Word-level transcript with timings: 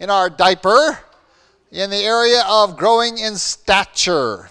in 0.00 0.08
our 0.08 0.30
diaper 0.30 0.98
in 1.70 1.90
the 1.90 1.98
area 1.98 2.42
of 2.48 2.76
growing 2.76 3.18
in 3.18 3.36
stature. 3.36 4.50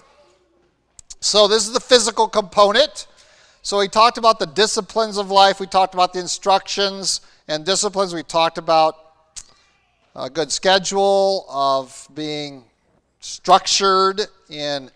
So, 1.20 1.48
this 1.48 1.66
is 1.66 1.74
the 1.74 1.80
physical 1.80 2.28
component. 2.28 3.06
So, 3.62 3.78
we 3.78 3.88
talked 3.88 4.16
about 4.16 4.38
the 4.38 4.46
disciplines 4.46 5.18
of 5.18 5.30
life, 5.30 5.60
we 5.60 5.66
talked 5.66 5.92
about 5.92 6.14
the 6.14 6.20
instructions 6.20 7.20
and 7.46 7.66
disciplines, 7.66 8.14
we 8.14 8.22
talked 8.22 8.56
about 8.56 8.94
a 10.16 10.30
good 10.30 10.50
schedule 10.50 11.44
of 11.50 12.08
being 12.14 12.64
structured 13.20 14.22
in 14.48 14.90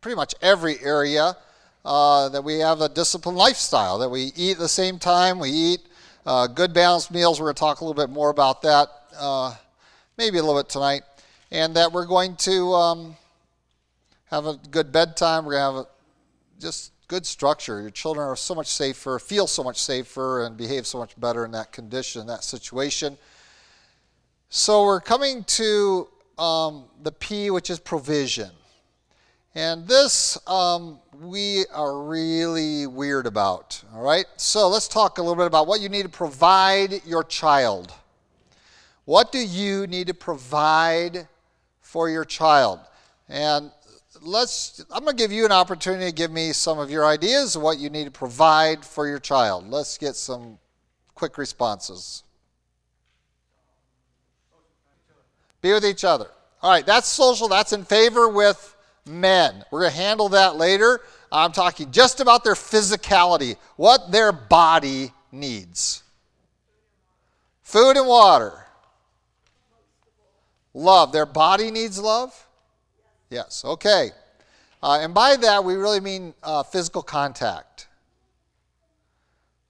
pretty 0.00 0.16
much 0.16 0.34
every 0.42 0.78
area. 0.82 1.34
Uh, 1.82 2.28
that 2.28 2.44
we 2.44 2.58
have 2.58 2.82
a 2.82 2.90
disciplined 2.90 3.38
lifestyle, 3.38 3.96
that 3.96 4.10
we 4.10 4.32
eat 4.36 4.52
at 4.52 4.58
the 4.58 4.68
same 4.68 4.98
time, 4.98 5.38
we 5.38 5.48
eat 5.48 5.80
uh, 6.26 6.46
good 6.46 6.74
balanced 6.74 7.10
meals. 7.10 7.40
We're 7.40 7.46
going 7.46 7.54
to 7.54 7.60
talk 7.60 7.80
a 7.80 7.84
little 7.86 7.94
bit 7.94 8.10
more 8.10 8.28
about 8.28 8.60
that 8.60 8.88
uh, 9.18 9.54
maybe 10.20 10.36
a 10.36 10.42
little 10.42 10.60
bit 10.60 10.68
tonight. 10.68 11.02
And 11.50 11.74
that 11.76 11.92
we're 11.92 12.04
going 12.04 12.36
to 12.36 12.74
um, 12.74 13.16
have 14.26 14.44
a 14.44 14.60
good 14.70 14.92
bedtime. 14.92 15.46
We're 15.46 15.52
going 15.52 15.72
to 15.72 15.78
have 15.78 15.86
a, 15.86 16.60
just 16.60 16.92
good 17.08 17.24
structure. 17.24 17.80
Your 17.80 17.88
children 17.88 18.28
are 18.28 18.36
so 18.36 18.54
much 18.54 18.66
safer, 18.66 19.18
feel 19.18 19.46
so 19.46 19.64
much 19.64 19.80
safer, 19.80 20.44
and 20.44 20.58
behave 20.58 20.86
so 20.86 20.98
much 20.98 21.18
better 21.18 21.46
in 21.46 21.52
that 21.52 21.72
condition, 21.72 22.26
that 22.26 22.44
situation. 22.44 23.16
So 24.50 24.84
we're 24.84 25.00
coming 25.00 25.42
to 25.44 26.08
um, 26.36 26.84
the 27.02 27.12
P, 27.12 27.50
which 27.50 27.70
is 27.70 27.78
provision. 27.78 28.50
And 29.54 29.88
this 29.88 30.36
um, 30.46 30.98
we 31.18 31.64
are 31.72 31.98
really 32.02 32.86
weird 32.86 33.26
about. 33.26 33.82
All 33.94 34.02
right? 34.02 34.26
So 34.36 34.68
let's 34.68 34.86
talk 34.86 35.16
a 35.16 35.22
little 35.22 35.34
bit 35.34 35.46
about 35.46 35.66
what 35.66 35.80
you 35.80 35.88
need 35.88 36.02
to 36.02 36.10
provide 36.10 37.06
your 37.06 37.24
child. 37.24 37.94
What 39.10 39.32
do 39.32 39.44
you 39.44 39.88
need 39.88 40.06
to 40.06 40.14
provide 40.14 41.26
for 41.80 42.08
your 42.08 42.24
child? 42.24 42.78
And 43.28 43.72
let's 44.22 44.84
I'm 44.88 45.02
going 45.02 45.16
to 45.16 45.20
give 45.20 45.32
you 45.32 45.44
an 45.44 45.50
opportunity 45.50 46.06
to 46.06 46.14
give 46.14 46.30
me 46.30 46.52
some 46.52 46.78
of 46.78 46.92
your 46.92 47.04
ideas 47.04 47.56
of 47.56 47.62
what 47.62 47.80
you 47.80 47.90
need 47.90 48.04
to 48.04 48.12
provide 48.12 48.84
for 48.84 49.08
your 49.08 49.18
child. 49.18 49.68
Let's 49.68 49.98
get 49.98 50.14
some 50.14 50.60
quick 51.16 51.38
responses. 51.38 52.22
Be 55.60 55.72
with 55.72 55.84
each 55.84 56.04
other. 56.04 56.28
All 56.62 56.70
right, 56.70 56.86
that's 56.86 57.08
social. 57.08 57.48
That's 57.48 57.72
in 57.72 57.82
favor 57.84 58.28
with 58.28 58.76
men. 59.04 59.64
We're 59.72 59.80
going 59.80 59.92
to 59.92 59.98
handle 59.98 60.28
that 60.28 60.54
later. 60.54 61.00
I'm 61.32 61.50
talking 61.50 61.90
just 61.90 62.20
about 62.20 62.44
their 62.44 62.54
physicality, 62.54 63.56
what 63.74 64.12
their 64.12 64.30
body 64.30 65.10
needs. 65.32 66.04
Food 67.64 67.96
and 67.96 68.06
water. 68.06 68.66
Love. 70.74 71.12
Their 71.12 71.26
body 71.26 71.70
needs 71.70 71.98
love? 71.98 72.46
Yes, 73.28 73.64
okay. 73.64 74.10
Uh, 74.82 75.00
and 75.02 75.12
by 75.12 75.36
that, 75.36 75.64
we 75.64 75.74
really 75.74 76.00
mean 76.00 76.34
uh, 76.42 76.62
physical 76.62 77.02
contact. 77.02 77.86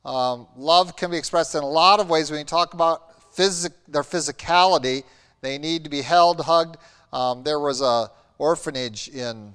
Um, 0.04 0.46
love 0.56 0.96
can 0.96 1.10
be 1.10 1.18
expressed 1.18 1.54
in 1.54 1.62
a 1.62 1.68
lot 1.68 2.00
of 2.00 2.08
ways. 2.08 2.30
When 2.30 2.38
you 2.38 2.46
talk 2.46 2.74
about 2.74 3.32
phys- 3.34 3.72
their 3.88 4.02
physicality, 4.02 5.04
they 5.40 5.58
need 5.58 5.84
to 5.84 5.90
be 5.90 6.02
held, 6.02 6.40
hugged. 6.40 6.76
Um, 7.12 7.42
there 7.42 7.58
was 7.58 7.80
a 7.80 8.10
orphanage 8.38 9.08
in 9.08 9.54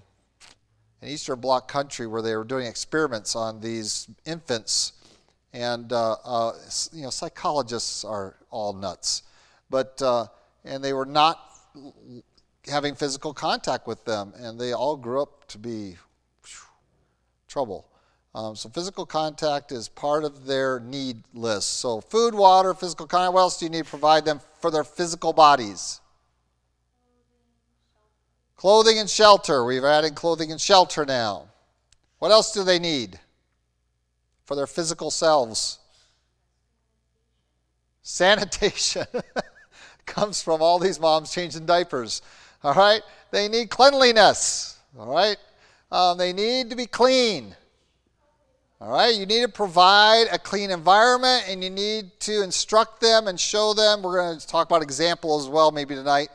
an 1.01 1.07
Eastern 1.07 1.39
Bloc 1.39 1.67
country 1.67 2.05
where 2.05 2.21
they 2.21 2.35
were 2.35 2.43
doing 2.43 2.67
experiments 2.67 3.35
on 3.35 3.59
these 3.61 4.07
infants, 4.25 4.93
and 5.53 5.91
uh, 5.91 6.17
uh, 6.23 6.51
you 6.91 7.03
know 7.03 7.09
psychologists 7.09 8.03
are 8.03 8.35
all 8.51 8.73
nuts, 8.73 9.23
but 9.69 9.99
uh, 10.01 10.27
and 10.65 10.83
they 10.83 10.93
were 10.93 11.05
not 11.05 11.39
having 12.67 12.95
physical 12.95 13.33
contact 13.33 13.87
with 13.87 14.03
them, 14.05 14.33
and 14.37 14.59
they 14.59 14.73
all 14.73 14.97
grew 14.97 15.21
up 15.21 15.47
to 15.47 15.57
be 15.57 15.97
whew, 16.43 16.67
trouble. 17.47 17.87
Um, 18.33 18.55
so 18.55 18.67
physical 18.67 19.05
contact 19.05 19.71
is 19.71 19.87
part 19.87 20.25
of 20.25 20.45
their 20.45 20.79
need 20.81 21.23
list. 21.33 21.77
So 21.77 22.01
food, 22.01 22.33
water, 22.33 22.73
physical 22.73 23.07
contact. 23.07 23.33
What 23.33 23.41
else 23.41 23.59
do 23.59 23.65
you 23.65 23.71
need 23.71 23.85
to 23.85 23.89
provide 23.89 24.25
them 24.25 24.41
for 24.59 24.69
their 24.69 24.83
physical 24.83 25.31
bodies? 25.31 26.01
Clothing 28.57 28.99
and 28.99 29.09
shelter. 29.09 29.63
We've 29.63 29.85
added 29.85 30.15
clothing 30.15 30.51
and 30.51 30.59
shelter 30.59 31.05
now. 31.05 31.47
What 32.19 32.31
else 32.31 32.51
do 32.51 32.63
they 32.63 32.79
need 32.79 33.19
for 34.43 34.55
their 34.55 34.67
physical 34.67 35.11
selves? 35.11 35.79
Sanitation 38.01 39.05
comes 40.05 40.41
from 40.41 40.61
all 40.61 40.79
these 40.79 40.99
moms 40.99 41.33
changing 41.33 41.65
diapers. 41.65 42.21
All 42.63 42.73
right? 42.73 43.01
They 43.31 43.47
need 43.47 43.69
cleanliness. 43.69 44.77
All 44.97 45.13
right? 45.13 45.37
Um, 45.91 46.17
they 46.17 46.33
need 46.33 46.69
to 46.69 46.75
be 46.75 46.85
clean. 46.85 47.55
All 48.81 48.91
right? 48.91 49.15
You 49.15 49.25
need 49.25 49.41
to 49.41 49.49
provide 49.49 50.27
a 50.31 50.39
clean 50.39 50.71
environment 50.71 51.45
and 51.49 51.63
you 51.63 51.69
need 51.69 52.19
to 52.21 52.43
instruct 52.43 53.01
them 53.01 53.27
and 53.27 53.39
show 53.39 53.73
them. 53.73 54.01
We're 54.01 54.17
going 54.17 54.39
to 54.39 54.47
talk 54.47 54.67
about 54.67 54.81
example 54.81 55.39
as 55.39 55.47
well 55.47 55.71
maybe 55.71 55.95
tonight 55.95 56.29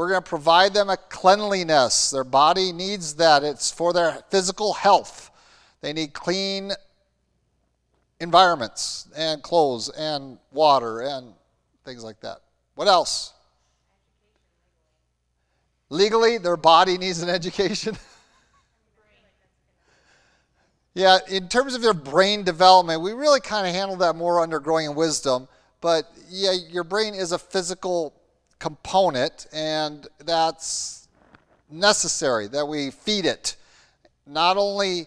we're 0.00 0.08
going 0.08 0.22
to 0.22 0.28
provide 0.28 0.72
them 0.72 0.88
a 0.88 0.96
cleanliness. 0.96 2.10
Their 2.10 2.24
body 2.24 2.72
needs 2.72 3.16
that, 3.16 3.42
it's 3.42 3.70
for 3.70 3.92
their 3.92 4.22
physical 4.30 4.72
health. 4.72 5.30
They 5.82 5.92
need 5.92 6.14
clean 6.14 6.72
environments 8.18 9.08
and 9.14 9.42
clothes 9.42 9.90
and 9.90 10.38
water 10.52 11.02
and 11.02 11.34
things 11.84 12.04
like 12.04 12.20
that. 12.20 12.38
What 12.74 12.88
else? 12.88 13.32
Legally, 15.88 16.38
their 16.38 16.56
body 16.56 16.98
needs 16.98 17.20
an 17.20 17.28
education. 17.28 17.96
yeah, 20.94 21.18
in 21.28 21.48
terms 21.48 21.74
of 21.74 21.82
their 21.82 21.94
brain 21.94 22.44
development, 22.44 23.02
we 23.02 23.12
really 23.12 23.40
kind 23.40 23.66
of 23.66 23.74
handle 23.74 23.96
that 23.96 24.14
more 24.14 24.40
under 24.40 24.60
growing 24.60 24.86
in 24.86 24.94
wisdom. 24.94 25.48
But 25.80 26.04
yeah, 26.28 26.52
your 26.52 26.84
brain 26.84 27.14
is 27.14 27.32
a 27.32 27.38
physical 27.38 28.14
component, 28.58 29.46
and 29.52 30.06
that's 30.24 31.08
necessary 31.70 32.46
that 32.48 32.66
we 32.66 32.90
feed 32.90 33.26
it. 33.26 33.56
Not 34.26 34.56
only 34.56 35.06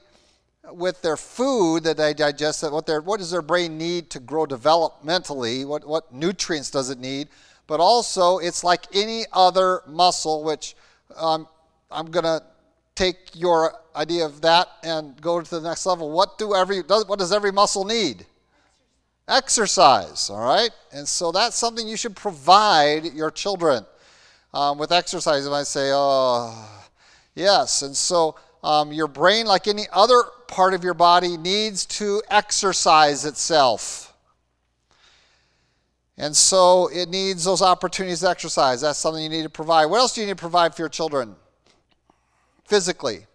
with 0.72 1.02
their 1.02 1.18
food 1.18 1.84
that 1.84 1.98
they 1.98 2.14
digest, 2.14 2.64
what, 2.70 2.86
their, 2.86 3.02
what 3.02 3.20
does 3.20 3.32
their 3.32 3.42
brain 3.42 3.78
need 3.78 4.10
to 4.12 4.20
grow 4.20 4.46
developmentally? 4.46 5.66
What, 5.66 5.88
what 5.88 6.14
nutrients 6.14 6.72
does 6.72 6.90
it 6.90 7.00
need? 7.00 7.28
But 7.68 7.80
also, 7.80 8.40
it's 8.40 8.64
like 8.64 8.86
any 8.94 9.26
other 9.32 9.82
muscle, 9.88 10.44
which 10.44 10.76
um, 11.16 11.48
I'm 11.92 12.08
going 12.08 12.26
to 12.26 12.44
take 12.96 13.18
your 13.34 13.74
idea 13.96 14.26
of 14.26 14.42
that 14.42 14.68
and 14.84 15.20
go 15.22 15.42
to 15.42 15.50
the 15.50 15.62
next 15.62 15.86
level. 15.86 16.12
What 16.12 16.38
do 16.38 16.54
every 16.54 16.82
what 16.82 17.20
does 17.20 17.32
every 17.32 17.52
muscle 17.52 17.86
need? 17.86 18.26
Exercise, 19.28 20.30
all 20.30 20.44
right? 20.44 20.72
And 20.92 21.08
so 21.08 21.32
that's 21.32 21.56
something 21.56 21.88
you 21.88 21.96
should 21.96 22.16
provide 22.16 23.14
your 23.14 23.32
children 23.32 23.86
um, 24.54 24.78
with 24.78 24.92
exercise. 24.92 25.46
And 25.46 25.56
I 25.56 25.64
say, 25.64 25.92
oh, 25.94 26.70
yes. 27.34 27.82
And 27.82 27.96
so 27.96 28.36
um, 28.64 28.92
your 28.92 29.08
brain, 29.08 29.46
like 29.46 29.68
any 29.68 29.86
other 29.94 30.24
part 30.48 30.74
of 30.74 30.84
your 30.84 30.94
body, 30.94 31.38
needs 31.38 31.86
to 31.86 32.22
exercise 32.30 33.26
itself. 33.26 34.13
And 36.18 36.36
so 36.36 36.88
it 36.90 37.10
needs 37.10 37.44
those 37.44 37.62
opportunities 37.62 38.20
to 38.20 38.30
exercise. 38.30 38.82
That's 38.82 39.00
something 39.00 39.24
you 39.24 39.30
need 39.30 39.44
to 39.44 39.50
provide. 39.50 39.88
What 39.88 39.98
else 39.98 40.14
do 40.14 40.22
you 40.22 40.28
need 40.28 40.38
to 40.38 40.42
provide 40.42 40.76
for 40.76 40.84
your 40.84 40.90
children? 40.90 41.36
Physically, 42.66 43.26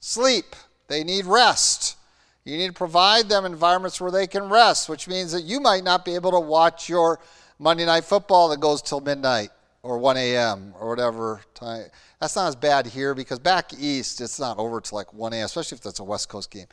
sleep. 0.00 0.56
They 0.88 1.04
need 1.04 1.26
rest. 1.26 1.96
You 2.44 2.56
need 2.56 2.68
to 2.68 2.72
provide 2.72 3.28
them 3.28 3.44
environments 3.44 4.00
where 4.00 4.10
they 4.10 4.26
can 4.26 4.48
rest, 4.48 4.88
which 4.88 5.08
means 5.08 5.32
that 5.32 5.42
you 5.42 5.60
might 5.60 5.84
not 5.84 6.04
be 6.04 6.14
able 6.14 6.30
to 6.30 6.40
watch 6.40 6.88
your 6.88 7.18
Monday 7.58 7.84
night 7.84 8.04
football 8.04 8.48
that 8.50 8.60
goes 8.60 8.80
till 8.82 9.00
midnight 9.00 9.50
or 9.82 9.98
1 9.98 10.16
a.m. 10.16 10.72
or 10.78 10.88
whatever 10.88 11.40
time. 11.54 11.84
That's 12.20 12.36
not 12.36 12.48
as 12.48 12.56
bad 12.56 12.86
here 12.86 13.14
because 13.14 13.38
back 13.38 13.72
east 13.78 14.20
it's 14.20 14.38
not 14.38 14.58
over 14.58 14.80
till 14.80 14.96
like 14.96 15.12
1 15.12 15.32
a.m., 15.32 15.44
especially 15.44 15.76
if 15.76 15.82
that's 15.82 16.00
a 16.00 16.04
West 16.04 16.28
Coast 16.28 16.50
game. 16.50 16.66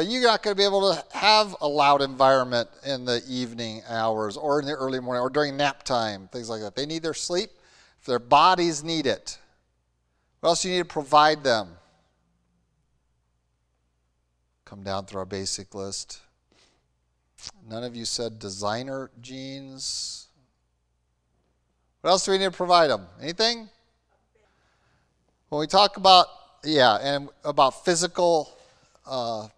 But 0.00 0.06
you're 0.06 0.22
not 0.22 0.42
going 0.42 0.56
to 0.56 0.58
be 0.58 0.64
able 0.64 0.94
to 0.94 1.04
have 1.12 1.54
a 1.60 1.68
loud 1.68 2.00
environment 2.00 2.70
in 2.86 3.04
the 3.04 3.22
evening 3.28 3.82
hours 3.86 4.38
or 4.38 4.58
in 4.58 4.64
the 4.64 4.72
early 4.72 4.98
morning 4.98 5.20
or 5.20 5.28
during 5.28 5.58
nap 5.58 5.82
time, 5.82 6.26
things 6.32 6.48
like 6.48 6.62
that. 6.62 6.74
They 6.74 6.86
need 6.86 7.02
their 7.02 7.12
sleep. 7.12 7.50
Their 8.06 8.18
bodies 8.18 8.82
need 8.82 9.06
it, 9.06 9.36
what 10.40 10.48
else 10.48 10.62
do 10.62 10.70
you 10.70 10.76
need 10.76 10.84
to 10.84 10.88
provide 10.88 11.44
them? 11.44 11.76
come 14.64 14.82
down 14.82 15.04
through 15.04 15.18
our 15.18 15.26
basic 15.26 15.74
list. 15.74 16.20
None 17.68 17.84
of 17.84 17.94
you 17.94 18.06
said 18.06 18.38
designer 18.38 19.10
jeans. 19.20 20.28
What 22.00 22.08
else 22.08 22.24
do 22.24 22.30
we 22.30 22.38
need 22.38 22.44
to 22.44 22.50
provide 22.52 22.88
them? 22.88 23.06
Anything? 23.20 23.68
When 25.50 25.60
we 25.60 25.66
talk 25.66 25.98
about, 25.98 26.28
yeah, 26.64 26.96
and 27.02 27.28
about 27.44 27.84
physical 27.84 28.56
uh, 29.06 29.48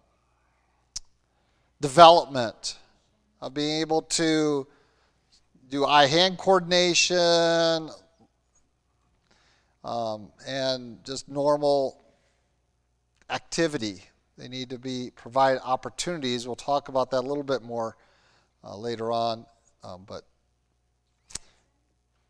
development, 1.83 2.77
of 3.41 3.53
being 3.53 3.81
able 3.81 4.01
to 4.03 4.65
do 5.69 5.85
eye 5.85 6.05
hand 6.05 6.37
coordination, 6.37 7.89
um, 9.83 10.31
and 10.47 11.03
just 11.03 11.27
normal 11.27 12.01
activity. 13.29 14.01
They 14.37 14.47
need 14.47 14.69
to 14.69 14.79
be 14.79 15.11
provide 15.13 15.59
opportunities. 15.61 16.47
We'll 16.47 16.55
talk 16.55 16.87
about 16.87 17.11
that 17.11 17.19
a 17.19 17.27
little 17.27 17.43
bit 17.43 17.61
more 17.61 17.97
uh, 18.63 18.77
later 18.77 19.11
on. 19.11 19.45
Um, 19.83 20.05
but 20.07 20.23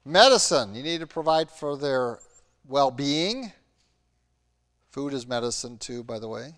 medicine, 0.04 0.74
you 0.74 0.82
need 0.82 1.02
to 1.02 1.08
provide 1.08 1.52
for 1.52 1.78
their 1.78 2.18
well-being. 2.68 3.54
Food 4.90 5.14
is 5.14 5.28
medicine 5.28 5.78
too, 5.78 6.04
by 6.04 6.18
the 6.18 6.28
way. 6.28 6.56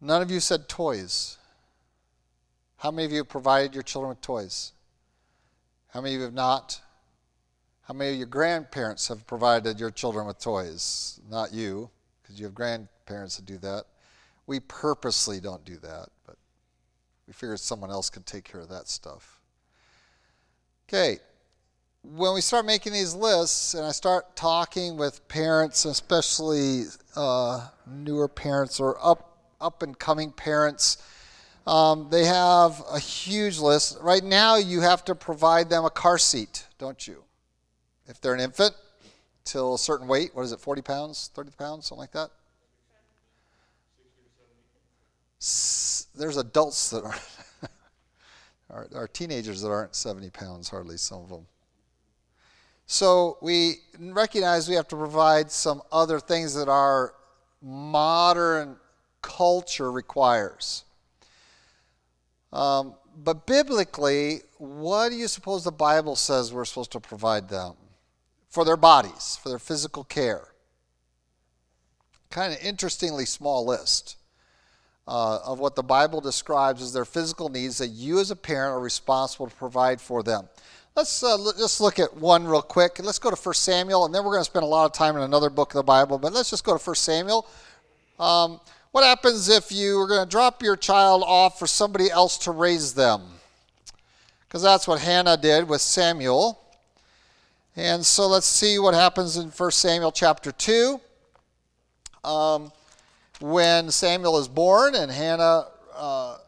None 0.00 0.22
of 0.22 0.30
you 0.30 0.40
said 0.40 0.68
toys. 0.68 1.38
How 2.76 2.90
many 2.90 3.06
of 3.06 3.12
you 3.12 3.18
have 3.18 3.28
provided 3.28 3.74
your 3.74 3.82
children 3.82 4.10
with 4.10 4.20
toys? 4.20 4.72
How 5.88 6.00
many 6.00 6.14
of 6.14 6.20
you 6.20 6.24
have 6.24 6.34
not? 6.34 6.80
How 7.82 7.94
many 7.94 8.12
of 8.12 8.18
your 8.18 8.26
grandparents 8.26 9.08
have 9.08 9.26
provided 9.26 9.80
your 9.80 9.90
children 9.90 10.26
with 10.26 10.38
toys? 10.38 11.20
Not 11.28 11.52
you, 11.52 11.90
because 12.22 12.38
you 12.38 12.46
have 12.46 12.54
grandparents 12.54 13.36
that 13.36 13.46
do 13.46 13.58
that. 13.58 13.84
We 14.46 14.60
purposely 14.60 15.40
don't 15.40 15.64
do 15.64 15.76
that, 15.78 16.08
but 16.26 16.36
we 17.26 17.32
figured 17.32 17.60
someone 17.60 17.90
else 17.90 18.10
could 18.10 18.26
take 18.26 18.44
care 18.44 18.60
of 18.60 18.68
that 18.68 18.88
stuff. 18.88 19.40
Okay, 20.88 21.18
when 22.02 22.34
we 22.34 22.40
start 22.40 22.64
making 22.64 22.92
these 22.92 23.14
lists 23.14 23.74
and 23.74 23.84
I 23.84 23.90
start 23.92 24.36
talking 24.36 24.96
with 24.96 25.26
parents, 25.28 25.84
especially 25.84 26.84
uh, 27.16 27.68
newer 27.86 28.28
parents 28.28 28.80
or 28.80 28.96
up, 29.04 29.37
up 29.60 29.82
and 29.82 29.98
coming 29.98 30.32
parents, 30.32 30.98
um, 31.66 32.08
they 32.10 32.24
have 32.24 32.82
a 32.90 32.98
huge 32.98 33.58
list. 33.58 33.98
Right 34.00 34.24
now, 34.24 34.56
you 34.56 34.80
have 34.80 35.04
to 35.04 35.14
provide 35.14 35.68
them 35.68 35.84
a 35.84 35.90
car 35.90 36.18
seat, 36.18 36.66
don't 36.78 37.06
you? 37.06 37.24
if 38.08 38.20
they're 38.20 38.34
an 38.34 38.40
infant 38.40 38.74
till 39.44 39.74
a 39.74 39.78
certain 39.78 40.08
weight. 40.08 40.30
What 40.34 40.42
is 40.42 40.52
it, 40.52 40.60
40 40.60 40.82
pounds, 40.82 41.30
30 41.34 41.52
pounds, 41.56 41.86
something 41.86 42.00
like 42.00 42.12
that? 42.12 42.30
There's 46.16 46.36
adults 46.36 46.90
that 46.90 47.04
aren't, 47.04 47.20
are, 48.70 48.88
are 48.94 49.08
teenagers 49.08 49.62
that 49.62 49.68
aren't 49.68 49.94
70 49.94 50.30
pounds, 50.30 50.68
hardly 50.68 50.96
some 50.96 51.22
of 51.22 51.28
them. 51.28 51.46
So 52.86 53.36
we 53.42 53.76
recognize 53.98 54.68
we 54.68 54.74
have 54.74 54.88
to 54.88 54.96
provide 54.96 55.50
some 55.50 55.82
other 55.92 56.18
things 56.18 56.54
that 56.54 56.68
our 56.68 57.14
modern 57.62 58.76
culture 59.22 59.90
requires. 59.90 60.84
Um, 62.52 62.94
but 63.16 63.46
biblically, 63.46 64.40
what 64.58 65.10
do 65.10 65.16
you 65.16 65.28
suppose 65.28 65.64
the 65.64 65.72
Bible 65.72 66.16
says 66.16 66.52
we're 66.52 66.64
supposed 66.64 66.92
to 66.92 67.00
provide 67.00 67.48
them? 67.48 67.74
for 68.48 68.64
their 68.64 68.76
bodies, 68.76 69.38
for 69.42 69.48
their 69.48 69.58
physical 69.58 70.04
care. 70.04 70.48
Kind 72.30 72.52
of 72.52 72.58
interestingly 72.62 73.24
small 73.24 73.66
list 73.66 74.16
uh, 75.06 75.38
of 75.44 75.58
what 75.58 75.76
the 75.76 75.82
Bible 75.82 76.20
describes 76.20 76.82
as 76.82 76.92
their 76.92 77.04
physical 77.04 77.48
needs 77.48 77.78
that 77.78 77.88
you 77.88 78.18
as 78.20 78.30
a 78.30 78.36
parent 78.36 78.72
are 78.74 78.80
responsible 78.80 79.46
to 79.46 79.54
provide 79.54 80.00
for 80.00 80.22
them. 80.22 80.48
Let's 80.96 81.22
uh, 81.22 81.36
just 81.56 81.80
look 81.80 81.98
at 81.98 82.16
one 82.16 82.44
real 82.44 82.62
quick. 82.62 82.98
Let's 82.98 83.18
go 83.18 83.30
to 83.30 83.36
1 83.36 83.54
Samuel, 83.54 84.04
and 84.04 84.14
then 84.14 84.24
we're 84.24 84.32
going 84.32 84.40
to 84.40 84.50
spend 84.50 84.64
a 84.64 84.68
lot 84.68 84.86
of 84.86 84.92
time 84.92 85.16
in 85.16 85.22
another 85.22 85.48
book 85.48 85.70
of 85.70 85.76
the 85.76 85.84
Bible, 85.84 86.18
but 86.18 86.32
let's 86.32 86.50
just 86.50 86.64
go 86.64 86.76
to 86.76 86.82
1 86.82 86.96
Samuel. 86.96 87.46
Um, 88.18 88.60
what 88.92 89.04
happens 89.04 89.48
if 89.48 89.70
you 89.70 90.00
are 90.00 90.06
going 90.06 90.24
to 90.24 90.30
drop 90.30 90.62
your 90.62 90.76
child 90.76 91.22
off 91.26 91.58
for 91.58 91.66
somebody 91.66 92.10
else 92.10 92.38
to 92.38 92.50
raise 92.50 92.94
them? 92.94 93.22
Because 94.46 94.62
that's 94.62 94.88
what 94.88 95.00
Hannah 95.00 95.36
did 95.36 95.68
with 95.68 95.80
Samuel. 95.80 96.58
And 97.76 98.04
so 98.04 98.26
let's 98.26 98.46
see 98.46 98.78
what 98.78 98.94
happens 98.94 99.36
in 99.36 99.50
1 99.50 99.70
Samuel 99.70 100.10
chapter 100.10 100.50
2. 100.50 101.00
Um, 102.24 102.72
when 103.40 103.90
Samuel 103.90 104.38
is 104.38 104.48
born 104.48 104.94
and 104.94 105.12
Hannah 105.12 105.66
uh, 105.94 106.38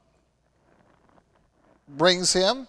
brings 1.89 2.33
him, 2.33 2.67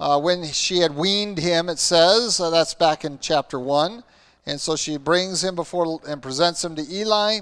uh, 0.00 0.18
when 0.20 0.44
she 0.44 0.78
had 0.78 0.94
weaned 0.94 1.38
him, 1.38 1.68
it 1.68 1.78
says, 1.78 2.40
uh, 2.40 2.50
that's 2.50 2.74
back 2.74 3.04
in 3.04 3.18
chapter 3.20 3.58
1. 3.58 4.02
And 4.46 4.60
so 4.60 4.74
she 4.74 4.96
brings 4.96 5.44
him 5.44 5.54
before 5.54 6.00
and 6.08 6.22
presents 6.22 6.64
him 6.64 6.74
to 6.76 6.82
Eli. 6.82 7.40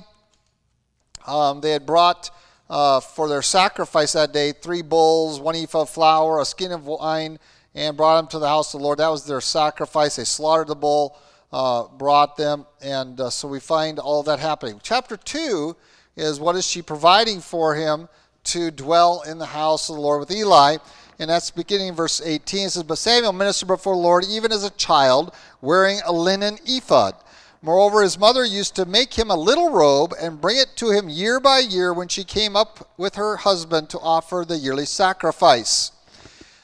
Um, 1.26 1.60
they 1.60 1.72
had 1.72 1.86
brought 1.86 2.30
uh, 2.68 3.00
for 3.00 3.28
their 3.28 3.42
sacrifice 3.42 4.12
that 4.12 4.32
day 4.32 4.52
three 4.52 4.82
bulls, 4.82 5.40
one 5.40 5.56
ephah 5.56 5.82
of 5.82 5.90
flour, 5.90 6.40
a 6.40 6.44
skin 6.44 6.72
of 6.72 6.86
wine, 6.86 7.38
and 7.74 7.96
brought 7.96 8.20
them 8.20 8.28
to 8.28 8.38
the 8.38 8.48
house 8.48 8.72
of 8.72 8.80
the 8.80 8.84
Lord. 8.84 8.98
That 8.98 9.08
was 9.08 9.26
their 9.26 9.40
sacrifice. 9.40 10.16
They 10.16 10.24
slaughtered 10.24 10.68
the 10.68 10.76
bull, 10.76 11.16
uh, 11.52 11.88
brought 11.88 12.36
them, 12.36 12.66
and 12.80 13.20
uh, 13.20 13.30
so 13.30 13.48
we 13.48 13.60
find 13.60 13.98
all 13.98 14.22
that 14.22 14.38
happening. 14.38 14.80
Chapter 14.82 15.16
2 15.16 15.76
is 16.16 16.38
what 16.38 16.56
is 16.56 16.66
she 16.66 16.82
providing 16.82 17.40
for 17.40 17.74
him 17.74 18.08
to 18.44 18.70
dwell 18.70 19.22
in 19.22 19.38
the 19.38 19.46
house 19.46 19.88
of 19.88 19.96
the 19.96 20.02
Lord 20.02 20.20
with 20.20 20.30
Eli? 20.30 20.76
And 21.18 21.28
that's 21.28 21.50
beginning 21.50 21.88
in 21.88 21.94
verse 21.94 22.22
18. 22.24 22.66
It 22.66 22.70
says, 22.70 22.82
But 22.82 22.96
Samuel 22.96 23.32
ministered 23.32 23.68
before 23.68 23.94
the 23.94 24.00
Lord 24.00 24.24
even 24.28 24.52
as 24.52 24.64
a 24.64 24.70
child, 24.70 25.34
wearing 25.60 26.00
a 26.06 26.12
linen 26.12 26.56
ephod. 26.64 27.14
Moreover, 27.62 28.02
his 28.02 28.18
mother 28.18 28.44
used 28.44 28.74
to 28.76 28.86
make 28.86 29.14
him 29.14 29.30
a 29.30 29.36
little 29.36 29.70
robe 29.70 30.14
and 30.18 30.40
bring 30.40 30.56
it 30.56 30.76
to 30.76 30.90
him 30.90 31.10
year 31.10 31.38
by 31.40 31.58
year 31.58 31.92
when 31.92 32.08
she 32.08 32.24
came 32.24 32.56
up 32.56 32.90
with 32.96 33.16
her 33.16 33.36
husband 33.36 33.90
to 33.90 33.98
offer 33.98 34.44
the 34.46 34.56
yearly 34.56 34.86
sacrifice. 34.86 35.92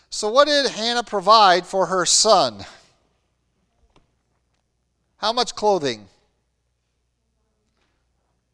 So, 0.08 0.30
what 0.30 0.48
did 0.48 0.70
Hannah 0.70 1.02
provide 1.02 1.66
for 1.66 1.86
her 1.86 2.06
son? 2.06 2.64
How 5.18 5.32
much 5.34 5.54
clothing? 5.54 6.08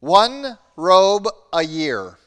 One 0.00 0.58
robe 0.74 1.28
a 1.52 1.62
year. 1.62 2.18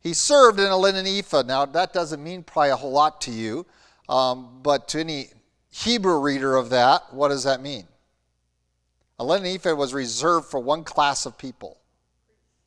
He 0.00 0.14
served 0.14 0.58
in 0.58 0.66
a 0.66 0.76
linen 0.76 1.06
ephod. 1.06 1.46
Now, 1.46 1.64
that 1.64 1.92
doesn't 1.92 2.22
mean 2.22 2.42
probably 2.42 2.70
a 2.70 2.76
whole 2.76 2.92
lot 2.92 3.20
to 3.22 3.30
you, 3.30 3.66
um, 4.08 4.60
but 4.62 4.88
to 4.88 5.00
any 5.00 5.28
Hebrew 5.70 6.18
reader 6.18 6.56
of 6.56 6.70
that, 6.70 7.14
what 7.14 7.28
does 7.28 7.44
that 7.44 7.60
mean? 7.60 7.86
A 9.18 9.24
linen 9.24 9.46
ephod 9.46 9.78
was 9.78 9.94
reserved 9.94 10.46
for 10.46 10.60
one 10.60 10.84
class 10.84 11.26
of 11.26 11.38
people 11.38 11.78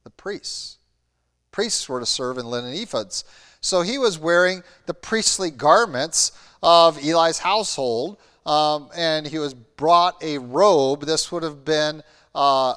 the 0.03 0.09
priests. 0.09 0.77
Priests 1.51 1.87
were 1.89 1.99
to 1.99 2.05
serve 2.05 2.37
in 2.37 2.45
linen 2.45 2.73
ephods. 2.73 3.23
So 3.61 3.81
he 3.81 3.97
was 3.97 4.17
wearing 4.17 4.63
the 4.85 4.93
priestly 4.93 5.51
garments 5.51 6.31
of 6.63 6.97
Eli's 7.03 7.39
household, 7.39 8.17
um, 8.45 8.89
and 8.95 9.27
he 9.27 9.37
was 9.37 9.53
brought 9.53 10.21
a 10.23 10.37
robe. 10.37 11.01
This 11.01 11.31
would 11.31 11.43
have 11.43 11.65
been 11.65 12.01
uh, 12.33 12.75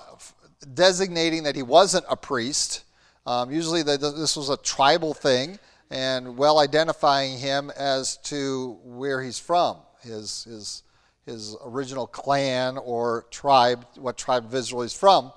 designating 0.75 1.45
that 1.45 1.55
he 1.55 1.63
wasn't 1.63 2.05
a 2.09 2.17
priest. 2.17 2.85
Um, 3.27 3.53
usually, 3.53 3.83
the, 3.83 3.97
this 3.97 4.37
was 4.37 4.49
a 4.49 4.57
tribal 4.57 5.15
thing, 5.15 5.59
and 5.91 6.37
well 6.37 6.59
identifying 6.59 7.39
him 7.39 7.71
as 7.77 8.17
to 8.25 8.79
where 8.83 9.23
he's 9.23 9.39
from, 9.39 9.77
his 10.03 10.45
his 10.45 10.83
his 11.27 11.57
original 11.65 12.07
clan 12.07 12.79
or 12.79 13.27
tribe, 13.31 13.87
what 13.97 14.17
tribe 14.17 14.45
of 14.45 14.55
Israel 14.55 14.83
he's 14.83 14.93
from, 14.93 15.33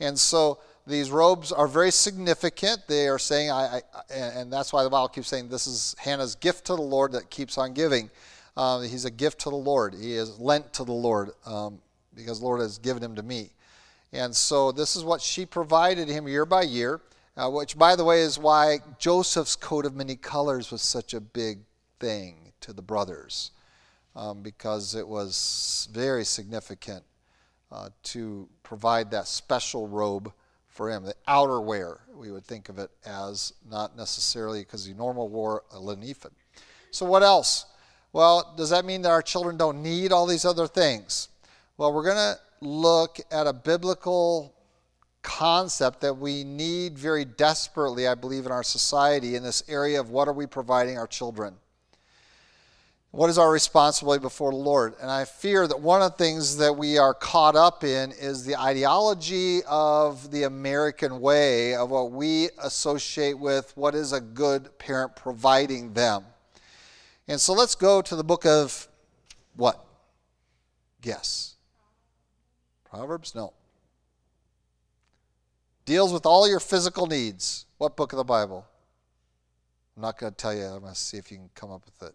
and 0.00 0.18
so 0.18 0.58
these 0.86 1.10
robes 1.10 1.52
are 1.52 1.68
very 1.68 1.90
significant. 1.90 2.80
They 2.88 3.08
are 3.08 3.18
saying, 3.18 3.50
I, 3.50 3.82
I, 3.94 4.14
and 4.14 4.50
that's 4.50 4.72
why 4.72 4.82
the 4.84 4.90
Bible 4.90 5.08
keeps 5.08 5.28
saying 5.28 5.48
this 5.48 5.66
is 5.66 5.94
Hannah's 5.98 6.34
gift 6.34 6.64
to 6.66 6.76
the 6.76 6.82
Lord 6.82 7.12
that 7.12 7.28
keeps 7.28 7.58
on 7.58 7.74
giving. 7.74 8.10
Uh, 8.56 8.80
he's 8.80 9.04
a 9.04 9.10
gift 9.10 9.40
to 9.40 9.50
the 9.50 9.56
Lord. 9.56 9.94
He 9.94 10.14
is 10.14 10.40
lent 10.40 10.72
to 10.72 10.84
the 10.84 10.92
Lord 10.92 11.30
um, 11.44 11.78
because 12.14 12.40
the 12.40 12.46
Lord 12.46 12.60
has 12.60 12.78
given 12.78 13.02
him 13.02 13.14
to 13.16 13.22
me. 13.22 13.50
And 14.12 14.34
so 14.34 14.72
this 14.72 14.96
is 14.96 15.04
what 15.04 15.20
she 15.20 15.44
provided 15.44 16.08
him 16.08 16.26
year 16.26 16.46
by 16.46 16.62
year, 16.62 17.02
uh, 17.36 17.50
which, 17.50 17.76
by 17.76 17.94
the 17.94 18.04
way, 18.04 18.22
is 18.22 18.38
why 18.38 18.78
Joseph's 18.98 19.56
coat 19.56 19.84
of 19.84 19.94
many 19.94 20.16
colors 20.16 20.70
was 20.70 20.80
such 20.80 21.12
a 21.12 21.20
big 21.20 21.58
thing 22.00 22.52
to 22.62 22.72
the 22.72 22.82
brothers, 22.82 23.50
um, 24.18 24.42
because 24.42 24.96
it 24.96 25.06
was 25.06 25.88
very 25.92 26.24
significant 26.24 27.04
uh, 27.70 27.88
to 28.02 28.48
provide 28.64 29.12
that 29.12 29.28
special 29.28 29.86
robe 29.86 30.32
for 30.66 30.90
him. 30.90 31.04
The 31.04 31.14
outerwear, 31.28 31.98
we 32.14 32.32
would 32.32 32.44
think 32.44 32.68
of 32.68 32.80
it 32.80 32.90
as, 33.06 33.52
not 33.70 33.96
necessarily 33.96 34.60
because 34.60 34.84
he 34.84 34.92
normally 34.92 35.30
wore 35.30 35.62
a 35.72 35.78
linen 35.78 36.08
ephod. 36.08 36.32
So, 36.90 37.06
what 37.06 37.22
else? 37.22 37.66
Well, 38.12 38.54
does 38.56 38.70
that 38.70 38.84
mean 38.84 39.02
that 39.02 39.10
our 39.10 39.22
children 39.22 39.56
don't 39.56 39.82
need 39.82 40.10
all 40.10 40.26
these 40.26 40.44
other 40.44 40.66
things? 40.66 41.28
Well, 41.76 41.92
we're 41.92 42.04
going 42.04 42.16
to 42.16 42.38
look 42.60 43.20
at 43.30 43.46
a 43.46 43.52
biblical 43.52 44.52
concept 45.22 46.00
that 46.00 46.14
we 46.14 46.42
need 46.42 46.98
very 46.98 47.24
desperately, 47.24 48.08
I 48.08 48.16
believe, 48.16 48.46
in 48.46 48.52
our 48.52 48.64
society 48.64 49.36
in 49.36 49.44
this 49.44 49.62
area 49.68 50.00
of 50.00 50.10
what 50.10 50.26
are 50.26 50.32
we 50.32 50.46
providing 50.46 50.98
our 50.98 51.06
children. 51.06 51.54
What 53.10 53.30
is 53.30 53.38
our 53.38 53.50
responsibility 53.50 54.20
before 54.20 54.50
the 54.50 54.58
Lord? 54.58 54.94
And 55.00 55.10
I 55.10 55.24
fear 55.24 55.66
that 55.66 55.80
one 55.80 56.02
of 56.02 56.12
the 56.12 56.18
things 56.18 56.58
that 56.58 56.76
we 56.76 56.98
are 56.98 57.14
caught 57.14 57.56
up 57.56 57.82
in 57.82 58.12
is 58.12 58.44
the 58.44 58.60
ideology 58.60 59.62
of 59.66 60.30
the 60.30 60.42
American 60.42 61.20
way, 61.20 61.74
of 61.74 61.88
what 61.90 62.12
we 62.12 62.50
associate 62.62 63.38
with 63.38 63.72
what 63.76 63.94
is 63.94 64.12
a 64.12 64.20
good 64.20 64.78
parent 64.78 65.16
providing 65.16 65.94
them. 65.94 66.24
And 67.26 67.40
so 67.40 67.54
let's 67.54 67.74
go 67.74 68.02
to 68.02 68.14
the 68.14 68.24
book 68.24 68.44
of 68.44 68.88
what? 69.56 69.82
Guess. 71.00 71.54
Proverbs? 72.90 73.34
No. 73.34 73.54
Deals 75.86 76.12
with 76.12 76.26
all 76.26 76.46
your 76.46 76.60
physical 76.60 77.06
needs. 77.06 77.64
What 77.78 77.96
book 77.96 78.12
of 78.12 78.18
the 78.18 78.24
Bible? 78.24 78.66
I'm 79.96 80.02
not 80.02 80.18
going 80.18 80.32
to 80.32 80.36
tell 80.36 80.54
you. 80.54 80.64
I'm 80.64 80.80
going 80.80 80.92
to 80.92 80.98
see 80.98 81.16
if 81.16 81.30
you 81.30 81.38
can 81.38 81.50
come 81.54 81.70
up 81.70 81.82
with 81.86 82.10
it. 82.10 82.14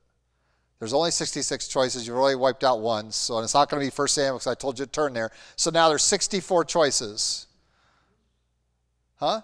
There's 0.84 0.92
only 0.92 1.12
66 1.12 1.70
choices. 1.70 2.06
You've 2.06 2.18
already 2.18 2.36
wiped 2.36 2.62
out 2.66 2.82
one, 2.82 3.10
so 3.14 3.40
it's 3.40 3.54
not 3.54 3.70
going 3.70 3.80
to 3.80 3.88
be 3.88 3.90
First 3.90 4.16
Samuel 4.16 4.34
because 4.34 4.48
I 4.48 4.54
told 4.54 4.78
you 4.78 4.84
to 4.84 4.92
turn 4.92 5.14
there. 5.14 5.32
So 5.56 5.72
now 5.72 5.88
there's 5.88 6.04
64 6.04 6.66
choices. 6.66 7.48
Huh? 9.16 9.44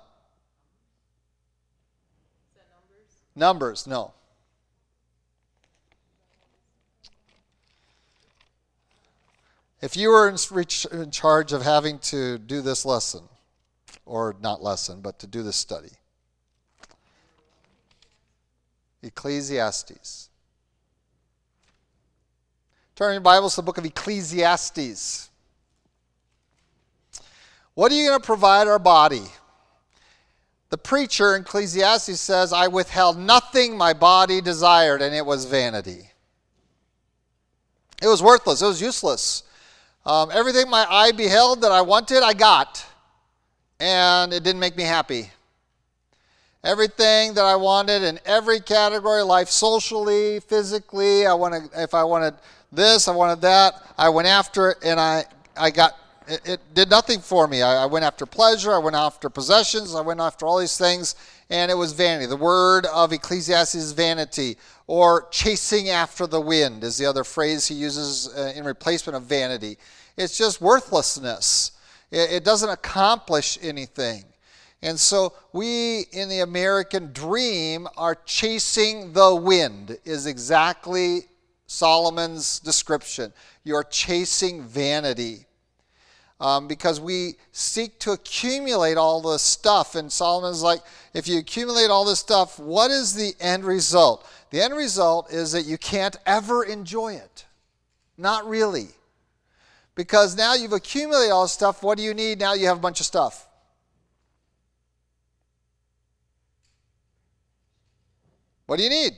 Numbers? 3.37 3.85
Numbers, 3.85 3.87
no. 3.87 4.13
If 9.81 9.95
you 9.95 10.09
were 10.09 10.27
in 10.91 11.09
charge 11.09 11.53
of 11.53 11.61
having 11.61 11.99
to 11.99 12.37
do 12.37 12.61
this 12.61 12.83
lesson, 12.83 13.23
or 14.05 14.35
not 14.41 14.61
lesson, 14.61 14.99
but 14.99 15.19
to 15.19 15.27
do 15.27 15.41
this 15.41 15.55
study, 15.55 15.91
Ecclesiastes. 19.01 20.28
Turn 22.99 23.13
your 23.13 23.21
Bibles 23.21 23.55
to 23.55 23.61
the 23.61 23.65
book 23.65 23.77
of 23.77 23.85
Ecclesiastes. 23.85 25.29
What 27.73 27.93
are 27.93 27.95
you 27.95 28.09
going 28.09 28.19
to 28.19 28.25
provide 28.25 28.67
our 28.67 28.77
body? 28.77 29.23
The 30.69 30.77
preacher 30.77 31.33
in 31.37 31.43
Ecclesiastes 31.43 32.19
says, 32.19 32.51
I 32.51 32.67
withheld 32.67 33.17
nothing 33.17 33.77
my 33.77 33.93
body 33.93 34.41
desired, 34.41 35.01
and 35.01 35.15
it 35.15 35.25
was 35.25 35.45
vanity. 35.45 36.09
It 38.01 38.07
was 38.07 38.21
worthless, 38.21 38.61
it 38.61 38.65
was 38.65 38.81
useless. 38.81 39.43
Um, 40.05 40.29
everything 40.33 40.69
my 40.69 40.85
eye 40.89 41.13
beheld 41.13 41.61
that 41.61 41.71
I 41.71 41.79
wanted, 41.79 42.21
I 42.21 42.33
got, 42.33 42.85
and 43.79 44.33
it 44.33 44.43
didn't 44.43 44.59
make 44.59 44.75
me 44.75 44.83
happy. 44.83 45.31
Everything 46.65 47.33
that 47.35 47.45
I 47.45 47.55
wanted 47.55 48.03
in 48.03 48.19
every 48.25 48.59
category 48.59 49.21
life, 49.21 49.47
socially, 49.47 50.41
physically, 50.41 51.25
I 51.25 51.33
wanted, 51.33 51.69
if 51.77 51.93
I 51.93 52.03
wanted 52.03 52.33
this, 52.71 53.07
I 53.07 53.15
wanted 53.15 53.41
that, 53.41 53.73
I 53.97 54.09
went 54.09 54.27
after 54.27 54.71
it, 54.71 54.77
and 54.83 54.99
I, 54.99 55.25
I 55.57 55.71
got 55.71 55.95
it, 56.29 56.47
it 56.47 56.73
did 56.73 56.89
nothing 56.89 57.19
for 57.19 57.47
me. 57.47 57.61
I, 57.61 57.83
I, 57.83 57.85
went 57.87 58.05
after 58.05 58.25
pleasure, 58.25 58.73
I 58.73 58.77
went 58.77 58.95
after 58.95 59.29
possessions, 59.29 59.95
I 59.95 60.01
went 60.01 60.19
after 60.19 60.45
all 60.45 60.59
these 60.59 60.77
things, 60.77 61.15
and 61.49 61.71
it 61.71 61.75
was 61.75 61.93
vanity. 61.93 62.27
The 62.27 62.35
word 62.35 62.85
of 62.85 63.11
Ecclesiastes 63.11 63.75
is 63.75 63.91
vanity, 63.93 64.57
or 64.85 65.27
chasing 65.31 65.89
after 65.89 66.27
the 66.27 66.39
wind 66.39 66.83
is 66.83 66.97
the 66.97 67.05
other 67.05 67.23
phrase 67.23 67.67
he 67.67 67.75
uses 67.75 68.29
uh, 68.35 68.53
in 68.55 68.63
replacement 68.63 69.17
of 69.17 69.23
vanity. 69.23 69.77
It's 70.17 70.37
just 70.37 70.61
worthlessness, 70.61 71.71
it, 72.11 72.31
it 72.31 72.43
doesn't 72.43 72.69
accomplish 72.69 73.57
anything. 73.61 74.25
And 74.81 74.97
so 74.97 75.33
we 75.51 76.05
in 76.13 76.29
the 76.29 76.39
American 76.39 77.11
dream 77.11 77.87
are 77.97 78.15
chasing 78.25 79.11
the 79.13 79.35
wind, 79.35 79.97
is 80.05 80.25
exactly 80.25 81.23
Solomon's 81.69 82.59
description. 82.59 83.31
You're 83.63 83.83
chasing 83.83 84.63
vanity 84.63 85.45
um, 86.39 86.67
because 86.67 86.99
we 86.99 87.35
seek 87.51 87.99
to 87.99 88.11
accumulate 88.11 88.97
all 88.97 89.21
this 89.21 89.43
stuff. 89.43 89.93
And 89.93 90.11
Solomon's 90.11 90.63
like, 90.63 90.79
if 91.13 91.27
you 91.27 91.37
accumulate 91.37 91.91
all 91.91 92.05
this 92.05 92.17
stuff, 92.17 92.57
what 92.57 92.89
is 92.89 93.13
the 93.13 93.35
end 93.39 93.65
result? 93.65 94.27
The 94.49 94.59
end 94.59 94.73
result 94.73 95.31
is 95.31 95.51
that 95.51 95.65
you 95.65 95.77
can't 95.77 96.17
ever 96.25 96.63
enjoy 96.63 97.13
it. 97.13 97.45
Not 98.17 98.49
really. 98.49 98.87
Because 99.93 100.35
now 100.35 100.55
you've 100.55 100.73
accumulated 100.73 101.31
all 101.31 101.43
this 101.43 101.51
stuff. 101.51 101.83
What 101.83 101.99
do 101.99 102.03
you 102.03 102.15
need? 102.15 102.39
Now 102.39 102.55
you 102.55 102.65
have 102.65 102.77
a 102.77 102.81
bunch 102.81 102.99
of 102.99 103.05
stuff. 103.05 103.47
What 108.65 108.77
do 108.77 108.83
you 108.83 108.89
need? 108.89 109.13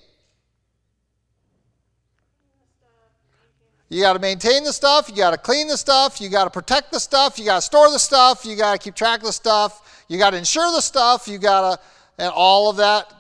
You 3.92 4.00
got 4.00 4.14
to 4.14 4.20
maintain 4.20 4.64
the 4.64 4.72
stuff, 4.72 5.10
you 5.10 5.18
got 5.18 5.32
to 5.32 5.38
clean 5.38 5.68
the 5.68 5.76
stuff, 5.76 6.22
you 6.22 6.30
got 6.30 6.46
to 6.46 6.50
protect 6.50 6.94
the 6.94 7.00
stuff, 7.00 7.38
you 7.38 7.44
got 7.44 7.56
to 7.56 7.62
store 7.62 7.92
the 7.92 8.00
stuff, 8.00 8.46
you 8.46 8.56
got 8.56 8.72
to 8.72 8.78
keep 8.78 8.96
track 8.96 9.20
of 9.20 9.26
the 9.26 9.34
stuff, 9.34 10.06
you 10.08 10.18
got 10.18 10.30
to 10.30 10.38
insure 10.38 10.72
the 10.72 10.80
stuff, 10.80 11.28
you 11.28 11.38
got 11.38 11.76
to, 11.76 11.82
and 12.18 12.32
all 12.34 12.70
of 12.70 12.78
that 12.78 13.14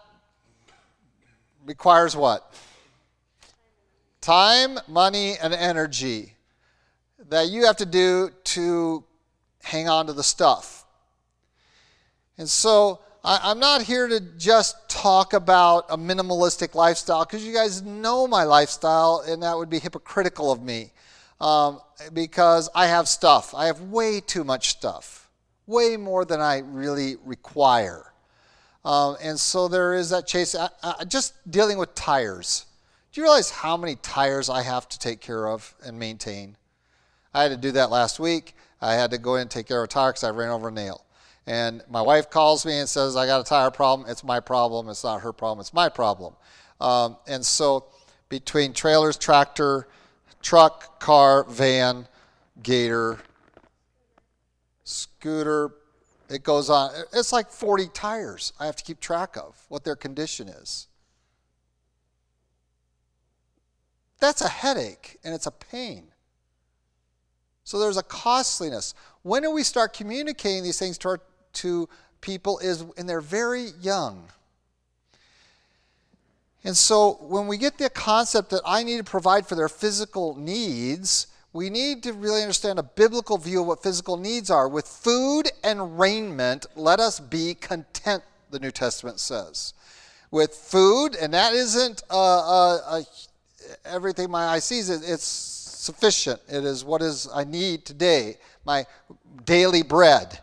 requires 1.65 2.15
what? 2.15 2.55
Time, 4.21 4.79
money, 4.87 5.35
and 5.43 5.53
energy 5.53 6.35
that 7.27 7.49
you 7.49 7.65
have 7.65 7.75
to 7.75 7.85
do 7.85 8.29
to 8.45 9.03
hang 9.63 9.89
on 9.89 10.07
to 10.07 10.13
the 10.13 10.23
stuff. 10.23 10.85
And 12.37 12.47
so, 12.47 13.01
I, 13.23 13.51
am 13.51 13.59
not 13.59 13.83
here 13.83 14.07
to 14.07 14.19
just 14.19 14.89
talk 14.89 15.33
about 15.33 15.85
a 15.89 15.97
minimalistic 15.97 16.73
lifestyle 16.73 17.23
because 17.23 17.45
you 17.45 17.53
guys 17.53 17.83
know 17.83 18.25
my 18.25 18.45
lifestyle, 18.45 19.23
and 19.27 19.43
that 19.43 19.55
would 19.55 19.69
be 19.69 19.77
hypocritical 19.77 20.51
of 20.51 20.63
me 20.63 20.91
um, 21.39 21.79
because 22.13 22.67
I 22.73 22.87
have 22.87 23.07
stuff. 23.07 23.53
I 23.53 23.67
have 23.67 23.79
way 23.81 24.21
too 24.21 24.43
much 24.43 24.69
stuff, 24.69 25.29
way 25.67 25.97
more 25.97 26.25
than 26.25 26.41
I 26.41 26.59
really 26.59 27.17
require. 27.23 28.11
Um, 28.83 29.17
and 29.21 29.39
so 29.39 29.67
there 29.67 29.93
is 29.93 30.09
that 30.09 30.25
chase. 30.25 30.55
I, 30.55 30.69
I, 30.81 31.05
just 31.05 31.35
dealing 31.51 31.77
with 31.77 31.93
tires. 31.93 32.65
Do 33.11 33.21
you 33.21 33.25
realize 33.25 33.51
how 33.51 33.77
many 33.77 33.97
tires 33.97 34.49
I 34.49 34.63
have 34.63 34.89
to 34.89 34.97
take 34.97 35.21
care 35.21 35.47
of 35.47 35.75
and 35.85 35.99
maintain? 35.99 36.57
I 37.35 37.43
had 37.43 37.49
to 37.49 37.57
do 37.57 37.71
that 37.73 37.91
last 37.91 38.19
week. 38.19 38.55
I 38.81 38.95
had 38.95 39.11
to 39.11 39.19
go 39.19 39.35
in 39.35 39.41
and 39.41 39.51
take 39.51 39.67
care 39.67 39.83
of 39.83 39.83
a 39.83 39.87
tire 39.87 40.09
because 40.09 40.23
I 40.23 40.31
ran 40.31 40.49
over 40.49 40.69
a 40.69 40.71
nail 40.71 41.05
and 41.47 41.83
my 41.89 42.01
wife 42.01 42.29
calls 42.29 42.65
me 42.65 42.77
and 42.77 42.87
says, 42.87 43.15
I 43.15 43.25
got 43.25 43.41
a 43.41 43.43
tire 43.43 43.71
problem. 43.71 44.09
It's 44.09 44.23
my 44.23 44.39
problem. 44.39 44.89
It's 44.89 45.03
not 45.03 45.21
her 45.21 45.33
problem. 45.33 45.59
It's 45.59 45.73
my 45.73 45.89
problem. 45.89 46.35
Um, 46.79 47.17
and 47.27 47.45
so 47.45 47.85
between 48.29 48.73
trailers, 48.73 49.17
tractor, 49.17 49.87
truck, 50.41 50.99
car, 50.99 51.43
van, 51.45 52.07
gator, 52.61 53.19
scooter, 54.83 55.71
it 56.29 56.43
goes 56.43 56.69
on. 56.69 56.91
It's 57.13 57.33
like 57.33 57.49
40 57.49 57.87
tires 57.93 58.53
I 58.59 58.65
have 58.65 58.75
to 58.77 58.83
keep 58.83 58.99
track 58.99 59.35
of 59.35 59.65
what 59.67 59.83
their 59.83 59.95
condition 59.95 60.47
is. 60.47 60.87
That's 64.19 64.41
a 64.41 64.47
headache 64.47 65.17
and 65.23 65.33
it's 65.33 65.47
a 65.47 65.51
pain. 65.51 66.05
So 67.63 67.79
there's 67.79 67.97
a 67.97 68.03
costliness. 68.03 68.93
When 69.23 69.43
do 69.43 69.51
we 69.51 69.63
start 69.63 69.93
communicating 69.93 70.63
these 70.63 70.79
things 70.79 70.97
to 70.99 71.09
our 71.09 71.21
to 71.53 71.89
people 72.21 72.59
is 72.59 72.83
when 72.83 73.07
they're 73.07 73.21
very 73.21 73.69
young. 73.81 74.25
And 76.63 76.77
so 76.77 77.17
when 77.21 77.47
we 77.47 77.57
get 77.57 77.77
the 77.79 77.89
concept 77.89 78.51
that 78.51 78.61
I 78.65 78.83
need 78.83 78.97
to 78.97 79.03
provide 79.03 79.47
for 79.47 79.55
their 79.55 79.69
physical 79.69 80.35
needs, 80.35 81.27
we 81.53 81.69
need 81.69 82.03
to 82.03 82.13
really 82.13 82.41
understand 82.41 82.77
a 82.77 82.83
biblical 82.83 83.37
view 83.37 83.61
of 83.61 83.67
what 83.67 83.81
physical 83.81 84.15
needs 84.15 84.51
are. 84.51 84.69
With 84.69 84.87
food 84.87 85.49
and 85.63 85.99
raiment, 85.99 86.67
let 86.75 86.99
us 86.99 87.19
be 87.19 87.55
content, 87.55 88.23
the 88.51 88.59
New 88.59 88.71
Testament 88.71 89.19
says. 89.19 89.73
With 90.29 90.53
food, 90.53 91.15
and 91.15 91.33
that 91.33 91.53
isn't 91.53 92.03
everything 93.83 94.29
my 94.29 94.45
eye 94.45 94.59
sees, 94.59 94.89
it's 94.89 95.23
sufficient. 95.23 96.39
It 96.47 96.63
is 96.63 96.85
what 96.85 97.01
is 97.01 97.27
I 97.33 97.43
need 97.43 97.85
today, 97.85 98.37
my 98.65 98.85
daily 99.43 99.81
bread. 99.81 100.39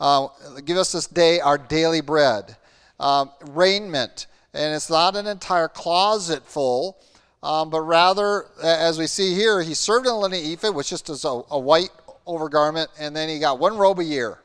Uh, 0.00 0.28
give 0.64 0.76
us 0.76 0.92
this 0.92 1.06
day 1.06 1.40
our 1.40 1.58
daily 1.58 2.00
bread. 2.00 2.56
Um, 3.00 3.30
raiment, 3.50 4.26
and 4.52 4.74
it's 4.74 4.90
not 4.90 5.16
an 5.16 5.26
entire 5.26 5.68
closet 5.68 6.44
full, 6.44 6.98
um, 7.42 7.70
but 7.70 7.82
rather, 7.82 8.46
as 8.62 8.98
we 8.98 9.06
see 9.06 9.34
here, 9.34 9.62
he 9.62 9.74
served 9.74 10.06
in 10.06 10.12
a 10.12 10.18
linen 10.18 10.44
ephod, 10.44 10.74
which 10.74 10.90
just 10.90 11.08
is 11.08 11.24
a, 11.24 11.42
a 11.50 11.58
white 11.58 11.90
overgarment, 12.26 12.88
and 12.98 13.14
then 13.14 13.28
he 13.28 13.38
got 13.38 13.58
one 13.58 13.76
robe 13.76 14.00
a 14.00 14.04
year. 14.04 14.40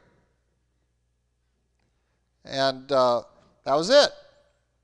And 2.45 2.91
uh, 2.91 3.23
that 3.65 3.75
was 3.75 3.89
it. 3.89 4.09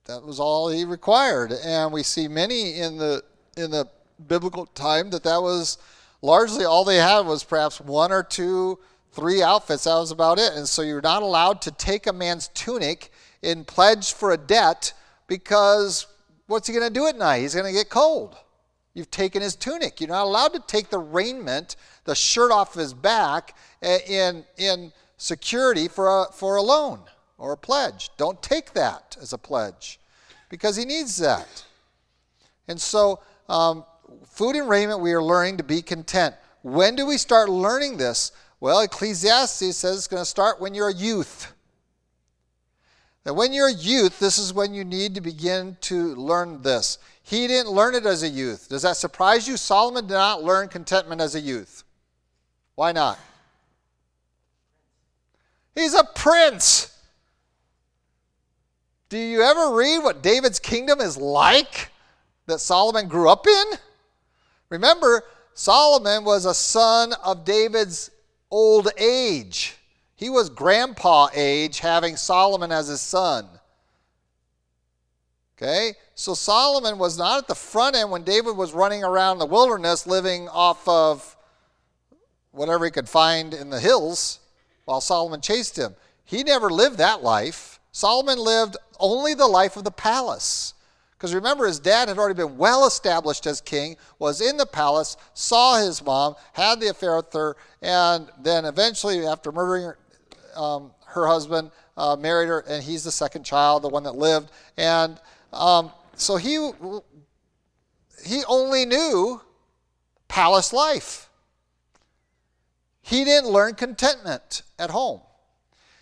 That 0.06 0.24
was 0.24 0.40
all 0.40 0.70
he 0.70 0.86
required. 0.86 1.52
And 1.52 1.94
we 1.94 2.04
see 2.04 2.28
many 2.28 2.80
in 2.80 2.98
the 2.98 3.24
in 3.58 3.70
the 3.72 3.88
biblical 4.28 4.66
time 4.66 5.10
that 5.12 5.24
that 5.24 5.42
was 5.42 5.78
largely 6.22 6.66
all 6.66 6.84
they 6.84 6.98
had 6.98 7.22
was 7.22 7.44
perhaps 7.44 7.80
one 7.80 8.12
or 8.12 8.24
two 8.24 8.80
three 9.12 9.42
outfits. 9.42 9.86
That 9.86 9.96
was 9.96 10.12
about 10.12 10.40
it. 10.40 10.54
And 10.54 10.68
so 10.68 10.82
you're 10.82 11.02
not 11.02 11.22
allowed 11.22 11.62
to 11.64 11.72
take 11.72 12.08
a 12.08 12.14
man's 12.14 12.50
tunic 12.50 13.12
in 13.42 13.66
pledge 13.66 14.14
for 14.14 14.32
a 14.32 14.38
debt 14.38 14.94
because 15.28 16.08
what's 16.48 16.68
he 16.68 16.74
going 16.74 16.88
to 16.88 16.94
do 16.94 17.08
at 17.08 17.18
night? 17.18 17.40
He's 17.40 17.54
going 17.54 17.66
to 17.66 17.72
get 17.72 17.90
cold. 17.90 18.38
You've 18.94 19.12
taken 19.12 19.42
his 19.42 19.56
tunic. 19.56 20.02
You're 20.02 20.10
not 20.10 20.26
allowed 20.26 20.54
to 20.54 20.64
take 20.68 20.90
the 20.90 21.00
raiment, 21.00 21.76
the 22.06 22.16
shirt 22.16 22.52
off 22.52 22.74
his 22.74 22.94
back, 22.94 23.56
eh, 23.82 24.00
in, 24.08 24.46
in 24.58 24.92
security 25.18 25.88
for 25.88 26.24
a, 26.24 26.26
for 26.34 26.56
a 26.56 26.62
loan 26.62 27.00
or 27.38 27.54
a 27.54 27.58
pledge. 27.58 28.10
Don't 28.18 28.42
take 28.42 28.74
that 28.74 29.16
as 29.22 29.32
a 29.32 29.38
pledge 29.38 30.00
because 30.50 30.76
he 30.76 30.86
needs 30.86 31.18
that. 31.18 31.66
And 32.68 32.80
so, 32.80 33.22
um, 33.48 33.86
food 34.26 34.56
and 34.56 34.68
raiment, 34.68 35.00
we 35.00 35.14
are 35.14 35.24
learning 35.24 35.58
to 35.58 35.64
be 35.64 35.82
content. 35.82 36.36
When 36.62 36.96
do 36.96 37.06
we 37.06 37.18
start 37.18 37.50
learning 37.50 37.98
this? 37.98 38.32
Well, 38.60 38.82
Ecclesiastes 38.82 39.78
says 39.78 39.98
it's 39.98 40.08
going 40.08 40.22
to 40.22 40.26
start 40.26 40.60
when 40.60 40.74
you're 40.74 40.90
a 40.90 40.94
youth. 40.94 41.54
That 43.24 43.34
when 43.34 43.54
you're 43.54 43.70
a 43.70 43.74
youth, 43.74 44.20
this 44.20 44.38
is 44.38 44.54
when 44.54 44.74
you 44.74 44.84
need 44.84 45.16
to 45.16 45.22
begin 45.22 45.78
to 45.82 46.16
learn 46.16 46.62
this. 46.62 46.98
He 47.24 47.48
didn't 47.48 47.72
learn 47.72 47.96
it 47.96 48.06
as 48.06 48.24
a 48.24 48.28
youth. 48.28 48.68
Does 48.70 48.82
that 48.82 48.98
surprise 48.98 49.48
you? 49.48 49.56
Solomon 49.56 50.08
did 50.08 50.14
not 50.14 50.44
learn 50.44 50.68
contentment 50.68 51.22
as 51.22 51.36
a 51.36 51.40
youth. 51.40 51.84
Why 52.76 52.92
not? 52.92 53.20
He's 55.76 55.94
a 55.94 56.04
prince. 56.04 56.98
Do 59.10 59.18
you 59.18 59.42
ever 59.42 59.76
read 59.76 60.00
what 60.00 60.22
David's 60.22 60.60
kingdom 60.60 61.00
is 61.00 61.18
like 61.18 61.90
that 62.48 62.60
Solomon 62.60 63.08
grew 63.08 63.30
up 63.30 63.48
in? 63.48 63.66
Remember, 64.70 65.24
Solomon 65.54 66.24
was 66.24 66.46
a 66.46 66.54
son 66.54 67.14
of 67.24 67.46
David's 67.46 68.12
old 68.52 68.90
age. 68.98 69.76
He 70.16 70.30
was 70.30 70.50
grandpa 70.50 71.30
age, 71.34 71.80
having 71.80 72.18
Solomon 72.18 72.72
as 72.72 72.88
his 72.88 73.02
son. 73.02 73.48
Okay? 75.58 75.94
So 76.16 76.34
Solomon 76.34 76.98
was 76.98 77.18
not 77.18 77.38
at 77.38 77.48
the 77.48 77.56
front 77.56 77.96
end 77.96 78.12
when 78.12 78.24
David 78.24 78.56
was 78.56 78.74
running 78.74 79.04
around 79.04 79.40
the 79.40 79.46
wilderness 79.46 80.08
living 80.08 80.48
off 80.50 80.88
of 80.88 81.36
whatever 82.52 82.86
he 82.86 82.92
could 82.92 83.10
find 83.10 83.54
in 83.54 83.70
the 83.70 83.80
hills 83.80 84.40
while 84.86 85.02
Solomon 85.02 85.42
chased 85.42 85.78
him. 85.78 85.96
He 86.26 86.44
never 86.44 86.70
lived 86.70 86.98
that 86.98 87.24
life. 87.24 87.80
Solomon 87.92 88.40
lived 88.40 88.78
only 89.00 89.34
the 89.34 89.48
life 89.48 89.78
of 89.78 89.84
the 89.84 89.92
palace. 89.92 90.74
Because 91.20 91.36
remember, 91.36 91.68
his 91.68 91.80
dad 91.80 92.08
had 92.08 92.18
already 92.18 92.36
been 92.36 92.58
well 92.58 92.88
established 92.88 93.46
as 93.46 93.60
king, 93.60 93.98
was 94.20 94.40
in 94.40 94.56
the 94.56 94.66
palace, 94.66 95.18
saw 95.34 95.78
his 95.78 96.02
mom, 96.02 96.36
had 96.54 96.80
the 96.80 96.88
affair 96.88 97.18
with 97.18 97.34
her, 97.34 97.58
and 97.82 98.30
then 98.42 98.64
eventually, 98.64 99.28
after 99.28 99.52
murdering 99.52 99.84
her, 99.84 99.98
um, 100.56 100.92
her 101.08 101.28
husband, 101.28 101.72
uh, 101.98 102.16
married 102.16 102.48
her, 102.48 102.60
and 102.70 102.82
he's 102.82 103.04
the 103.04 103.12
second 103.12 103.44
child, 103.44 103.84
the 103.84 103.90
one 103.90 104.04
that 104.04 104.16
lived. 104.16 104.50
And 104.78 105.20
um, 105.52 105.92
so 106.16 106.38
he, 106.38 106.72
he 108.26 108.44
only 108.48 108.86
knew 108.86 109.42
palace 110.30 110.72
life. 110.72 111.30
He 113.02 113.26
didn't 113.26 113.50
learn 113.50 113.74
contentment 113.76 114.62
at 114.78 114.90
home. 114.90 115.20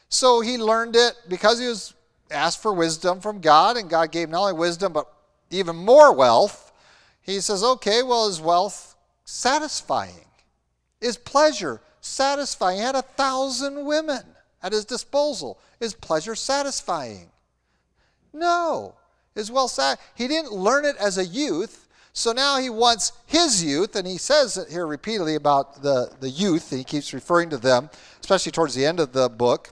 So 0.10 0.42
he 0.42 0.60
learned 0.60 0.96
it 0.96 1.16
because 1.28 1.60
he 1.60 1.66
was 1.66 1.96
asked 2.32 2.62
for 2.62 2.74
wisdom 2.74 3.22
from 3.22 3.40
God, 3.40 3.78
and 3.78 3.90
God 3.90 4.12
gave 4.12 4.30
not 4.30 4.42
only 4.42 4.54
wisdom, 4.54 4.94
but 4.94 5.12
even 5.50 5.76
more 5.76 6.14
wealth. 6.14 6.72
He 7.22 7.40
says, 7.40 7.64
okay, 7.64 8.04
well, 8.04 8.28
is 8.28 8.40
wealth 8.40 8.96
satisfying? 9.26 10.26
Is 11.02 11.18
pleasure 11.18 11.82
satisfying? 12.02 12.78
He 12.78 12.84
had 12.84 12.96
a 12.96 13.02
thousand 13.02 13.86
women 13.86 14.24
at 14.64 14.72
his 14.72 14.86
disposal. 14.86 15.60
Is 15.80 15.94
pleasure 15.94 16.36
satisfying? 16.36 17.30
No. 18.34 18.96
Is 19.36 19.52
well 19.52 19.68
sat. 19.68 20.00
He 20.16 20.28
didn't 20.28 20.52
learn 20.52 20.86
it 20.86 20.96
as 20.98 21.18
a 21.18 21.26
youth, 21.26 21.88
so 22.14 22.32
now 22.32 22.58
he 22.58 22.72
wants 22.72 23.12
his 23.28 23.64
youth, 23.64 23.96
and 23.96 24.08
he 24.08 24.18
says 24.18 24.58
it 24.58 24.70
here 24.70 24.88
repeatedly 24.88 25.36
about 25.36 25.84
the, 25.84 26.12
the 26.20 26.30
youth, 26.30 26.72
he 26.72 26.84
keeps 26.84 27.14
referring 27.14 27.52
to 27.52 27.58
them, 27.58 27.92
especially 28.20 28.52
towards 28.52 28.74
the 28.74 28.86
end 28.86 29.00
of 29.00 29.14
the 29.14 29.30
book. 29.30 29.70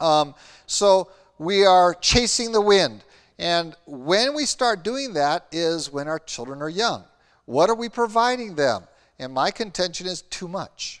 Um, 0.00 0.34
so 0.66 1.10
we 1.40 1.64
are 1.64 1.94
chasing 1.94 2.52
the 2.52 2.60
wind. 2.60 3.02
And 3.38 3.74
when 3.86 4.34
we 4.34 4.44
start 4.44 4.84
doing 4.84 5.14
that 5.14 5.46
is 5.50 5.90
when 5.90 6.06
our 6.06 6.18
children 6.18 6.60
are 6.60 6.68
young. 6.68 7.04
What 7.46 7.70
are 7.70 7.74
we 7.74 7.88
providing 7.88 8.56
them? 8.56 8.82
And 9.18 9.32
my 9.32 9.50
contention 9.50 10.06
is 10.06 10.20
too 10.20 10.46
much 10.46 11.00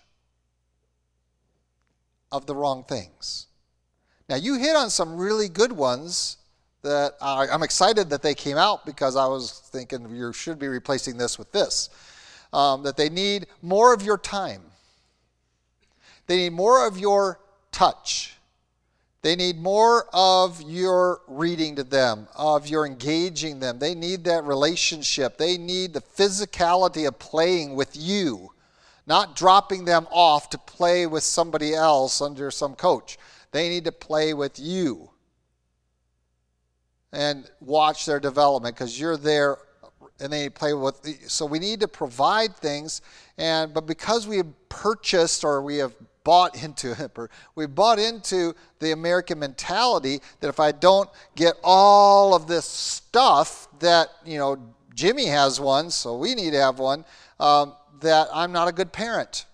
of 2.32 2.46
the 2.46 2.56
wrong 2.56 2.84
things. 2.84 3.48
Now, 4.30 4.36
you 4.36 4.58
hit 4.58 4.74
on 4.76 4.88
some 4.88 5.18
really 5.18 5.50
good 5.50 5.72
ones 5.72 6.38
that 6.80 7.16
I, 7.20 7.46
I'm 7.48 7.62
excited 7.62 8.08
that 8.08 8.22
they 8.22 8.34
came 8.34 8.56
out 8.56 8.86
because 8.86 9.16
I 9.16 9.26
was 9.26 9.60
thinking 9.70 10.08
you 10.08 10.32
should 10.32 10.58
be 10.58 10.68
replacing 10.68 11.18
this 11.18 11.38
with 11.38 11.52
this. 11.52 11.90
Um, 12.54 12.82
that 12.84 12.96
they 12.96 13.10
need 13.10 13.46
more 13.60 13.92
of 13.92 14.00
your 14.00 14.16
time, 14.16 14.62
they 16.26 16.36
need 16.38 16.54
more 16.54 16.86
of 16.86 16.98
your 16.98 17.40
touch. 17.72 18.39
They 19.22 19.36
need 19.36 19.58
more 19.58 20.06
of 20.14 20.62
your 20.62 21.20
reading 21.28 21.76
to 21.76 21.84
them, 21.84 22.26
of 22.34 22.66
your 22.66 22.86
engaging 22.86 23.60
them. 23.60 23.78
They 23.78 23.94
need 23.94 24.24
that 24.24 24.44
relationship. 24.44 25.36
They 25.36 25.58
need 25.58 25.92
the 25.92 26.00
physicality 26.00 27.06
of 27.06 27.18
playing 27.18 27.74
with 27.74 27.94
you, 27.94 28.52
not 29.06 29.36
dropping 29.36 29.84
them 29.84 30.06
off 30.10 30.48
to 30.50 30.58
play 30.58 31.06
with 31.06 31.22
somebody 31.22 31.74
else 31.74 32.22
under 32.22 32.50
some 32.50 32.74
coach. 32.74 33.18
They 33.52 33.68
need 33.68 33.84
to 33.84 33.92
play 33.92 34.32
with 34.32 34.58
you 34.58 35.10
and 37.12 37.50
watch 37.60 38.06
their 38.06 38.20
development 38.20 38.74
because 38.74 38.98
you're 38.98 39.16
there 39.16 39.58
and 40.20 40.32
they 40.32 40.48
play 40.48 40.72
with 40.72 41.28
so 41.28 41.44
we 41.44 41.58
need 41.58 41.80
to 41.80 41.88
provide 41.88 42.54
things 42.56 43.00
and 43.38 43.74
but 43.74 43.86
because 43.86 44.28
we 44.28 44.36
have 44.36 44.68
purchased 44.68 45.42
or 45.42 45.62
we 45.62 45.78
have 45.78 45.94
bought 46.24 46.62
into 46.62 46.92
it. 46.98 47.30
We've 47.54 47.74
bought 47.74 47.98
into 47.98 48.54
the 48.78 48.92
American 48.92 49.38
mentality 49.38 50.20
that 50.40 50.48
if 50.48 50.60
I 50.60 50.72
don't 50.72 51.08
get 51.34 51.54
all 51.62 52.34
of 52.34 52.46
this 52.46 52.64
stuff 52.64 53.68
that, 53.80 54.08
you 54.24 54.38
know, 54.38 54.74
Jimmy 54.94 55.26
has 55.26 55.60
one, 55.60 55.90
so 55.90 56.16
we 56.16 56.34
need 56.34 56.50
to 56.52 56.60
have 56.60 56.78
one, 56.78 57.04
um, 57.38 57.74
that 58.00 58.28
I'm 58.32 58.52
not 58.52 58.68
a 58.68 58.72
good 58.72 58.92
parent. 58.92 59.46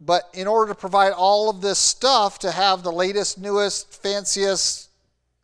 But 0.00 0.30
in 0.32 0.46
order 0.46 0.72
to 0.72 0.78
provide 0.78 1.12
all 1.12 1.50
of 1.50 1.60
this 1.60 1.78
stuff, 1.78 2.38
to 2.40 2.50
have 2.50 2.82
the 2.82 2.92
latest, 2.92 3.38
newest, 3.38 4.02
fanciest 4.02 4.88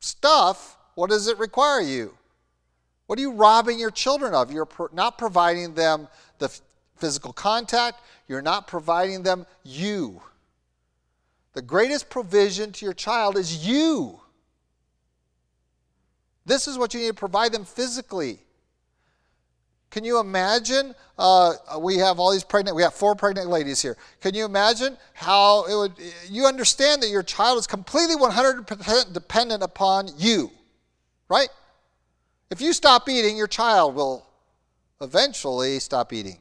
stuff, 0.00 0.78
what 0.94 1.10
does 1.10 1.28
it 1.28 1.38
require 1.38 1.80
you? 1.80 2.16
What 3.06 3.18
are 3.18 3.22
you 3.22 3.32
robbing 3.32 3.78
your 3.78 3.90
children 3.90 4.34
of? 4.34 4.50
You're 4.50 4.68
not 4.92 5.18
providing 5.18 5.74
them 5.74 6.08
the 6.38 6.58
physical 6.96 7.32
contact, 7.32 8.00
you're 8.28 8.42
not 8.42 8.66
providing 8.66 9.22
them 9.22 9.46
you. 9.62 10.22
The 11.52 11.62
greatest 11.62 12.10
provision 12.10 12.72
to 12.72 12.84
your 12.84 12.94
child 12.94 13.36
is 13.36 13.66
you. 13.66 14.20
This 16.44 16.68
is 16.68 16.78
what 16.78 16.94
you 16.94 17.00
need 17.00 17.08
to 17.08 17.14
provide 17.14 17.52
them 17.52 17.64
physically. 17.64 18.38
Can 19.90 20.04
you 20.04 20.20
imagine? 20.20 20.94
Uh, 21.18 21.54
we 21.78 21.96
have 21.96 22.18
all 22.18 22.30
these 22.30 22.44
pregnant, 22.44 22.76
we 22.76 22.82
have 22.82 22.92
four 22.92 23.14
pregnant 23.14 23.48
ladies 23.48 23.80
here. 23.80 23.96
Can 24.20 24.34
you 24.34 24.44
imagine 24.44 24.96
how 25.14 25.64
it 25.64 25.74
would, 25.74 25.92
you 26.28 26.44
understand 26.44 27.02
that 27.02 27.08
your 27.08 27.22
child 27.22 27.58
is 27.58 27.66
completely 27.66 28.16
100% 28.16 29.12
dependent 29.12 29.62
upon 29.62 30.10
you, 30.18 30.50
right? 31.28 31.48
If 32.50 32.60
you 32.60 32.72
stop 32.72 33.08
eating, 33.08 33.36
your 33.36 33.46
child 33.46 33.94
will 33.94 34.26
eventually 35.00 35.78
stop 35.78 36.12
eating. 36.12 36.38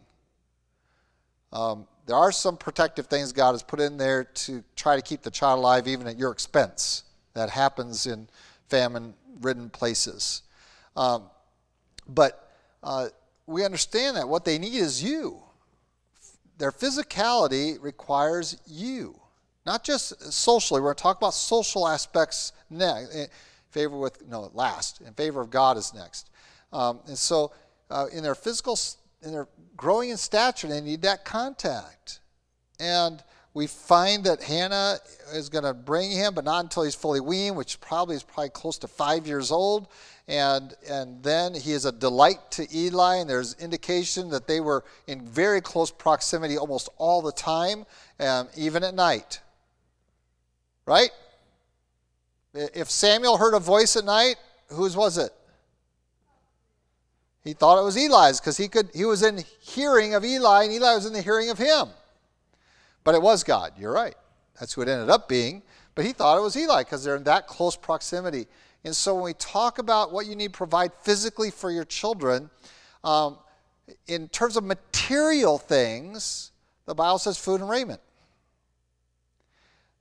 Um, 1.56 1.88
there 2.06 2.18
are 2.18 2.34
some 2.34 2.58
protective 2.58 3.08
things 3.08 3.32
God 3.32 3.54
has 3.54 3.64
put 3.64 3.80
in 3.80 3.98
there 3.98 4.26
to 4.26 4.62
try 4.76 4.98
to 4.98 5.02
keep 5.02 5.22
the 5.22 5.32
child 5.32 5.60
alive 5.60 5.88
even 5.88 6.06
at 6.06 6.18
your 6.18 6.32
expense. 6.32 7.04
That 7.34 7.50
happens 7.50 8.06
in 8.06 8.28
famine 8.68 9.14
ridden 9.42 9.70
places. 9.70 10.44
Um, 10.98 11.24
but 12.10 12.52
uh, 12.84 13.08
we 13.48 13.64
understand 13.64 14.18
that 14.18 14.28
what 14.28 14.44
they 14.44 14.60
need 14.60 14.76
is 14.76 15.02
you. 15.02 15.42
Their 16.58 16.72
physicality 16.72 17.82
requires 17.82 18.58
you, 18.68 19.20
not 19.66 19.84
just 19.84 20.34
socially. 20.34 20.82
We're 20.82 20.88
going 20.88 20.98
to 20.98 21.04
talk 21.04 21.18
about 21.18 21.34
social 21.34 21.88
aspects 21.88 22.52
next. 22.70 23.16
In 23.16 23.28
favor 23.70 23.98
with, 23.98 24.28
no, 24.28 24.52
last. 24.54 25.02
In 25.02 25.14
favor 25.14 25.40
of 25.40 25.50
God 25.50 25.78
is 25.78 25.94
next. 25.94 26.30
Um, 26.74 27.00
and 27.08 27.18
so, 27.18 27.54
uh, 27.90 28.08
in 28.12 28.24
their 28.24 28.36
physical 28.36 28.78
and 29.26 29.34
they're 29.34 29.48
growing 29.76 30.12
in 30.12 30.18
stature. 30.18 30.68
They 30.68 30.82
need 30.82 31.02
that 31.02 31.26
contact. 31.26 32.20
And 32.80 33.24
we 33.54 33.68
find 33.68 34.24
that 34.26 34.44
Hannah 34.44 34.98
is 35.34 35.50
going 35.50 35.64
to 35.64 35.74
bring 35.74 36.12
him, 36.12 36.34
but 36.34 36.44
not 36.44 36.64
until 36.66 36.84
he's 36.84 36.96
fully 36.96 37.22
weaned, 37.22 37.56
which 37.56 37.80
probably 37.80 38.16
is 38.16 38.24
probably 38.24 38.50
close 38.50 38.78
to 38.80 38.88
five 38.88 39.26
years 39.26 39.52
old. 39.52 39.88
And, 40.28 40.74
and 40.90 41.24
then 41.24 41.54
he 41.54 41.72
is 41.72 41.86
a 41.86 41.92
delight 41.92 42.52
to 42.52 42.68
Eli, 42.76 43.18
and 43.18 43.30
there's 43.30 43.54
indication 43.56 44.30
that 44.32 44.48
they 44.48 44.60
were 44.60 44.84
in 45.08 45.26
very 45.26 45.62
close 45.62 45.92
proximity 45.92 46.58
almost 46.58 46.90
all 46.98 47.22
the 47.22 47.32
time, 47.32 47.86
um, 48.20 48.50
even 48.58 48.84
at 48.84 48.94
night. 48.94 49.40
Right? 50.86 51.12
If 52.54 52.90
Samuel 52.90 53.38
heard 53.38 53.54
a 53.54 53.60
voice 53.60 53.96
at 53.96 54.06
night, 54.06 54.36
whose 54.70 54.98
was 54.98 55.18
it? 55.18 55.32
He 57.46 57.54
thought 57.54 57.80
it 57.80 57.84
was 57.84 57.96
Eli's 57.96 58.42
because 58.42 58.58
he 58.58 58.68
could 58.68 58.90
he 58.94 59.06
was 59.06 59.22
in 59.22 59.44
hearing 59.62 60.16
of 60.16 60.26
Eli 60.26 60.64
and 60.64 60.74
Eli 60.74 60.96
was 60.96 61.06
in 61.06 61.14
the 61.14 61.22
hearing 61.22 61.52
of 61.52 61.60
him. 61.60 61.90
But 63.04 63.14
it 63.14 63.22
was 63.22 63.44
God. 63.44 63.74
You're 63.78 63.94
right. 63.94 64.16
That's 64.60 64.74
who 64.74 64.82
it 64.82 64.90
ended 64.90 65.12
up 65.12 65.30
being. 65.30 65.62
But 65.94 66.06
he 66.06 66.12
thought 66.12 66.38
it 66.38 66.42
was 66.42 66.58
Eli 66.58 66.84
because 66.84 67.04
they're 67.04 67.16
in 67.16 67.24
that 67.26 67.46
close 67.46 67.76
proximity. 67.76 68.48
And 68.84 68.96
so 68.96 69.14
when 69.14 69.24
we 69.26 69.34
talk 69.34 69.78
about 69.78 70.12
what 70.12 70.26
you 70.26 70.36
need 70.36 70.54
to 70.54 70.58
provide 70.58 70.92
physically 71.02 71.52
for 71.52 71.70
your 71.70 71.86
children, 71.86 72.50
um, 73.04 73.38
in 74.08 74.28
terms 74.30 74.58
of 74.58 74.64
material 74.64 75.60
things, 75.60 76.52
the 76.88 76.96
Bible 76.96 77.20
says 77.20 77.38
food 77.38 77.62
and 77.62 77.70
raiment. 77.70 78.02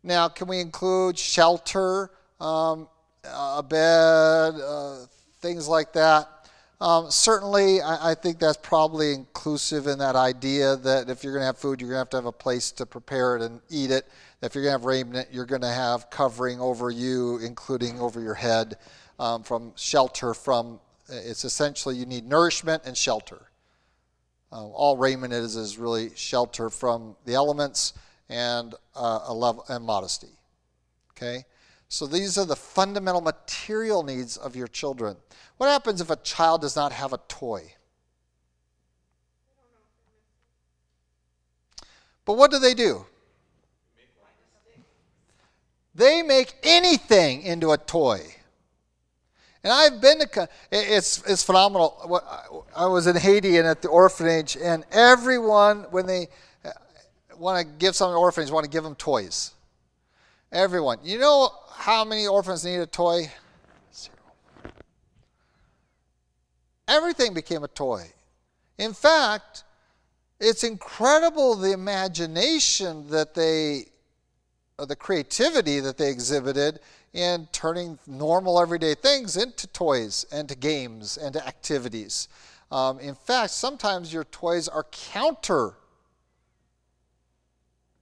Now, 0.03 0.29
can 0.29 0.49
we 0.49 0.61
include 0.61 1.19
shelter, 1.19 2.11
um, 2.41 2.89
a 3.25 3.63
bed, 3.63 4.55
uh, 4.55 5.07
things 5.41 5.69
like 5.69 5.93
that? 5.93 6.44
Um, 6.81 7.11
certainly, 7.11 7.81
I, 7.81 8.11
I, 8.11 8.15
think 8.15 8.41
that's 8.41 8.57
probably 8.57 9.13
inclusive 9.13 9.87
in 9.87 9.99
that 9.99 10.17
idea 10.17 10.77
that 10.77 11.09
if 11.09 11.23
you're 11.23 11.33
going 11.33 11.43
to 11.43 11.47
have 11.47 11.57
food, 11.57 11.81
you're 11.81 11.91
going 11.91 11.97
to 11.97 12.01
have 12.01 12.11
to 12.11 12.17
have 12.17 12.27
a 12.27 12.33
place 12.33 12.73
to 12.73 12.85
prepare 12.85 13.37
it 13.37 13.43
and 13.43 13.61
eat 13.71 13.93
it. 13.93 14.07
If 14.43 14.55
you're 14.55 14.65
going 14.65 14.73
to 14.73 14.79
have 14.81 14.85
raiment, 14.85 15.29
you're 15.31 15.47
going 15.47 15.63
to 15.63 15.69
have 15.69 16.11
covering 16.11 16.61
over 16.61 16.91
you, 16.91 17.39
including 17.39 18.01
over 18.01 18.21
your 18.21 18.35
head, 18.35 18.77
um, 19.19 19.45
from 19.45 19.73
shelter 19.77 20.35
from. 20.35 20.81
It's 21.09 21.45
essentially 21.45 21.97
you 21.97 22.07
need 22.07 22.27
nourishment 22.27 22.83
and 22.85 22.97
shelter. 22.97 23.41
Uh, 24.53 24.67
all 24.67 24.97
raiment 24.97 25.33
is 25.33 25.57
is 25.57 25.79
really 25.79 26.11
shelter 26.17 26.71
from 26.71 27.17
the 27.25 27.35
elements 27.35 27.93
and 28.29 28.75
uh, 28.97 29.21
a 29.27 29.35
level 29.35 29.65
and 29.69 29.85
modesty. 29.85 30.29
Okay, 31.13 31.45
so 31.89 32.07
these 32.07 32.37
are 32.37 32.45
the 32.45 32.57
fundamental 32.57 33.21
material 33.21 34.03
needs 34.03 34.37
of 34.37 34.57
your 34.57 34.67
children. 34.67 35.17
What 35.57 35.69
happens 35.69 36.01
if 36.01 36.11
a 36.11 36.17
child 36.17 36.63
does 36.63 36.77
not 36.77 36.93
have 36.93 37.13
a 37.13 37.19
toy? 37.29 37.75
But 42.25 42.35
what 42.35 42.51
do 42.51 42.59
they 42.59 42.75
do? 42.75 43.07
They 45.95 46.23
make 46.23 46.55
anything 46.63 47.43
into 47.43 47.71
a 47.71 47.79
toy. 47.79 48.21
And 49.63 49.73
I've 49.73 50.01
been 50.01 50.19
to, 50.19 50.49
it's, 50.71 51.23
it's 51.27 51.43
phenomenal. 51.43 52.21
I 52.77 52.87
was 52.87 53.07
in 53.07 53.17
Haiti 53.17 53.57
and 53.59 53.67
at 53.67 53.81
the 53.81 53.89
orphanage, 53.89 54.57
and 54.57 54.85
everyone, 54.91 55.87
when 55.91 56.07
they 56.07 56.29
uh, 56.65 56.71
want 57.39 57.67
to 57.67 57.75
give 57.79 57.97
something 57.97 58.15
to 58.15 58.19
orphans, 58.19 58.51
want 58.51 58.65
to 58.65 58.71
give 58.71 58.83
them 58.83 58.95
toys. 58.97 59.53
Everyone. 60.53 60.99
You 61.03 61.19
know 61.19 61.51
how 61.73 62.05
many 62.05 62.27
orphans 62.27 62.65
need 62.65 62.77
a 62.77 62.87
toy? 62.87 63.31
Everything 66.87 67.35
became 67.35 67.65
a 67.65 67.69
toy. 67.69 68.07
In 68.79 68.93
fact, 68.93 69.65
it's 70.41 70.65
incredible 70.65 71.55
the 71.55 71.73
imagination 71.73 73.09
that 73.09 73.35
they, 73.35 73.87
the 74.79 74.97
creativity 74.97 75.81
that 75.81 75.97
they 75.97 76.11
exhibited 76.11 76.81
in 77.13 77.49
turning 77.53 77.99
normal 78.07 78.61
everyday 78.61 78.95
things 78.95 79.37
into 79.37 79.67
toys 79.69 80.27
and 80.33 80.49
to 80.49 80.57
games 80.57 81.17
and 81.17 81.33
to 81.33 81.47
activities. 81.47 82.29
Um, 82.71 82.99
in 82.99 83.15
fact, 83.15 83.53
sometimes 83.53 84.13
your 84.13 84.25
toys 84.25 84.67
are 84.69 84.85
counter 84.91 85.75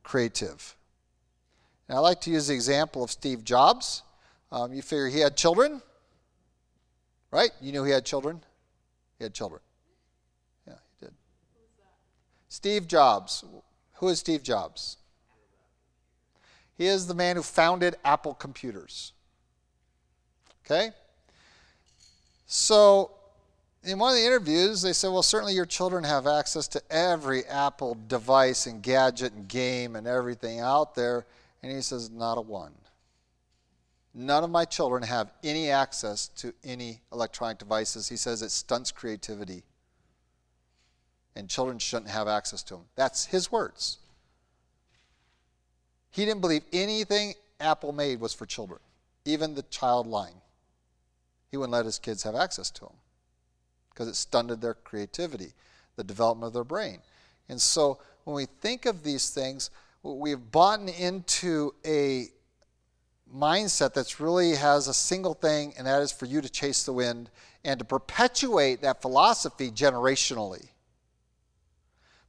creative. 0.03 0.75
And 1.88 1.99
I 1.99 2.01
like 2.01 2.21
to 2.23 2.31
use 2.31 2.47
the 2.47 2.55
example 2.55 3.05
of 3.05 3.11
Steve 3.11 3.45
Jobs. 3.45 4.03
Um, 4.51 4.73
you 4.73 4.83
figure 4.83 5.09
he 5.09 5.21
had 5.21 5.37
children, 5.37 5.83
right? 7.31 7.51
You 7.61 7.73
knew 7.73 7.85
he 7.85 7.92
had 7.92 8.07
children? 8.07 8.42
He 9.22 9.24
had 9.24 9.35
children. 9.35 9.61
Yeah, 10.66 10.74
he 10.98 11.06
did. 11.06 11.14
Steve 12.48 12.88
Jobs. 12.88 13.44
Who 13.98 14.08
is 14.08 14.18
Steve 14.18 14.42
Jobs? 14.42 14.96
He 16.76 16.88
is 16.88 17.06
the 17.06 17.14
man 17.14 17.37
who 17.37 17.42
founded 17.44 17.94
Apple 18.04 18.35
Computers. 18.35 19.12
Okay? 20.66 20.90
So, 22.46 23.12
in 23.85 24.00
one 24.00 24.11
of 24.11 24.18
the 24.18 24.26
interviews, 24.26 24.82
they 24.82 24.92
said, 24.92 25.12
Well, 25.12 25.22
certainly 25.22 25.54
your 25.54 25.66
children 25.66 26.02
have 26.02 26.26
access 26.26 26.66
to 26.66 26.82
every 26.90 27.44
Apple 27.44 27.96
device 28.08 28.66
and 28.66 28.82
gadget 28.82 29.35
and 29.35 29.46
game 29.46 29.94
and 29.94 30.08
everything 30.08 30.58
out 30.58 30.96
there. 30.96 31.26
And 31.62 31.70
he 31.70 31.80
says, 31.80 32.11
Not 32.11 32.38
a 32.38 32.40
one. 32.40 32.72
None 34.14 34.44
of 34.44 34.51
my 34.51 34.64
children 34.64 35.03
have 35.03 35.33
any 35.42 35.70
access 35.70 36.29
to 36.29 36.53
any 36.64 37.01
electronic 37.12 37.59
devices. 37.59 38.09
He 38.09 38.16
says 38.16 38.42
it 38.42 38.51
stunts 38.51 38.90
creativity. 38.90 39.62
And 41.35 41.48
children 41.48 41.79
shouldn't 41.79 42.11
have 42.11 42.29
access 42.29 42.62
to 42.64 42.75
them. 42.75 42.85
That's 42.94 43.27
his 43.27 43.51
words. 43.51 43.98
He 46.11 46.27
didn't 46.27 46.42
believe 46.42 46.64
anything 46.75 47.35
Apple 47.59 47.92
made 47.92 48.20
was 48.20 48.35
for 48.35 48.44
children, 48.44 48.81
even 49.25 49.55
the 49.55 49.62
child 49.62 50.07
line. 50.07 50.35
He 51.51 51.57
wouldn't 51.57 51.72
let 51.72 51.87
his 51.87 51.98
kids 51.98 52.22
have 52.25 52.35
access 52.35 52.70
to 52.72 52.81
them 52.83 52.94
because 53.90 54.09
it 54.09 54.16
stunted 54.16 54.61
their 54.61 54.75
creativity, 54.75 55.53
the 55.96 56.05
development 56.05 56.48
of 56.48 56.53
their 56.53 56.64
brain. 56.64 56.98
And 57.48 57.61
so 57.61 57.98
when 58.25 58.37
we 58.37 58.46
think 58.46 58.85
of 58.85 59.03
these 59.03 59.31
things, 59.31 59.70
we've 60.03 60.51
bought 60.51 60.81
into 60.81 61.75
a 61.87 62.29
mindset 63.35 63.95
that's 63.95 64.21
really 64.21 64.55
has 64.57 64.88
a 64.88 64.95
single 64.95 65.35
thing, 65.35 65.75
and 65.77 65.87
that 65.87 66.03
is 66.03 66.12
for 66.12 66.27
you 66.27 66.40
to 66.40 66.49
chase 66.49 66.85
the 66.85 66.92
wind 66.92 67.31
and 67.64 67.79
to 67.79 67.85
perpetuate 67.85 68.83
that 68.83 69.01
philosophy 69.01 69.71
generationally. 69.71 70.68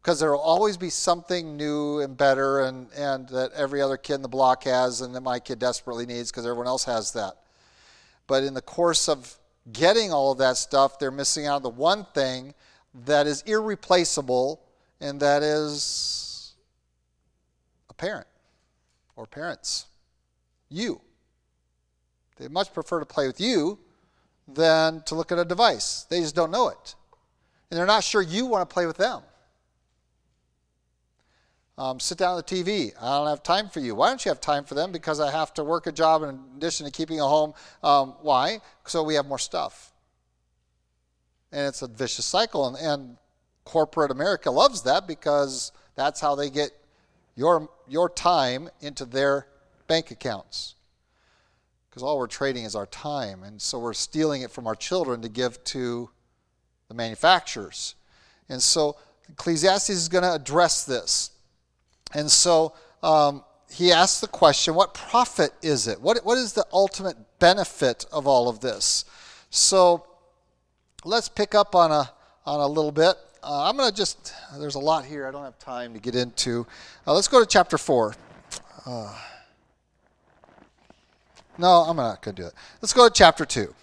Because 0.01 0.19
there 0.19 0.31
will 0.31 0.39
always 0.39 0.75
be 0.75 0.89
something 0.89 1.55
new 1.55 1.99
and 1.99 2.17
better, 2.17 2.61
and, 2.61 2.91
and 2.93 3.29
that 3.29 3.51
every 3.53 3.81
other 3.81 3.97
kid 3.97 4.15
in 4.15 4.21
the 4.21 4.27
block 4.27 4.63
has, 4.63 5.01
and 5.01 5.15
that 5.15 5.21
my 5.21 5.39
kid 5.39 5.59
desperately 5.59 6.05
needs 6.05 6.31
because 6.31 6.45
everyone 6.45 6.67
else 6.67 6.83
has 6.85 7.11
that. 7.13 7.37
But 8.27 8.43
in 8.43 8.53
the 8.53 8.61
course 8.61 9.07
of 9.07 9.37
getting 9.71 10.11
all 10.11 10.31
of 10.31 10.37
that 10.39 10.57
stuff, 10.57 10.99
they're 10.99 11.11
missing 11.11 11.45
out 11.45 11.57
on 11.57 11.63
the 11.63 11.69
one 11.69 12.05
thing 12.13 12.53
that 13.05 13.27
is 13.27 13.41
irreplaceable, 13.43 14.61
and 14.99 15.19
that 15.21 15.41
is 15.41 16.53
a 17.89 17.93
parent 17.93 18.27
or 19.15 19.25
parents. 19.25 19.85
You. 20.73 21.01
They 22.37 22.47
much 22.47 22.73
prefer 22.73 22.99
to 22.99 23.05
play 23.05 23.27
with 23.27 23.39
you 23.39 23.79
than 24.47 25.01
to 25.03 25.15
look 25.15 25.31
at 25.31 25.39
a 25.39 25.45
device. 25.45 26.05
They 26.09 26.19
just 26.19 26.35
don't 26.35 26.51
know 26.51 26.69
it. 26.69 26.95
And 27.69 27.77
they're 27.77 27.85
not 27.85 28.03
sure 28.03 28.21
you 28.21 28.45
want 28.45 28.67
to 28.67 28.73
play 28.73 28.85
with 28.85 28.97
them. 28.97 29.21
Um, 31.77 31.99
sit 31.99 32.17
down 32.17 32.37
at 32.37 32.45
the 32.45 32.55
TV. 32.55 32.93
I 33.01 33.17
don't 33.17 33.27
have 33.27 33.41
time 33.41 33.67
for 33.67 33.79
you. 33.79 33.95
Why 33.95 34.09
don't 34.09 34.23
you 34.23 34.29
have 34.29 34.41
time 34.41 34.63
for 34.63 34.75
them? 34.75 34.91
Because 34.91 35.19
I 35.19 35.31
have 35.31 35.53
to 35.55 35.63
work 35.63 35.87
a 35.87 35.91
job 35.91 36.21
in 36.21 36.39
addition 36.55 36.85
to 36.85 36.91
keeping 36.91 37.19
a 37.19 37.27
home. 37.27 37.53
Um, 37.81 38.15
why? 38.21 38.59
So 38.85 39.01
we 39.01 39.15
have 39.15 39.25
more 39.25 39.39
stuff. 39.39 39.91
And 41.51 41.67
it's 41.67 41.81
a 41.81 41.87
vicious 41.87 42.25
cycle. 42.25 42.67
And, 42.67 42.77
and 42.77 43.17
corporate 43.65 44.11
America 44.11 44.51
loves 44.51 44.83
that 44.83 45.07
because 45.07 45.71
that's 45.95 46.19
how 46.19 46.35
they 46.35 46.49
get 46.49 46.71
your, 47.35 47.69
your 47.87 48.09
time 48.09 48.69
into 48.81 49.05
their 49.05 49.47
bank 49.93 50.09
accounts. 50.09 50.73
Because 51.87 52.01
all 52.01 52.17
we're 52.17 52.25
trading 52.25 52.65
is 52.65 52.73
our 52.73 52.87
time. 52.87 53.43
And 53.43 53.61
so 53.61 53.77
we're 53.77 53.93
stealing 53.93 54.41
it 54.41 54.49
from 54.49 54.65
our 54.65 54.73
children 54.73 55.21
to 55.21 55.29
give 55.29 55.63
to 55.65 56.09
the 56.87 56.95
manufacturers. 56.95 57.93
And 58.49 58.59
so 58.59 58.97
Ecclesiastes 59.29 59.91
is 59.91 60.09
going 60.09 60.23
to 60.23 60.33
address 60.33 60.83
this. 60.83 61.29
And 62.11 62.31
so 62.31 62.73
um, 63.03 63.43
he 63.71 63.91
asks 63.91 64.19
the 64.19 64.27
question 64.27 64.73
what 64.73 64.95
profit 64.95 65.51
is 65.61 65.87
it? 65.87 66.01
What, 66.01 66.25
what 66.25 66.39
is 66.39 66.53
the 66.53 66.65
ultimate 66.73 67.17
benefit 67.37 68.07
of 68.11 68.25
all 68.25 68.49
of 68.49 68.61
this? 68.61 69.05
So 69.51 70.07
let's 71.05 71.29
pick 71.29 71.53
up 71.53 71.75
on 71.75 71.91
a, 71.91 72.09
on 72.47 72.59
a 72.59 72.67
little 72.67 72.91
bit. 72.91 73.13
Uh, 73.43 73.69
I'm 73.69 73.77
going 73.77 73.91
to 73.91 73.95
just, 73.95 74.33
there's 74.57 74.73
a 74.73 74.79
lot 74.79 75.05
here 75.05 75.27
I 75.27 75.31
don't 75.31 75.43
have 75.43 75.59
time 75.59 75.93
to 75.93 75.99
get 75.99 76.15
into. 76.15 76.65
Uh, 77.05 77.13
let's 77.13 77.27
go 77.27 77.39
to 77.39 77.45
chapter 77.45 77.77
4. 77.77 78.15
Uh, 78.87 79.15
no, 81.57 81.81
I'm 81.81 81.97
not 81.97 82.21
going 82.21 82.35
to 82.35 82.41
do 82.41 82.47
it. 82.47 82.53
Let's 82.81 82.93
go 82.93 83.07
to 83.07 83.13
chapter 83.13 83.45
2. 83.45 83.73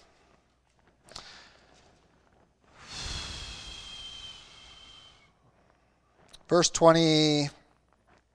Verse 6.49 6.69
20. 6.69 7.49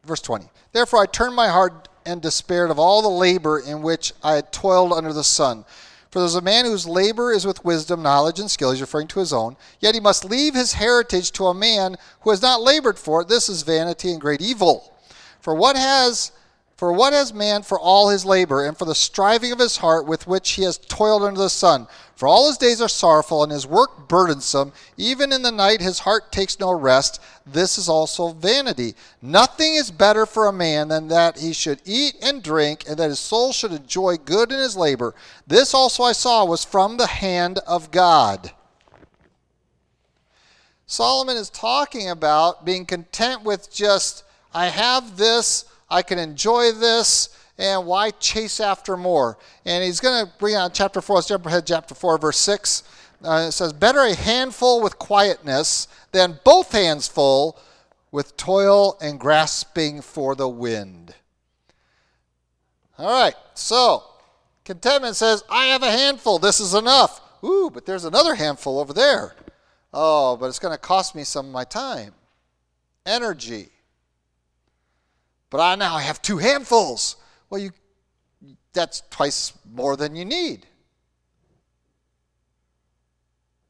Verse 0.04 0.20
20. 0.22 0.46
Therefore 0.72 1.02
I 1.02 1.06
turned 1.06 1.34
my 1.34 1.48
heart 1.48 1.88
and 2.06 2.22
despaired 2.22 2.70
of 2.70 2.78
all 2.78 3.02
the 3.02 3.08
labor 3.08 3.58
in 3.58 3.82
which 3.82 4.12
I 4.22 4.34
had 4.34 4.52
toiled 4.52 4.92
under 4.92 5.12
the 5.12 5.24
sun. 5.24 5.64
For 6.10 6.20
there's 6.20 6.34
a 6.34 6.40
man 6.40 6.64
whose 6.64 6.86
labor 6.86 7.30
is 7.30 7.44
with 7.44 7.64
wisdom, 7.64 8.02
knowledge, 8.02 8.40
and 8.40 8.50
skill. 8.50 8.70
He's 8.70 8.80
referring 8.80 9.08
to 9.08 9.20
his 9.20 9.34
own. 9.34 9.56
Yet 9.80 9.94
he 9.94 10.00
must 10.00 10.24
leave 10.24 10.54
his 10.54 10.72
heritage 10.74 11.30
to 11.32 11.48
a 11.48 11.54
man 11.54 11.96
who 12.20 12.30
has 12.30 12.40
not 12.40 12.62
labored 12.62 12.98
for 12.98 13.20
it. 13.20 13.28
This 13.28 13.50
is 13.50 13.62
vanity 13.64 14.12
and 14.12 14.20
great 14.20 14.40
evil. 14.40 14.94
For 15.40 15.54
what 15.54 15.76
has 15.76 16.32
For 16.76 16.92
what 16.92 17.14
has 17.14 17.32
man 17.32 17.62
for 17.62 17.80
all 17.80 18.10
his 18.10 18.26
labor, 18.26 18.66
and 18.66 18.76
for 18.76 18.84
the 18.84 18.94
striving 18.94 19.50
of 19.50 19.58
his 19.58 19.78
heart 19.78 20.04
with 20.04 20.26
which 20.26 20.50
he 20.52 20.62
has 20.64 20.76
toiled 20.76 21.22
under 21.22 21.40
the 21.40 21.48
sun? 21.48 21.88
For 22.16 22.28
all 22.28 22.48
his 22.48 22.58
days 22.58 22.82
are 22.82 22.88
sorrowful, 22.88 23.42
and 23.42 23.50
his 23.50 23.66
work 23.66 24.08
burdensome. 24.08 24.72
Even 24.98 25.32
in 25.32 25.40
the 25.40 25.50
night 25.50 25.80
his 25.80 26.00
heart 26.00 26.30
takes 26.30 26.60
no 26.60 26.70
rest. 26.70 27.18
This 27.46 27.78
is 27.78 27.88
also 27.88 28.28
vanity. 28.28 28.94
Nothing 29.22 29.74
is 29.74 29.90
better 29.90 30.26
for 30.26 30.46
a 30.46 30.52
man 30.52 30.88
than 30.88 31.08
that 31.08 31.38
he 31.38 31.54
should 31.54 31.80
eat 31.86 32.16
and 32.20 32.42
drink, 32.42 32.84
and 32.86 32.98
that 32.98 33.08
his 33.08 33.20
soul 33.20 33.52
should 33.52 33.72
enjoy 33.72 34.18
good 34.18 34.52
in 34.52 34.58
his 34.58 34.76
labor. 34.76 35.14
This 35.46 35.72
also 35.72 36.02
I 36.02 36.12
saw 36.12 36.44
was 36.44 36.62
from 36.62 36.98
the 36.98 37.06
hand 37.06 37.58
of 37.66 37.90
God. 37.90 38.50
Solomon 40.86 41.38
is 41.38 41.48
talking 41.48 42.10
about 42.10 42.66
being 42.66 42.84
content 42.84 43.44
with 43.44 43.72
just, 43.72 44.24
I 44.52 44.66
have 44.66 45.16
this 45.16 45.64
I 45.88 46.02
can 46.02 46.18
enjoy 46.18 46.72
this, 46.72 47.28
and 47.58 47.86
why 47.86 48.10
chase 48.10 48.60
after 48.60 48.96
more? 48.96 49.38
And 49.64 49.84
he's 49.84 50.00
going 50.00 50.26
to 50.26 50.32
bring 50.38 50.54
out 50.54 50.74
chapter 50.74 51.00
4. 51.00 51.16
Let's 51.16 51.28
jump 51.28 51.46
ahead, 51.46 51.66
chapter 51.66 51.94
4, 51.94 52.18
verse 52.18 52.38
6. 52.38 52.82
Uh, 53.24 53.46
it 53.48 53.52
says, 53.52 53.72
Better 53.72 54.00
a 54.00 54.14
handful 54.14 54.82
with 54.82 54.98
quietness 54.98 55.88
than 56.12 56.38
both 56.44 56.72
hands 56.72 57.08
full 57.08 57.58
with 58.10 58.36
toil 58.36 58.96
and 59.00 59.20
grasping 59.20 60.00
for 60.00 60.34
the 60.34 60.48
wind. 60.48 61.14
All 62.98 63.10
right, 63.10 63.34
so 63.54 64.04
contentment 64.64 65.16
says, 65.16 65.44
I 65.50 65.66
have 65.66 65.82
a 65.82 65.90
handful. 65.90 66.38
This 66.38 66.60
is 66.60 66.74
enough. 66.74 67.20
Ooh, 67.44 67.70
but 67.72 67.84
there's 67.84 68.04
another 68.04 68.34
handful 68.34 68.78
over 68.78 68.92
there. 68.92 69.34
Oh, 69.92 70.36
but 70.36 70.46
it's 70.46 70.58
going 70.58 70.74
to 70.74 70.80
cost 70.80 71.14
me 71.14 71.24
some 71.24 71.46
of 71.46 71.52
my 71.52 71.64
time, 71.64 72.14
energy. 73.04 73.68
But 75.56 75.62
I 75.62 75.74
now 75.74 75.96
have 75.96 76.20
two 76.20 76.36
handfuls. 76.36 77.16
Well, 77.48 77.58
you 77.58 77.70
that's 78.74 79.00
twice 79.08 79.54
more 79.72 79.96
than 79.96 80.14
you 80.14 80.26
need. 80.26 80.66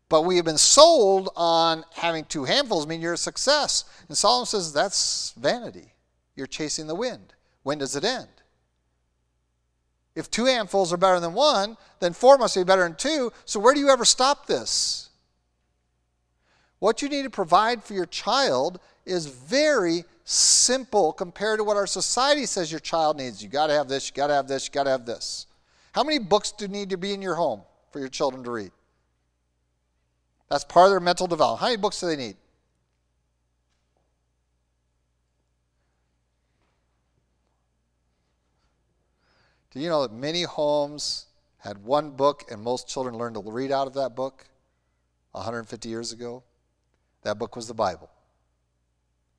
But 0.08 0.22
we 0.22 0.34
have 0.34 0.44
been 0.44 0.58
sold 0.58 1.28
on 1.36 1.84
having 1.94 2.24
two 2.24 2.42
handfuls 2.42 2.88
mean 2.88 3.00
you're 3.00 3.12
a 3.12 3.16
success. 3.16 3.84
And 4.08 4.18
Solomon 4.18 4.46
says 4.46 4.72
that's 4.72 5.30
vanity. 5.36 5.92
You're 6.34 6.48
chasing 6.48 6.88
the 6.88 6.96
wind. 6.96 7.34
When 7.62 7.78
does 7.78 7.94
it 7.94 8.02
end? 8.02 8.42
If 10.16 10.28
two 10.28 10.46
handfuls 10.46 10.92
are 10.92 10.96
better 10.96 11.20
than 11.20 11.34
one, 11.34 11.76
then 12.00 12.14
four 12.14 12.36
must 12.36 12.56
be 12.56 12.64
better 12.64 12.82
than 12.82 12.96
two. 12.96 13.32
So 13.44 13.60
where 13.60 13.74
do 13.74 13.78
you 13.78 13.90
ever 13.90 14.04
stop 14.04 14.48
this? 14.48 15.10
What 16.80 17.00
you 17.00 17.08
need 17.08 17.22
to 17.22 17.30
provide 17.30 17.84
for 17.84 17.94
your 17.94 18.06
child 18.06 18.80
is 19.04 19.26
very 19.26 20.04
simple 20.28 21.12
compared 21.12 21.60
to 21.60 21.64
what 21.64 21.76
our 21.76 21.86
society 21.86 22.46
says 22.46 22.70
your 22.70 22.80
child 22.80 23.16
needs. 23.16 23.42
You 23.42 23.48
got 23.48 23.68
to 23.68 23.72
have 23.72 23.88
this, 23.88 24.08
you 24.08 24.14
got 24.14 24.26
to 24.26 24.34
have 24.34 24.48
this, 24.48 24.66
you 24.66 24.72
got 24.72 24.84
to 24.84 24.90
have 24.90 25.06
this. 25.06 25.46
How 25.92 26.02
many 26.02 26.18
books 26.18 26.50
do 26.50 26.64
you 26.64 26.68
need 26.68 26.90
to 26.90 26.98
be 26.98 27.12
in 27.12 27.22
your 27.22 27.36
home 27.36 27.62
for 27.92 28.00
your 28.00 28.08
children 28.08 28.42
to 28.42 28.50
read? 28.50 28.72
That's 30.50 30.64
part 30.64 30.86
of 30.86 30.90
their 30.90 31.00
mental 31.00 31.28
development. 31.28 31.60
How 31.60 31.66
many 31.66 31.76
books 31.76 32.00
do 32.00 32.06
they 32.06 32.16
need? 32.16 32.36
Do 39.70 39.80
you 39.80 39.88
know 39.88 40.02
that 40.02 40.12
many 40.12 40.42
homes 40.42 41.26
had 41.58 41.78
one 41.84 42.10
book 42.10 42.50
and 42.50 42.60
most 42.60 42.88
children 42.88 43.16
learned 43.16 43.36
to 43.36 43.42
read 43.42 43.70
out 43.70 43.86
of 43.86 43.94
that 43.94 44.16
book 44.16 44.48
150 45.32 45.88
years 45.88 46.12
ago? 46.12 46.42
That 47.22 47.38
book 47.38 47.54
was 47.54 47.68
the 47.68 47.74
Bible. 47.74 48.10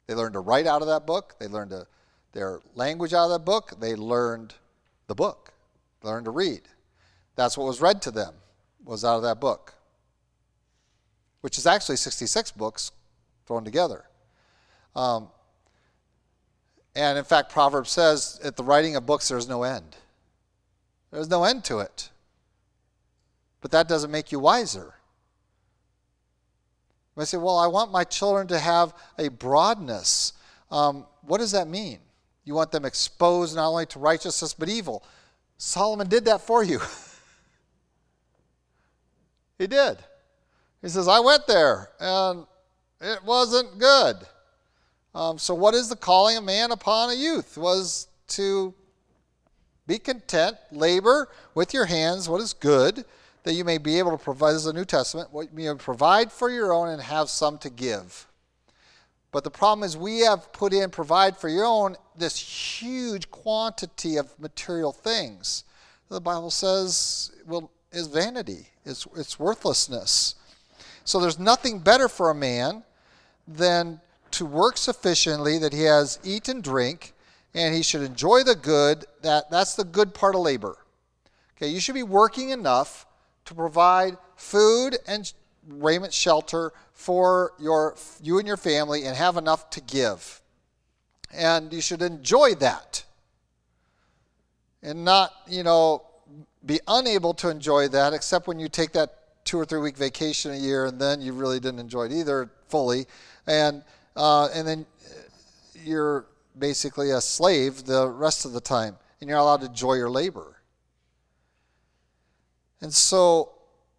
They 0.08 0.16
learned 0.16 0.34
to 0.34 0.40
write 0.40 0.66
out 0.66 0.82
of 0.82 0.88
that 0.88 1.06
book. 1.06 1.36
They 1.40 1.48
learned 1.48 1.72
to, 1.72 1.88
their 2.34 2.62
language 2.76 3.14
out 3.14 3.26
of 3.26 3.32
that 3.32 3.46
book. 3.46 3.74
They 3.80 3.96
learned 3.96 4.54
the 5.08 5.16
book, 5.16 5.54
they 6.02 6.10
learned 6.10 6.26
to 6.26 6.32
read. 6.32 6.62
That's 7.36 7.58
what 7.58 7.66
was 7.66 7.82
read 7.82 8.02
to 8.04 8.12
them, 8.12 8.34
was 8.84 9.06
out 9.06 9.18
of 9.18 9.24
that 9.24 9.40
book, 9.40 9.74
which 11.42 11.58
is 11.58 11.66
actually 11.66 11.98
66 11.98 12.52
books 12.52 12.92
thrown 13.46 13.64
together. 13.64 14.06
Um, 14.96 15.30
and 16.96 17.18
in 17.18 17.24
fact, 17.24 17.52
Proverbs 17.52 17.92
says, 17.92 18.40
at 18.44 18.56
the 18.56 18.64
writing 18.64 18.96
of 18.96 19.06
books, 19.06 19.28
there's 19.28 19.48
no 19.48 19.64
end. 19.64 19.96
There's 21.12 21.30
no 21.30 21.44
end 21.44 21.64
to 21.66 21.80
it. 21.80 22.10
But 23.62 23.72
that 23.72 23.88
doesn't 23.88 24.12
make 24.12 24.32
you 24.32 24.40
wiser. 24.40 24.96
I 27.20 27.24
say, 27.24 27.38
well, 27.38 27.58
I 27.58 27.68
want 27.68 27.92
my 27.92 28.04
children 28.04 28.48
to 28.48 28.60
have 28.60 28.94
a 29.18 29.30
broadness. 29.30 30.34
Um, 30.70 31.06
what 31.22 31.40
does 31.40 31.52
that 31.52 31.68
mean? 31.68 32.00
You 32.46 32.54
want 32.54 32.72
them 32.72 32.86
exposed 32.86 33.56
not 33.56 33.70
only 33.70 33.86
to 33.88 34.00
righteousness 34.00 34.54
but 34.54 34.70
evil. 34.70 35.04
Solomon 35.58 36.08
did 36.08 36.26
that 36.26 36.42
for 36.42 36.64
you. 36.64 36.80
he 39.58 39.68
did. 39.68 39.98
He 40.82 40.90
says, 40.90 41.08
I 41.08 41.20
went 41.20 41.48
there 41.48 41.90
and 42.00 42.46
it 43.02 43.24
wasn't 43.24 43.80
good. 43.80 44.18
Um, 45.14 45.40
so, 45.40 45.56
what 45.56 45.74
is 45.74 45.90
the 45.90 45.96
calling 45.96 46.38
of 46.38 46.44
man 46.44 46.72
upon 46.72 47.10
a 47.10 47.16
youth? 47.16 47.58
Was 47.58 48.08
to 48.30 48.74
be 49.88 49.98
content, 49.98 50.58
labor 50.72 51.30
with 51.56 51.74
your 51.74 51.86
hands 51.86 52.30
what 52.30 52.42
is 52.42 52.54
good, 52.54 53.04
that 53.48 53.54
you 53.54 53.64
may 53.64 53.78
be 53.78 53.98
able 53.98 54.12
to 54.12 54.18
provide, 54.18 54.50
this 54.50 54.58
is 54.58 54.64
the 54.66 54.74
New 54.74 54.84
Testament, 54.84 55.32
what 55.32 55.48
you 55.58 55.74
provide 55.76 56.34
for 56.34 56.50
your 56.50 56.74
own 56.74 56.90
and 56.90 57.02
have 57.02 57.30
some 57.30 57.58
to 57.60 57.70
give. 57.70 58.28
But 59.32 59.46
the 59.46 59.50
problem 59.50 59.86
is 59.86 59.96
we 59.96 60.20
have 60.20 60.52
put 60.52 60.74
in 60.74 60.90
provide 60.90 61.38
for 61.38 61.48
your 61.48 61.64
own 61.64 61.96
this 62.18 62.38
huge 62.38 63.32
quantity 63.32 64.18
of 64.18 64.38
material 64.38 64.92
things. 64.92 65.64
The 66.10 66.20
Bible 66.20 66.52
says 66.52 67.32
well 67.46 67.72
is 67.94 68.08
vanity, 68.08 68.68
it's, 68.84 69.08
it's 69.16 69.40
worthlessness. 69.40 70.36
So 71.06 71.22
there's 71.22 71.40
nothing 71.40 71.80
better 71.80 72.10
for 72.10 72.30
a 72.30 72.36
man 72.36 72.84
than 73.48 74.02
to 74.32 74.46
work 74.46 74.76
sufficiently 74.76 75.58
that 75.60 75.72
he 75.72 75.84
has 75.84 76.20
eat 76.22 76.50
and 76.50 76.62
drink 76.62 77.14
and 77.54 77.74
he 77.74 77.82
should 77.82 78.02
enjoy 78.02 78.44
the 78.44 78.56
good 78.56 79.06
that 79.22 79.50
that's 79.50 79.76
the 79.76 79.86
good 79.86 80.14
part 80.14 80.36
of 80.36 80.42
labor. 80.42 80.76
Okay, 81.56 81.70
you 81.70 81.80
should 81.80 81.96
be 81.96 82.04
working 82.04 82.50
enough 82.50 83.06
to 83.48 83.56
provide 83.56 84.18
food 84.36 84.98
and 85.08 85.32
raiment 85.68 86.14
shelter 86.14 86.72
for 86.94 87.54
your 87.60 87.96
you 88.22 88.38
and 88.40 88.48
your 88.48 88.58
family 88.58 89.06
and 89.06 89.16
have 89.16 89.38
enough 89.38 89.70
to 89.72 89.82
give. 89.82 90.42
And 91.34 91.74
you 91.74 91.82
should 91.82 92.02
enjoy 92.02 92.56
that. 92.56 93.04
And 94.84 95.04
not, 95.04 95.34
you 95.48 95.64
know, 95.64 96.04
be 96.66 96.80
unable 96.88 97.34
to 97.36 97.50
enjoy 97.50 97.88
that 97.90 98.14
except 98.14 98.48
when 98.48 98.60
you 98.60 98.70
take 98.70 98.94
that 98.94 99.46
two 99.46 99.58
or 99.58 99.66
three 99.66 99.80
week 99.80 99.98
vacation 99.98 100.52
a 100.52 100.58
year 100.58 100.86
and 100.86 101.00
then 101.00 101.22
you 101.22 101.34
really 101.34 101.60
didn't 101.60 101.80
enjoy 101.80 102.06
it 102.06 102.12
either 102.12 102.50
fully. 102.68 103.06
And 103.48 103.84
uh, 104.16 104.50
and 104.54 104.68
then 104.68 104.86
you're 105.84 106.26
basically 106.58 107.12
a 107.12 107.22
slave 107.22 107.86
the 107.86 108.10
rest 108.10 108.46
of 108.46 108.52
the 108.52 108.62
time 108.62 108.98
and 109.22 109.30
you're 109.30 109.40
allowed 109.40 109.62
to 109.62 109.68
enjoy 109.68 109.94
your 109.94 110.10
labor. 110.10 110.57
And 112.82 112.94
so 112.94 113.54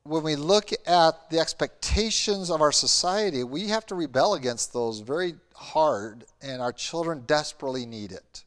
when 0.05 0.23
we 0.23 0.37
look 0.37 0.71
at 0.87 1.31
the 1.31 1.39
expectations 1.39 2.51
of 2.51 2.63
our 2.63 2.73
society, 2.73 3.45
we 3.45 3.69
have 3.69 3.85
to 3.87 3.95
rebel 3.95 4.35
against 4.35 4.73
those 4.73 5.01
very 5.01 5.35
hard, 5.55 6.25
and 6.41 6.63
our 6.63 6.73
children 6.73 7.25
desperately 7.27 7.85
need 7.85 8.13
it. 8.13 8.45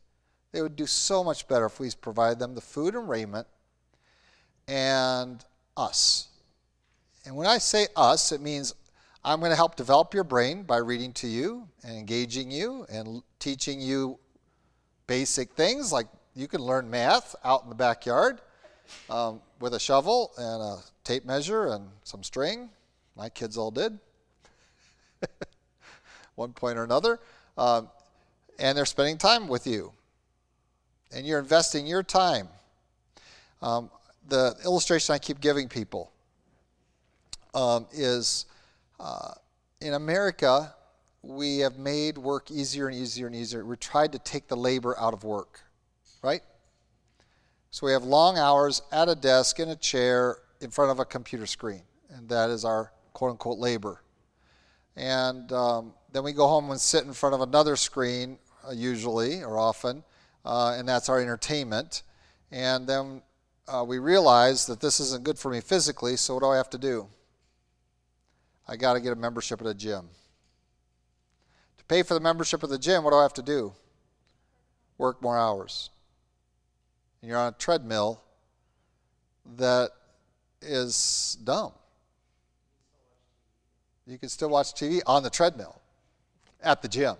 They 0.51 0.61
would 0.61 0.75
do 0.75 0.87
so 0.87 1.23
much 1.23 1.47
better 1.47 1.65
if 1.65 1.79
we 1.79 1.91
provide 2.01 2.39
them 2.39 2.55
the 2.55 2.61
food 2.61 2.95
and 2.95 3.07
raiment 3.07 3.47
and 4.67 5.43
us. 5.77 6.29
And 7.25 7.35
when 7.35 7.47
I 7.47 7.57
say 7.59 7.87
us, 7.95 8.31
it 8.31 8.41
means 8.41 8.73
I'm 9.23 9.39
going 9.39 9.51
to 9.51 9.55
help 9.55 9.75
develop 9.75 10.13
your 10.13 10.23
brain 10.23 10.63
by 10.63 10.77
reading 10.77 11.13
to 11.13 11.27
you 11.27 11.67
and 11.83 11.95
engaging 11.95 12.49
you 12.49 12.85
and 12.89 13.21
teaching 13.39 13.79
you 13.79 14.17
basic 15.05 15.53
things 15.53 15.91
like 15.91 16.07
you 16.33 16.47
can 16.47 16.61
learn 16.61 16.89
math 16.89 17.35
out 17.43 17.63
in 17.63 17.69
the 17.69 17.75
backyard 17.75 18.41
um, 19.09 19.41
with 19.59 19.73
a 19.73 19.79
shovel 19.79 20.31
and 20.37 20.61
a 20.61 20.77
tape 21.03 21.25
measure 21.25 21.67
and 21.67 21.87
some 22.03 22.23
string. 22.23 22.69
My 23.15 23.29
kids 23.29 23.57
all 23.57 23.71
did, 23.71 23.99
one 26.35 26.53
point 26.53 26.77
or 26.77 26.83
another. 26.83 27.19
Um, 27.57 27.89
and 28.59 28.77
they're 28.77 28.85
spending 28.85 29.17
time 29.17 29.47
with 29.47 29.67
you. 29.67 29.91
And 31.13 31.25
you're 31.25 31.39
investing 31.39 31.85
your 31.85 32.03
time. 32.03 32.47
Um, 33.61 33.89
the 34.27 34.55
illustration 34.63 35.13
I 35.13 35.19
keep 35.19 35.41
giving 35.41 35.67
people 35.67 36.11
um, 37.53 37.85
is 37.91 38.45
uh, 38.99 39.33
in 39.81 39.93
America, 39.93 40.73
we 41.21 41.59
have 41.59 41.77
made 41.77 42.17
work 42.17 42.49
easier 42.49 42.87
and 42.87 42.97
easier 42.97 43.27
and 43.27 43.35
easier. 43.35 43.65
We 43.65 43.75
tried 43.75 44.13
to 44.13 44.19
take 44.19 44.47
the 44.47 44.55
labor 44.55 44.97
out 44.97 45.13
of 45.13 45.23
work, 45.23 45.59
right? 46.23 46.41
So 47.73 47.85
we 47.85 47.93
have 47.93 48.03
long 48.03 48.37
hours 48.37 48.81
at 48.91 49.07
a 49.07 49.15
desk 49.15 49.57
in 49.61 49.69
a 49.69 49.77
chair 49.77 50.39
in 50.59 50.69
front 50.71 50.91
of 50.91 50.99
a 50.99 51.05
computer 51.05 51.45
screen, 51.45 51.83
and 52.09 52.27
that 52.27 52.49
is 52.49 52.65
our 52.65 52.91
quote 53.13 53.31
unquote 53.31 53.59
labor. 53.59 54.01
And 54.97 55.49
um, 55.53 55.93
then 56.11 56.25
we 56.25 56.33
go 56.33 56.47
home 56.47 56.69
and 56.69 56.79
sit 56.79 57.05
in 57.05 57.13
front 57.13 57.33
of 57.33 57.39
another 57.39 57.77
screen, 57.77 58.37
uh, 58.67 58.73
usually 58.73 59.41
or 59.41 59.57
often, 59.57 60.03
uh, 60.43 60.75
and 60.77 60.85
that's 60.85 61.07
our 61.07 61.21
entertainment. 61.21 62.03
And 62.51 62.85
then 62.85 63.21
uh, 63.69 63.85
we 63.87 63.99
realize 63.99 64.65
that 64.65 64.81
this 64.81 64.99
isn't 64.99 65.23
good 65.23 65.39
for 65.39 65.49
me 65.49 65.61
physically, 65.61 66.17
so 66.17 66.33
what 66.33 66.43
do 66.43 66.49
I 66.49 66.57
have 66.57 66.69
to 66.71 66.77
do? 66.77 67.07
I 68.67 68.75
got 68.75 68.93
to 68.93 68.99
get 68.99 69.13
a 69.13 69.15
membership 69.15 69.61
at 69.61 69.67
a 69.67 69.73
gym. 69.73 70.09
To 71.77 71.85
pay 71.85 72.03
for 72.03 72.15
the 72.15 72.19
membership 72.19 72.63
of 72.63 72.69
the 72.69 72.77
gym, 72.77 73.05
what 73.05 73.11
do 73.11 73.17
I 73.17 73.21
have 73.21 73.33
to 73.35 73.41
do? 73.41 73.71
Work 74.97 75.21
more 75.21 75.37
hours. 75.37 75.89
And 77.21 77.29
you're 77.29 77.39
on 77.39 77.53
a 77.53 77.55
treadmill 77.57 78.21
that 79.57 79.91
is 80.61 81.37
dumb. 81.43 81.71
You 84.07 84.17
can 84.17 84.29
still 84.29 84.49
watch 84.49 84.73
TV 84.73 85.01
on 85.05 85.23
the 85.23 85.29
treadmill 85.29 85.79
at 86.63 86.81
the 86.81 86.87
gym. 86.87 87.15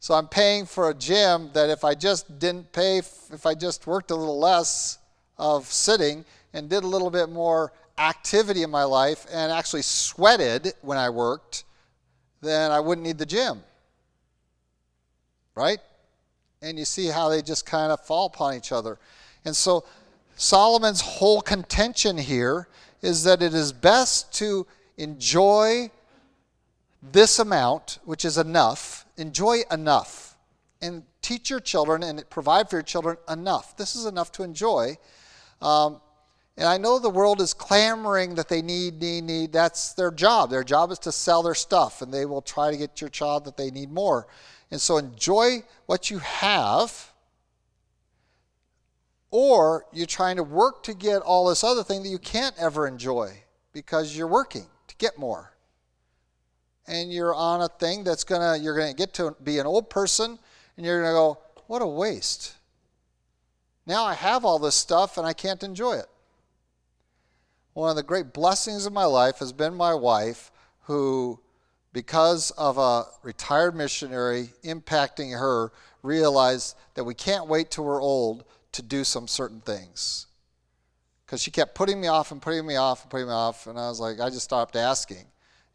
So 0.00 0.14
I'm 0.14 0.26
paying 0.26 0.66
for 0.66 0.90
a 0.90 0.94
gym 0.94 1.50
that 1.52 1.70
if 1.70 1.84
I 1.84 1.94
just 1.94 2.38
didn't 2.40 2.72
pay, 2.72 2.98
if 2.98 3.46
I 3.46 3.54
just 3.54 3.86
worked 3.86 4.10
a 4.10 4.16
little 4.16 4.38
less 4.38 4.98
of 5.38 5.66
sitting 5.66 6.24
and 6.52 6.68
did 6.68 6.82
a 6.82 6.86
little 6.86 7.10
bit 7.10 7.28
more 7.28 7.72
activity 7.98 8.62
in 8.64 8.70
my 8.70 8.84
life 8.84 9.26
and 9.32 9.52
actually 9.52 9.82
sweated 9.82 10.72
when 10.80 10.98
I 10.98 11.10
worked, 11.10 11.64
then 12.40 12.72
I 12.72 12.80
wouldn't 12.80 13.06
need 13.06 13.18
the 13.18 13.26
gym. 13.26 13.62
Right? 15.54 15.78
And 16.62 16.78
you 16.78 16.84
see 16.84 17.08
how 17.08 17.28
they 17.28 17.42
just 17.42 17.66
kind 17.66 17.90
of 17.90 18.00
fall 18.00 18.26
upon 18.26 18.54
each 18.54 18.72
other. 18.72 18.98
And 19.44 19.54
so 19.54 19.84
Solomon's 20.36 21.00
whole 21.00 21.40
contention 21.40 22.16
here 22.16 22.68
is 23.02 23.24
that 23.24 23.42
it 23.42 23.52
is 23.52 23.72
best 23.72 24.32
to 24.34 24.66
enjoy 24.96 25.90
this 27.02 27.38
amount, 27.38 27.98
which 28.04 28.24
is 28.24 28.38
enough, 28.38 29.04
enjoy 29.16 29.62
enough, 29.70 30.36
and 30.80 31.02
teach 31.20 31.50
your 31.50 31.60
children 31.60 32.02
and 32.02 32.28
provide 32.30 32.70
for 32.70 32.76
your 32.76 32.82
children 32.82 33.16
enough. 33.28 33.76
This 33.76 33.96
is 33.96 34.06
enough 34.06 34.30
to 34.32 34.44
enjoy. 34.44 34.96
Um, 35.60 36.00
and 36.56 36.68
I 36.68 36.76
know 36.78 36.98
the 36.98 37.10
world 37.10 37.40
is 37.40 37.54
clamoring 37.54 38.34
that 38.34 38.48
they 38.48 38.62
need, 38.62 39.00
need, 39.00 39.24
need. 39.24 39.52
That's 39.52 39.94
their 39.94 40.10
job. 40.10 40.50
Their 40.50 40.64
job 40.64 40.90
is 40.90 40.98
to 41.00 41.12
sell 41.12 41.42
their 41.42 41.54
stuff, 41.54 42.02
and 42.02 42.12
they 42.12 42.26
will 42.26 42.42
try 42.42 42.70
to 42.70 42.76
get 42.76 43.00
your 43.00 43.10
child 43.10 43.46
that 43.46 43.56
they 43.56 43.70
need 43.70 43.90
more. 43.90 44.26
And 44.72 44.80
so 44.80 44.96
enjoy 44.96 45.64
what 45.84 46.10
you 46.10 46.18
have, 46.18 47.12
or 49.30 49.84
you're 49.92 50.06
trying 50.06 50.36
to 50.36 50.42
work 50.42 50.82
to 50.84 50.94
get 50.94 51.20
all 51.20 51.46
this 51.46 51.62
other 51.62 51.84
thing 51.84 52.02
that 52.02 52.08
you 52.08 52.18
can't 52.18 52.56
ever 52.58 52.88
enjoy 52.88 53.44
because 53.74 54.16
you're 54.16 54.26
working 54.26 54.66
to 54.88 54.96
get 54.96 55.18
more 55.18 55.52
and 56.86 57.12
you're 57.12 57.34
on 57.34 57.60
a 57.60 57.68
thing 57.68 58.02
that's 58.02 58.24
to, 58.24 58.58
you're 58.62 58.74
to 58.78 58.94
get 58.94 59.12
to 59.14 59.36
be 59.44 59.58
an 59.58 59.66
old 59.66 59.90
person 59.90 60.38
and 60.78 60.86
you're 60.86 61.02
to 61.02 61.08
go, 61.10 61.38
what 61.66 61.82
a 61.82 61.86
waste. 61.86 62.54
Now 63.86 64.04
I 64.04 64.14
have 64.14 64.42
all 64.42 64.58
this 64.58 64.74
stuff 64.74 65.18
and 65.18 65.26
I 65.26 65.34
can't 65.34 65.62
enjoy 65.62 65.96
it. 65.96 66.06
One 67.74 67.90
of 67.90 67.96
the 67.96 68.02
great 68.02 68.32
blessings 68.32 68.86
of 68.86 68.94
my 68.94 69.04
life 69.04 69.38
has 69.40 69.52
been 69.52 69.74
my 69.74 69.92
wife, 69.92 70.50
who, 70.84 71.40
because 71.92 72.50
of 72.52 72.78
a 72.78 73.04
retired 73.22 73.74
missionary 73.74 74.50
impacting 74.64 75.38
her, 75.38 75.72
realized 76.02 76.76
that 76.94 77.04
we 77.04 77.14
can't 77.14 77.46
wait 77.46 77.70
till 77.70 77.84
we're 77.84 78.02
old 78.02 78.44
to 78.72 78.82
do 78.82 79.04
some 79.04 79.28
certain 79.28 79.60
things. 79.60 80.26
Because 81.26 81.42
she 81.42 81.50
kept 81.50 81.74
putting 81.74 82.00
me 82.00 82.08
off 82.08 82.32
and 82.32 82.40
putting 82.42 82.66
me 82.66 82.76
off 82.76 83.02
and 83.02 83.10
putting 83.10 83.26
me 83.26 83.32
off, 83.32 83.66
and 83.66 83.78
I 83.78 83.88
was 83.88 84.00
like, 84.00 84.20
I 84.20 84.28
just 84.28 84.44
stopped 84.44 84.76
asking. 84.76 85.24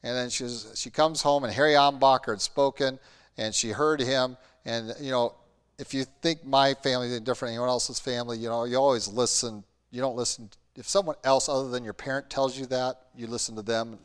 And 0.04 0.16
then 0.16 0.30
she, 0.30 0.44
was, 0.44 0.72
she 0.76 0.90
comes 0.90 1.22
home, 1.22 1.44
and 1.44 1.54
Harry 1.54 1.74
Ambacher 1.74 2.30
had 2.30 2.42
spoken, 2.42 3.00
and 3.38 3.54
she 3.54 3.70
heard 3.70 4.00
him. 4.00 4.38
And, 4.66 4.94
you 5.00 5.12
know, 5.12 5.36
if 5.80 5.94
you 5.94 6.06
think 6.22 6.46
my 6.46 6.74
family 6.76 7.08
is 7.08 7.20
different 7.22 7.50
than 7.50 7.56
anyone 7.56 7.70
else's 7.70 8.00
family, 8.00 8.38
you 8.38 8.50
know, 8.50 8.66
you 8.66 8.78
always 8.78 9.08
listen. 9.08 9.64
You 9.92 10.02
don't 10.02 10.16
listen. 10.16 10.50
If 10.76 10.88
someone 10.88 11.16
else 11.24 11.50
other 11.50 11.70
than 11.70 11.84
your 11.84 11.94
parent 11.94 12.30
tells 12.30 12.58
you 12.58 12.66
that, 12.68 13.02
you 13.16 13.28
listen 13.28 13.56
to 13.56 13.62
them, 13.62 13.98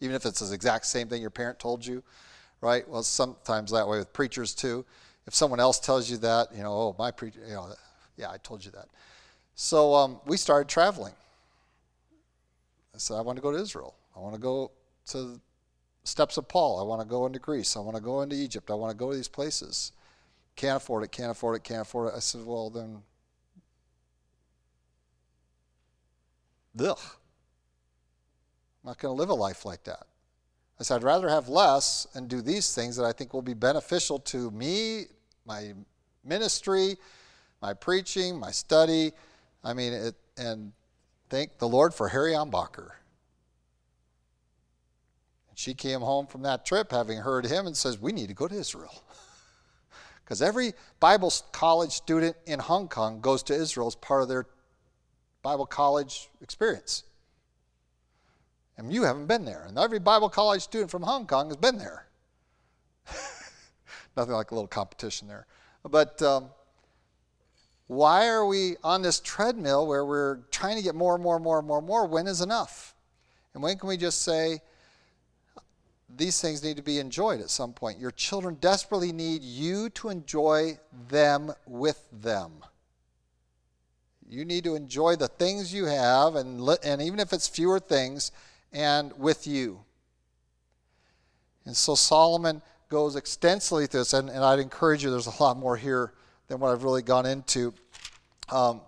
even 0.00 0.14
if 0.14 0.26
it's 0.26 0.40
the 0.40 0.54
exact 0.54 0.86
same 0.86 1.08
thing 1.08 1.20
your 1.20 1.30
parent 1.30 1.58
told 1.58 1.84
you, 1.84 2.02
right? 2.60 2.88
Well, 2.88 3.02
sometimes 3.02 3.70
that 3.70 3.86
way 3.88 3.98
with 3.98 4.12
preachers 4.12 4.54
too. 4.54 4.84
If 5.26 5.34
someone 5.34 5.60
else 5.60 5.80
tells 5.80 6.10
you 6.10 6.18
that, 6.18 6.48
you 6.54 6.62
know, 6.62 6.72
oh, 6.72 6.96
my 6.98 7.10
preacher, 7.10 7.40
you 7.46 7.54
know, 7.54 7.72
yeah, 8.16 8.30
I 8.30 8.36
told 8.38 8.64
you 8.64 8.70
that. 8.72 8.88
So 9.54 9.94
um, 9.94 10.20
we 10.26 10.36
started 10.36 10.68
traveling. 10.68 11.14
I 12.94 12.98
said, 12.98 13.16
I 13.16 13.20
want 13.22 13.36
to 13.36 13.42
go 13.42 13.50
to 13.50 13.58
Israel. 13.58 13.94
I 14.16 14.20
want 14.20 14.34
to 14.34 14.40
go 14.40 14.70
to 15.08 15.40
steps 16.04 16.36
of 16.36 16.46
Paul. 16.46 16.78
I 16.78 16.84
want 16.84 17.00
to 17.00 17.06
go 17.06 17.26
into 17.26 17.38
Greece. 17.38 17.76
I 17.76 17.80
want 17.80 17.96
to 17.96 18.02
go 18.02 18.22
into 18.22 18.36
Egypt. 18.36 18.70
I 18.70 18.74
want 18.74 18.90
to 18.92 18.96
go 18.96 19.10
to 19.10 19.16
these 19.16 19.28
places. 19.28 19.92
Can't 20.56 20.76
afford 20.76 21.02
it, 21.02 21.10
can't 21.10 21.32
afford 21.32 21.56
it, 21.56 21.64
can't 21.64 21.82
afford 21.82 22.08
it. 22.08 22.14
I 22.16 22.20
said, 22.20 22.44
well, 22.44 22.70
then, 22.70 23.02
ugh. 26.78 26.98
I'm 28.84 28.90
not 28.90 28.98
going 28.98 29.16
to 29.16 29.18
live 29.18 29.30
a 29.30 29.34
life 29.34 29.64
like 29.64 29.82
that. 29.84 30.06
I 30.78 30.82
said, 30.82 30.96
I'd 30.96 31.04
rather 31.04 31.30
have 31.30 31.48
less 31.48 32.06
and 32.14 32.28
do 32.28 32.42
these 32.42 32.74
things 32.74 32.96
that 32.96 33.06
I 33.06 33.12
think 33.12 33.32
will 33.32 33.40
be 33.40 33.54
beneficial 33.54 34.18
to 34.18 34.50
me, 34.50 35.04
my 35.46 35.72
ministry, 36.22 36.96
my 37.62 37.72
preaching, 37.72 38.38
my 38.38 38.50
study. 38.50 39.12
I 39.62 39.72
mean, 39.72 39.94
it, 39.94 40.14
and 40.36 40.72
thank 41.30 41.56
the 41.56 41.68
Lord 41.68 41.94
for 41.94 42.08
Harry 42.08 42.32
Ambacher. 42.32 42.90
And 45.48 45.58
she 45.58 45.72
came 45.72 46.00
home 46.00 46.26
from 46.26 46.42
that 46.42 46.66
trip 46.66 46.90
having 46.90 47.18
heard 47.18 47.46
him 47.46 47.66
and 47.66 47.74
says, 47.74 47.98
We 47.98 48.12
need 48.12 48.28
to 48.28 48.34
go 48.34 48.48
to 48.48 48.54
Israel. 48.54 49.02
Because 50.24 50.40
every 50.40 50.72
Bible 51.00 51.30
college 51.52 51.90
student 51.90 52.34
in 52.46 52.58
Hong 52.58 52.88
Kong 52.88 53.20
goes 53.20 53.42
to 53.42 53.54
Israel 53.54 53.88
as 53.88 53.94
part 53.94 54.22
of 54.22 54.28
their 54.30 54.46
Bible 55.42 55.66
college 55.66 56.30
experience. 56.40 57.04
And 58.76 58.92
you 58.92 59.04
haven't 59.04 59.26
been 59.26 59.44
there. 59.44 59.64
And 59.68 59.78
every 59.78 60.00
Bible 60.00 60.28
college 60.28 60.62
student 60.62 60.90
from 60.90 61.02
Hong 61.02 61.26
Kong 61.26 61.48
has 61.48 61.56
been 61.56 61.78
there. 61.78 62.06
Nothing 64.16 64.34
like 64.34 64.50
a 64.50 64.54
little 64.54 64.68
competition 64.68 65.28
there. 65.28 65.46
But 65.88 66.20
um, 66.22 66.46
why 67.86 68.28
are 68.28 68.46
we 68.46 68.76
on 68.82 69.02
this 69.02 69.20
treadmill 69.20 69.86
where 69.86 70.04
we're 70.04 70.38
trying 70.50 70.76
to 70.76 70.82
get 70.82 70.94
more 70.94 71.14
and 71.14 71.22
more 71.22 71.36
and 71.36 71.44
more 71.44 71.58
and 71.58 71.68
more 71.68 71.78
and 71.78 71.86
more? 71.86 72.06
When 72.06 72.26
is 72.26 72.40
enough? 72.40 72.94
And 73.52 73.62
when 73.62 73.78
can 73.78 73.88
we 73.88 73.96
just 73.96 74.22
say, 74.22 74.60
these 76.16 76.40
things 76.40 76.62
need 76.62 76.76
to 76.76 76.82
be 76.82 76.98
enjoyed 76.98 77.40
at 77.40 77.50
some 77.50 77.72
point. 77.72 77.98
Your 77.98 78.10
children 78.10 78.56
desperately 78.60 79.12
need 79.12 79.42
you 79.42 79.90
to 79.90 80.08
enjoy 80.08 80.78
them 81.08 81.52
with 81.66 82.06
them. 82.12 82.52
You 84.28 84.44
need 84.44 84.64
to 84.64 84.74
enjoy 84.74 85.16
the 85.16 85.28
things 85.28 85.74
you 85.74 85.84
have, 85.86 86.34
and, 86.36 86.60
and 86.82 87.02
even 87.02 87.20
if 87.20 87.32
it's 87.32 87.46
fewer 87.46 87.78
things, 87.78 88.32
and 88.74 89.16
with 89.18 89.46
you. 89.46 89.80
And 91.64 91.74
so 91.76 91.94
Solomon 91.94 92.60
goes 92.90 93.16
extensively 93.16 93.86
through 93.86 94.00
this, 94.00 94.12
and, 94.12 94.28
and 94.28 94.44
I'd 94.44 94.58
encourage 94.58 95.02
you, 95.02 95.10
there's 95.10 95.26
a 95.26 95.42
lot 95.42 95.56
more 95.56 95.76
here 95.76 96.12
than 96.48 96.60
what 96.60 96.70
I've 96.72 96.84
really 96.84 97.00
gone 97.00 97.24
into. 97.24 97.72
Um, 98.50 98.82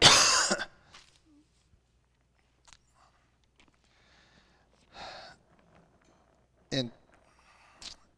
in, 6.70 6.92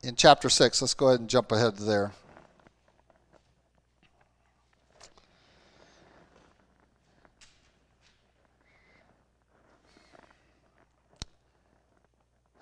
in 0.03 0.15
chapter 0.17 0.51
6. 0.51 0.83
Let's 0.83 0.93
go 0.93 1.09
ahead 1.09 1.21
and 1.21 1.31
jump 1.31 1.53
ahead 1.53 1.77
there. 1.79 2.13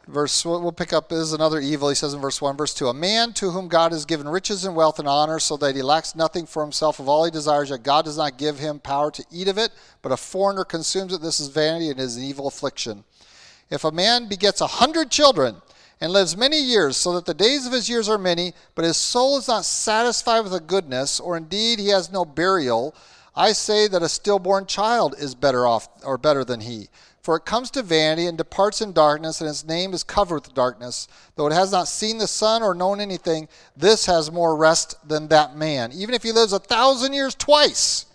Verse 0.07 0.45
we'll 0.45 0.71
pick 0.71 0.93
up 0.93 1.11
is 1.11 1.33
another 1.33 1.59
evil 1.59 1.89
he 1.89 1.95
says 1.95 2.15
in 2.15 2.21
verse 2.21 2.41
1 2.41 2.57
verse 2.57 2.73
2 2.75 2.87
a 2.89 2.95
man 2.95 3.33
to 3.33 3.51
whom 3.51 3.67
god 3.67 3.91
has 3.91 4.05
given 4.05 4.29
riches 4.29 4.65
and 4.65 4.77
wealth 4.77 5.01
and 5.01 5.09
honor 5.09 5.41
so 5.41 5.57
that 5.57 5.75
he 5.75 5.83
lacks 5.83 6.15
nothing 6.15 6.47
for 6.47 6.63
himself 6.63 7.01
of 7.01 7.09
all 7.09 7.25
he 7.25 7.31
desires 7.31 7.71
yet 7.71 7.83
god 7.83 8.05
does 8.05 8.17
not 8.17 8.39
give 8.39 8.59
him 8.59 8.79
power 8.79 9.11
to 9.11 9.25
eat 9.33 9.49
of 9.49 9.59
it 9.59 9.71
but 10.03 10.13
a 10.13 10.17
foreigner 10.17 10.65
consumes 10.65 11.13
it 11.13 11.21
this 11.21 11.41
is 11.41 11.49
vanity 11.49 11.91
and 11.91 11.99
is 11.99 12.17
an 12.17 12.23
evil 12.23 12.47
affliction 12.47 13.03
if 13.69 13.83
a 13.83 13.91
man 13.91 14.29
begets 14.29 14.61
a 14.61 14.67
hundred 14.67 15.11
children 15.11 15.57
and 16.01 16.13
lives 16.13 16.37
many 16.37 16.61
years, 16.61 16.97
so 16.97 17.15
that 17.15 17.25
the 17.25 17.35
days 17.35 17.67
of 17.67 17.73
his 17.73 17.89
years 17.89 18.09
are 18.09 18.19
many, 18.19 18.53
but 18.75 18.85
his 18.85 18.97
soul 18.97 19.39
is 19.39 19.49
not 19.49 19.65
satisfied 19.65 20.41
with 20.41 20.53
the 20.53 20.61
goodness, 20.61 21.19
or 21.19 21.37
indeed 21.37 21.79
he 21.79 21.89
has 21.89 22.13
no 22.13 22.25
burial, 22.25 22.95
I 23.35 23.53
say 23.53 23.89
that 23.89 24.03
a 24.03 24.09
stillborn 24.09 24.67
child 24.67 25.15
is 25.19 25.35
better 25.35 25.67
off 25.67 25.89
or 26.05 26.19
better 26.19 26.45
than 26.45 26.61
he. 26.61 26.89
For 27.27 27.35
it 27.35 27.45
comes 27.45 27.73
to 27.73 27.83
vanity 27.83 28.29
and 28.29 28.39
departs 28.39 28.81
in 28.81 28.93
darkness, 28.93 29.41
and 29.41 29.51
its 29.51 29.65
name 29.65 29.93
is 29.93 30.05
covered 30.05 30.45
with 30.45 30.55
darkness. 30.55 31.09
Though 31.35 31.49
it 31.49 31.53
has 31.53 31.73
not 31.73 31.89
seen 31.89 32.19
the 32.19 32.29
sun 32.29 32.63
or 32.63 32.73
known 32.73 33.01
anything, 33.01 33.49
this 33.77 34.07
has 34.07 34.31
more 34.31 34.55
rest 34.55 34.95
than 35.09 35.27
that 35.27 35.57
man. 35.57 35.91
Even 35.93 36.15
if 36.15 36.23
he 36.23 36.31
lives 36.31 36.53
a 36.53 36.61
thousand 36.61 37.15
years 37.15 37.35
twice, 37.35 38.07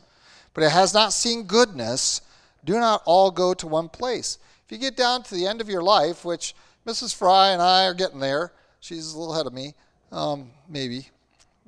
but 0.53 0.63
it 0.63 0.71
has 0.71 0.93
not 0.93 1.11
seen 1.11 1.43
goodness, 1.43 2.21
do 2.63 2.79
not 2.79 3.01
all 3.03 3.31
go 3.31 3.53
to 3.53 3.67
one 3.67 3.89
place. 3.89 4.37
If 4.63 4.71
you 4.71 4.77
get 4.77 4.95
down 4.95 5.23
to 5.23 5.35
the 5.35 5.45
end 5.45 5.59
of 5.59 5.67
your 5.67 5.83
life, 5.83 6.23
which 6.23 6.55
Mrs. 6.87 7.13
Fry 7.13 7.49
and 7.49 7.61
I 7.61 7.87
are 7.87 7.93
getting 7.93 8.21
there. 8.21 8.53
She's 8.79 9.11
a 9.11 9.19
little 9.19 9.33
ahead 9.33 9.45
of 9.45 9.51
me. 9.51 9.73
Um, 10.13 10.51
maybe. 10.69 11.09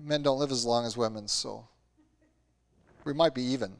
Men 0.02 0.22
don't 0.24 0.40
live 0.40 0.54
as 0.54 0.64
long 0.64 0.86
as 0.86 0.96
women, 0.96 1.28
so 1.28 1.68
we 3.04 3.12
might 3.12 3.36
be 3.36 3.44
even 3.44 3.74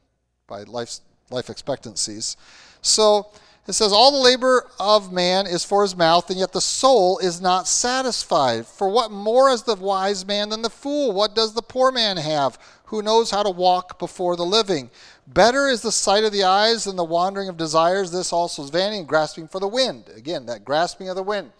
by 0.48 0.64
life, 0.64 0.98
life 1.30 1.50
expectancies. 1.50 2.36
So 2.82 3.32
it 3.66 3.74
says, 3.74 3.94
All 3.94 4.12
the 4.12 4.18
labor 4.18 4.68
of 4.80 5.14
man 5.14 5.48
is 5.48 5.64
for 5.64 5.84
his 5.84 5.96
mouth, 5.96 6.30
and 6.30 6.38
yet 6.38 6.52
the 6.52 6.62
soul 6.62 7.18
is 7.20 7.40
not 7.40 7.68
satisfied. 7.68 8.68
For 8.68 8.90
what 8.90 9.12
more 9.12 9.50
is 9.50 9.64
the 9.64 9.76
wise 9.76 10.26
man 10.26 10.50
than 10.50 10.62
the 10.62 10.70
fool? 10.70 11.14
What 11.14 11.34
does 11.34 11.54
the 11.54 11.62
poor 11.62 11.92
man 11.92 12.18
have, 12.18 12.60
who 12.86 13.02
knows 13.02 13.32
how 13.32 13.44
to 13.44 13.50
walk 13.50 14.00
before 14.00 14.36
the 14.36 14.46
living? 14.46 14.92
Better 15.28 15.68
is 15.70 15.82
the 15.82 15.94
sight 15.94 16.26
of 16.26 16.34
the 16.34 16.44
eyes 16.44 16.84
than 16.84 16.98
the 16.98 17.06
wandering 17.06 17.48
of 17.48 17.56
desires. 17.56 18.12
This 18.12 18.34
also 18.34 18.64
is 18.64 18.70
vanity 18.70 19.00
and 19.00 19.08
grasping 19.08 19.48
for 19.48 19.62
the 19.62 19.68
wind. 19.68 20.10
Again, 20.14 20.46
that 20.48 20.66
grasping 20.66 21.08
of 21.08 21.16
the 21.16 21.24
wind. 21.24 21.52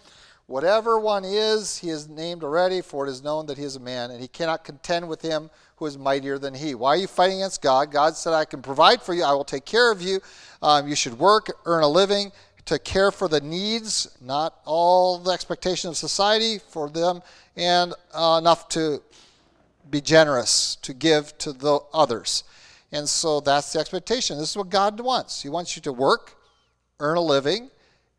Whatever 0.48 1.00
one 1.00 1.24
is, 1.24 1.78
he 1.78 1.90
is 1.90 2.10
named 2.10 2.44
already, 2.44 2.82
for 2.82 3.08
it 3.08 3.10
is 3.10 3.24
known 3.24 3.46
that 3.46 3.58
he 3.58 3.64
is 3.64 3.78
a 3.78 3.80
man, 3.80 4.12
and 4.12 4.20
he 4.20 4.28
cannot 4.28 4.66
contend 4.66 5.08
with 5.08 5.22
him 5.22 5.50
who 5.78 5.86
is 5.86 5.98
mightier 5.98 6.38
than 6.38 6.54
he. 6.54 6.76
Why 6.76 6.90
are 6.90 6.98
you 6.98 7.08
fighting 7.08 7.38
against 7.38 7.62
God? 7.62 7.92
God 7.92 8.16
said, 8.16 8.34
I 8.34 8.46
can 8.46 8.62
provide 8.62 9.02
for 9.02 9.14
you, 9.14 9.24
I 9.24 9.34
will 9.34 9.44
take 9.44 9.66
care 9.66 9.92
of 9.92 10.02
you. 10.02 10.20
Um, 10.62 10.88
you 10.88 10.96
should 10.96 11.18
work, 11.20 11.52
earn 11.66 11.84
a 11.84 11.88
living, 11.88 12.32
to 12.66 12.80
care 12.80 13.12
for 13.12 13.28
the 13.28 13.42
needs, 13.42 14.18
not 14.22 14.60
all 14.66 15.18
the 15.18 15.32
expectations 15.32 15.92
of 15.92 15.98
society 15.98 16.60
for 16.60 16.90
them, 16.90 17.22
and 17.58 17.94
uh, 18.14 18.38
enough 18.40 18.70
to 18.70 19.02
be 19.90 20.00
generous, 20.00 20.78
to 20.78 20.94
give 20.94 21.38
to 21.40 21.52
the 21.52 21.80
others. 21.94 22.44
And 22.92 23.10
so 23.10 23.40
that's 23.40 23.74
the 23.74 23.80
expectation. 23.80 24.38
This 24.38 24.52
is 24.52 24.58
what 24.58 24.70
God 24.70 25.00
wants. 25.00 25.42
He 25.42 25.50
wants 25.50 25.76
you 25.76 25.82
to 25.82 25.92
work, 25.92 26.36
earn 27.00 27.18
a 27.18 27.22
living, 27.22 27.70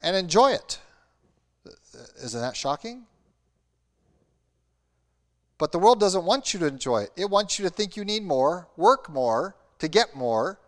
and 0.03 0.15
enjoy 0.15 0.53
it. 0.53 0.79
Isn't 2.23 2.41
that 2.41 2.57
shocking? 2.57 3.05
But 5.59 5.73
the 5.73 5.79
world 5.79 6.01
doesn't 6.01 6.25
want 6.25 6.53
you 6.53 6.61
to 6.61 6.67
enjoy 6.67 7.03
it. 7.03 7.11
It 7.17 7.31
wants 7.31 7.59
you 7.59 7.65
to 7.65 7.71
think 7.71 7.97
you 7.97 8.05
need 8.05 8.25
more, 8.25 8.69
work 8.77 9.09
more 9.09 9.57
to 9.79 9.89
get 9.89 10.17
more, 10.17 10.59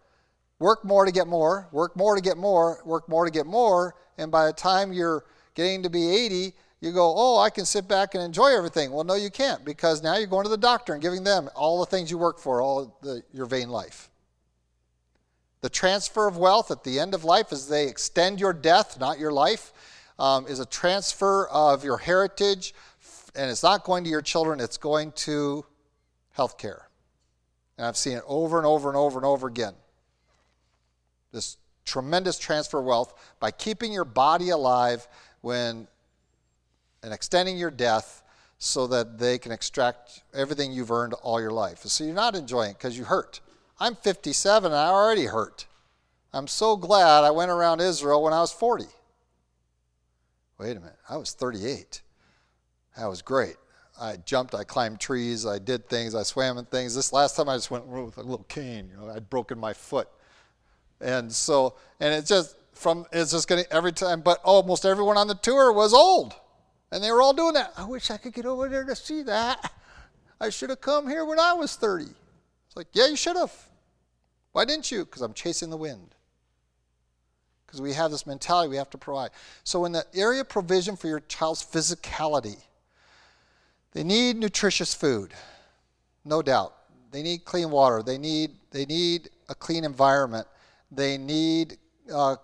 work 0.58 0.84
more 0.84 1.04
to 1.04 1.12
get 1.12 1.26
more, 1.26 1.68
work 1.72 1.96
more 1.96 2.14
to 2.14 2.22
get 2.22 2.36
more, 2.36 2.80
work 2.84 3.08
more 3.08 3.24
to 3.24 3.30
get 3.30 3.46
more, 3.46 3.94
and 4.16 4.30
by 4.30 4.46
the 4.46 4.52
time 4.52 4.92
you're 4.92 5.24
getting 5.54 5.82
to 5.82 5.90
be 5.90 6.08
80, 6.08 6.52
you 6.80 6.92
go, 6.92 7.14
oh, 7.16 7.38
I 7.38 7.50
can 7.50 7.64
sit 7.64 7.88
back 7.88 8.14
and 8.14 8.22
enjoy 8.22 8.56
everything. 8.56 8.92
Well, 8.92 9.04
no, 9.04 9.14
you 9.14 9.30
can't 9.30 9.64
because 9.64 10.02
now 10.02 10.16
you're 10.16 10.26
going 10.26 10.44
to 10.44 10.50
the 10.50 10.56
doctor 10.56 10.92
and 10.92 11.02
giving 11.02 11.24
them 11.24 11.48
all 11.54 11.80
the 11.80 11.86
things 11.86 12.10
you 12.10 12.18
work 12.18 12.38
for 12.38 12.60
all 12.60 12.98
the, 13.02 13.22
your 13.32 13.46
vain 13.46 13.70
life. 13.70 14.10
The 15.62 15.70
transfer 15.70 16.28
of 16.28 16.36
wealth 16.36 16.70
at 16.70 16.84
the 16.84 17.00
end 17.00 17.14
of 17.14 17.24
life 17.24 17.50
as 17.50 17.68
they 17.68 17.88
extend 17.88 18.38
your 18.38 18.52
death, 18.52 19.00
not 19.00 19.18
your 19.18 19.32
life, 19.32 19.72
um, 20.18 20.46
is 20.46 20.60
a 20.60 20.66
transfer 20.66 21.46
of 21.48 21.82
your 21.82 21.98
heritage, 21.98 22.74
and 23.36 23.50
it's 23.50 23.62
not 23.62 23.84
going 23.84 24.04
to 24.04 24.10
your 24.10 24.22
children, 24.22 24.60
it's 24.60 24.78
going 24.78 25.12
to 25.12 25.64
healthcare. 26.36 26.80
And 27.78 27.86
I've 27.86 27.96
seen 27.96 28.16
it 28.16 28.24
over 28.26 28.56
and 28.58 28.66
over 28.66 28.88
and 28.88 28.96
over 28.96 29.18
and 29.18 29.26
over 29.26 29.46
again. 29.46 29.74
This 31.32 31.58
tremendous 31.84 32.38
transfer 32.38 32.78
of 32.78 32.84
wealth 32.84 33.14
by 33.38 33.50
keeping 33.50 33.92
your 33.92 34.04
body 34.04 34.50
alive 34.50 35.06
when 35.42 35.86
and 37.02 37.12
extending 37.12 37.56
your 37.56 37.70
death 37.70 38.22
so 38.58 38.86
that 38.86 39.18
they 39.18 39.38
can 39.38 39.52
extract 39.52 40.22
everything 40.34 40.72
you've 40.72 40.90
earned 40.90 41.12
all 41.22 41.40
your 41.40 41.50
life. 41.50 41.80
So 41.80 42.04
you're 42.04 42.14
not 42.14 42.34
enjoying 42.34 42.70
it 42.70 42.78
because 42.78 42.96
you 42.96 43.04
hurt. 43.04 43.40
I'm 43.78 43.94
57 43.94 44.72
and 44.72 44.74
I 44.74 44.88
already 44.88 45.26
hurt. 45.26 45.66
I'm 46.32 46.46
so 46.46 46.76
glad 46.76 47.22
I 47.22 47.30
went 47.30 47.50
around 47.50 47.80
Israel 47.80 48.22
when 48.22 48.32
I 48.32 48.40
was 48.40 48.52
40. 48.52 48.86
Wait 50.58 50.76
a 50.76 50.80
minute, 50.80 50.96
I 51.08 51.18
was 51.18 51.32
38. 51.32 52.00
That 52.96 53.08
was 53.08 53.22
great. 53.22 53.56
I 54.00 54.16
jumped, 54.16 54.54
I 54.54 54.64
climbed 54.64 55.00
trees, 55.00 55.46
I 55.46 55.58
did 55.58 55.88
things, 55.88 56.14
I 56.14 56.22
swam 56.22 56.58
in 56.58 56.66
things. 56.66 56.94
This 56.94 57.12
last 57.12 57.36
time 57.36 57.48
I 57.48 57.56
just 57.56 57.70
went 57.70 57.86
with 57.86 58.18
a 58.18 58.22
little 58.22 58.44
cane, 58.48 58.90
you 58.90 59.06
know, 59.06 59.10
I'd 59.12 59.30
broken 59.30 59.58
my 59.58 59.72
foot. 59.72 60.08
And 61.00 61.32
so, 61.32 61.74
and 62.00 62.12
it's 62.12 62.28
just 62.28 62.56
from, 62.72 63.06
it's 63.12 63.32
just 63.32 63.48
getting 63.48 63.64
every 63.70 63.92
time, 63.92 64.20
but 64.20 64.40
almost 64.44 64.84
everyone 64.84 65.16
on 65.16 65.28
the 65.28 65.34
tour 65.34 65.72
was 65.72 65.94
old. 65.94 66.34
And 66.92 67.02
they 67.02 67.10
were 67.10 67.22
all 67.22 67.32
doing 67.32 67.54
that. 67.54 67.72
I 67.76 67.84
wish 67.84 68.10
I 68.10 68.16
could 68.16 68.34
get 68.34 68.46
over 68.46 68.68
there 68.68 68.84
to 68.84 68.94
see 68.94 69.22
that. 69.22 69.72
I 70.40 70.50
should 70.50 70.70
have 70.70 70.80
come 70.80 71.08
here 71.08 71.24
when 71.24 71.40
I 71.40 71.54
was 71.54 71.74
30. 71.74 72.04
It's 72.04 72.76
like, 72.76 72.88
yeah, 72.92 73.08
you 73.08 73.16
should 73.16 73.36
have. 73.36 73.52
Why 74.52 74.64
didn't 74.64 74.90
you? 74.90 75.04
Because 75.04 75.22
I'm 75.22 75.34
chasing 75.34 75.70
the 75.70 75.76
wind. 75.76 76.14
Because 77.66 77.80
we 77.80 77.94
have 77.94 78.10
this 78.10 78.26
mentality 78.26 78.70
we 78.70 78.76
have 78.76 78.90
to 78.90 78.98
provide. 78.98 79.30
So, 79.64 79.84
in 79.86 79.92
the 79.92 80.04
area 80.14 80.44
provision 80.44 80.96
for 80.96 81.08
your 81.08 81.20
child's 81.20 81.64
physicality, 81.64 82.56
they 83.96 84.04
need 84.04 84.36
nutritious 84.36 84.92
food, 84.92 85.32
no 86.22 86.42
doubt. 86.42 86.74
They 87.12 87.22
need 87.22 87.46
clean 87.46 87.70
water. 87.70 88.02
They 88.02 88.18
need, 88.18 88.50
they 88.70 88.84
need 88.84 89.30
a 89.48 89.54
clean 89.54 89.84
environment. 89.86 90.46
They 90.92 91.16
need 91.16 91.78
uh, 92.12 92.36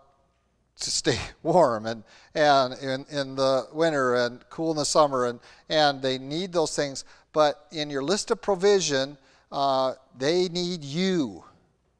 to 0.81 0.91
stay 0.91 1.19
warm 1.43 1.85
and, 1.85 2.05
and 2.35 2.73
in, 2.81 3.05
in 3.11 3.37
the 3.37 3.67
winter 3.71 4.15
and 4.15 4.43
cool 4.49 4.71
in 4.71 4.79
the 4.79 4.87
summer, 4.87 5.27
and, 5.27 5.41
and 5.69 6.01
they 6.01 6.17
need 6.17 6.55
those 6.55 6.75
things. 6.75 7.05
But 7.35 7.67
in 7.71 7.91
your 7.91 8.03
list 8.03 8.31
of 8.31 8.41
provision, 8.41 9.19
uh, 9.51 9.93
they 10.17 10.49
need 10.49 10.83
you 10.83 11.45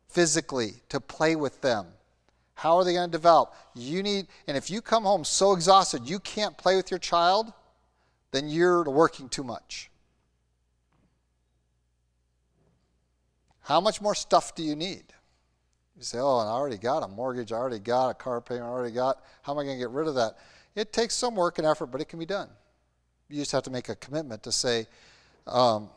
physically 0.09 0.77
to 0.89 0.99
play 0.99 1.37
with 1.37 1.61
them. 1.61 1.89
How 2.55 2.79
are 2.79 2.85
they 2.85 2.95
going 2.95 3.11
to 3.11 3.13
develop? 3.13 3.55
You 3.75 4.03
need, 4.03 4.29
and 4.49 4.57
if 4.57 4.71
you 4.71 4.81
come 4.81 5.03
home 5.03 5.25
so 5.25 5.53
exhausted 5.53 6.09
you 6.09 6.21
can't 6.21 6.57
play 6.57 6.75
with 6.75 6.91
your 6.91 7.01
child, 7.01 7.53
then 8.33 8.49
you're 8.49 8.83
working 8.85 9.29
too 9.29 9.45
much. 9.45 9.91
How 13.61 13.81
much 13.81 14.01
more 14.01 14.15
stuff 14.15 14.55
do 14.55 14.63
you 14.63 14.75
need? 14.75 15.05
You 15.97 16.03
say, 16.03 16.19
oh, 16.19 16.39
I 16.39 16.47
already 16.47 16.79
got 16.79 17.05
a 17.05 17.09
mortgage, 17.09 17.53
I 17.53 17.57
already 17.57 17.79
got 17.79 18.09
a 18.09 18.15
car 18.15 18.41
payment, 18.41 18.67
I 18.67 18.69
already 18.69 18.95
got, 18.95 19.23
how 19.43 19.53
am 19.53 19.59
I 19.59 19.65
going 19.65 19.77
to 19.77 19.81
get 19.81 19.91
rid 19.91 20.09
of 20.09 20.17
that? 20.17 20.39
It 20.75 20.93
takes 20.93 21.15
some 21.15 21.37
work 21.37 21.59
and 21.59 21.67
effort, 21.67 21.87
but 21.87 22.01
it 22.01 22.09
can 22.09 22.19
be 22.19 22.27
done. 22.27 22.49
You 23.29 23.39
just 23.39 23.53
have 23.53 23.63
to 23.65 23.71
make 23.71 23.89
a 23.89 23.95
commitment 23.95 24.43
to 24.43 24.53
say, 24.53 24.87
um, 25.47 25.91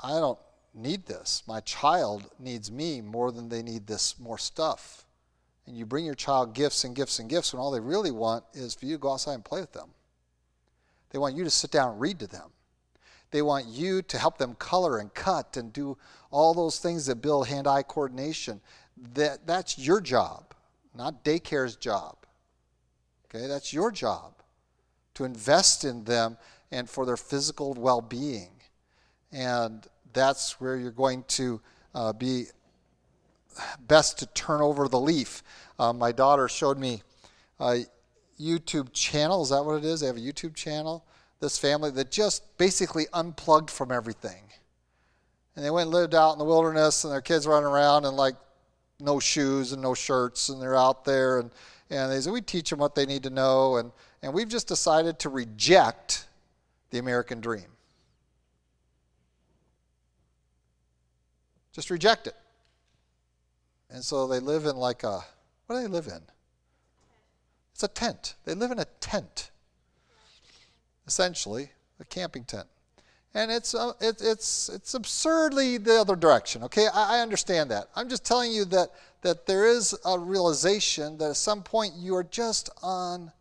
I 0.00 0.10
don't 0.10 0.38
need 0.74 1.06
this. 1.06 1.42
My 1.46 1.60
child 1.60 2.28
needs 2.38 2.70
me 2.70 3.00
more 3.00 3.32
than 3.32 3.48
they 3.48 3.62
need 3.62 3.86
this 3.86 4.18
more 4.18 4.38
stuff. 4.38 5.04
And 5.66 5.76
you 5.76 5.86
bring 5.86 6.04
your 6.04 6.14
child 6.14 6.54
gifts 6.54 6.84
and 6.84 6.94
gifts 6.94 7.18
and 7.18 7.28
gifts 7.28 7.52
when 7.52 7.60
all 7.60 7.70
they 7.70 7.80
really 7.80 8.10
want 8.10 8.44
is 8.52 8.74
for 8.74 8.86
you 8.86 8.96
to 8.96 9.00
go 9.00 9.12
outside 9.12 9.34
and 9.34 9.44
play 9.44 9.60
with 9.60 9.72
them. 9.72 9.90
They 11.10 11.18
want 11.18 11.36
you 11.36 11.44
to 11.44 11.50
sit 11.50 11.70
down 11.70 11.92
and 11.92 12.00
read 12.00 12.18
to 12.20 12.26
them. 12.26 12.50
They 13.30 13.42
want 13.42 13.66
you 13.66 14.02
to 14.02 14.18
help 14.18 14.38
them 14.38 14.54
color 14.54 14.98
and 14.98 15.12
cut 15.14 15.56
and 15.56 15.72
do 15.72 15.96
all 16.30 16.54
those 16.54 16.78
things 16.78 17.06
that 17.06 17.16
build 17.16 17.46
hand 17.46 17.66
eye 17.66 17.82
coordination. 17.82 18.60
That, 19.14 19.46
that's 19.46 19.78
your 19.78 20.00
job, 20.00 20.54
not 20.94 21.24
daycare's 21.24 21.76
job. 21.76 22.16
Okay, 23.26 23.46
that's 23.46 23.72
your 23.72 23.92
job 23.92 24.34
to 25.14 25.24
invest 25.24 25.84
in 25.84 26.04
them 26.04 26.36
and 26.72 26.88
for 26.88 27.06
their 27.06 27.16
physical 27.16 27.74
well 27.74 28.00
being. 28.00 28.50
And 29.32 29.86
that's 30.12 30.60
where 30.60 30.76
you're 30.76 30.90
going 30.90 31.24
to 31.28 31.60
uh, 31.94 32.12
be 32.12 32.46
best 33.86 34.18
to 34.18 34.26
turn 34.26 34.60
over 34.60 34.88
the 34.88 34.98
leaf. 34.98 35.42
Uh, 35.78 35.92
my 35.92 36.12
daughter 36.12 36.48
showed 36.48 36.78
me 36.78 37.02
a 37.58 37.84
YouTube 38.40 38.92
channel. 38.92 39.42
Is 39.42 39.50
that 39.50 39.64
what 39.64 39.76
it 39.76 39.84
is? 39.84 40.00
They 40.00 40.06
have 40.06 40.16
a 40.16 40.20
YouTube 40.20 40.54
channel. 40.54 41.04
This 41.40 41.58
family 41.58 41.90
that 41.92 42.10
just 42.10 42.56
basically 42.58 43.06
unplugged 43.12 43.70
from 43.70 43.92
everything. 43.92 44.42
And 45.56 45.64
they 45.64 45.70
went 45.70 45.86
and 45.86 45.94
lived 45.94 46.14
out 46.14 46.32
in 46.32 46.38
the 46.38 46.44
wilderness, 46.44 47.04
and 47.04 47.12
their 47.12 47.20
kids 47.20 47.46
running 47.46 47.68
around 47.68 48.04
in 48.04 48.14
like 48.14 48.34
no 48.98 49.20
shoes 49.20 49.72
and 49.72 49.82
no 49.82 49.94
shirts, 49.94 50.48
and 50.48 50.60
they're 50.60 50.76
out 50.76 51.04
there. 51.04 51.40
And, 51.40 51.50
and 51.90 52.12
they 52.12 52.20
said, 52.20 52.32
We 52.32 52.40
teach 52.40 52.70
them 52.70 52.78
what 52.78 52.94
they 52.94 53.06
need 53.06 53.22
to 53.24 53.30
know. 53.30 53.76
And, 53.76 53.92
and 54.22 54.32
we've 54.32 54.48
just 54.48 54.68
decided 54.68 55.18
to 55.20 55.28
reject 55.28 56.26
the 56.90 56.98
American 56.98 57.40
dream. 57.40 57.66
Just 61.72 61.90
reject 61.90 62.26
it. 62.26 62.34
And 63.90 64.04
so 64.04 64.26
they 64.26 64.40
live 64.40 64.66
in 64.66 64.76
like 64.76 65.02
a, 65.02 65.20
what 65.66 65.76
do 65.76 65.82
they 65.82 65.88
live 65.88 66.06
in? 66.06 66.20
It's 67.80 67.84
a 67.84 67.88
tent. 67.88 68.34
They 68.44 68.52
live 68.52 68.72
in 68.72 68.78
a 68.78 68.84
tent, 69.00 69.50
essentially, 71.06 71.70
a 71.98 72.04
camping 72.04 72.44
tent. 72.44 72.66
And 73.32 73.50
it's, 73.50 73.74
uh, 73.74 73.92
it, 74.02 74.20
it's, 74.20 74.68
it's 74.68 74.92
absurdly 74.92 75.78
the 75.78 75.98
other 75.98 76.14
direction, 76.14 76.62
okay? 76.64 76.88
I, 76.92 77.16
I 77.16 77.20
understand 77.22 77.70
that. 77.70 77.88
I'm 77.96 78.10
just 78.10 78.22
telling 78.22 78.52
you 78.52 78.66
that, 78.66 78.90
that 79.22 79.46
there 79.46 79.66
is 79.66 79.98
a 80.04 80.18
realization 80.18 81.16
that 81.16 81.30
at 81.30 81.36
some 81.36 81.62
point 81.62 81.94
you 81.96 82.14
are 82.16 82.22
just 82.22 82.68
on 82.82 83.32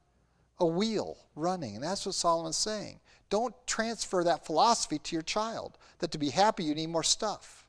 a 0.58 0.66
wheel 0.66 1.18
running. 1.36 1.76
And 1.76 1.84
that's 1.84 2.06
what 2.06 2.16
Solomon's 2.16 2.56
saying. 2.56 3.02
Don't 3.30 3.54
transfer 3.68 4.24
that 4.24 4.46
philosophy 4.46 5.00
to 5.00 5.18
your 5.18 5.24
child 5.24 5.78
that 5.98 6.12
to 6.12 6.18
be 6.18 6.30
happy 6.30 6.64
you 6.64 6.76
need 6.76 6.88
more 6.88 7.04
stuff. 7.04 7.66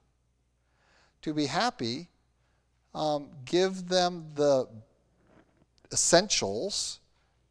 To 1.23 1.35
be 1.35 1.47
happy, 1.47 2.11
um, 2.95 3.27
give 3.45 3.89
them 3.89 4.27
the 4.37 4.69
essentials 5.93 7.01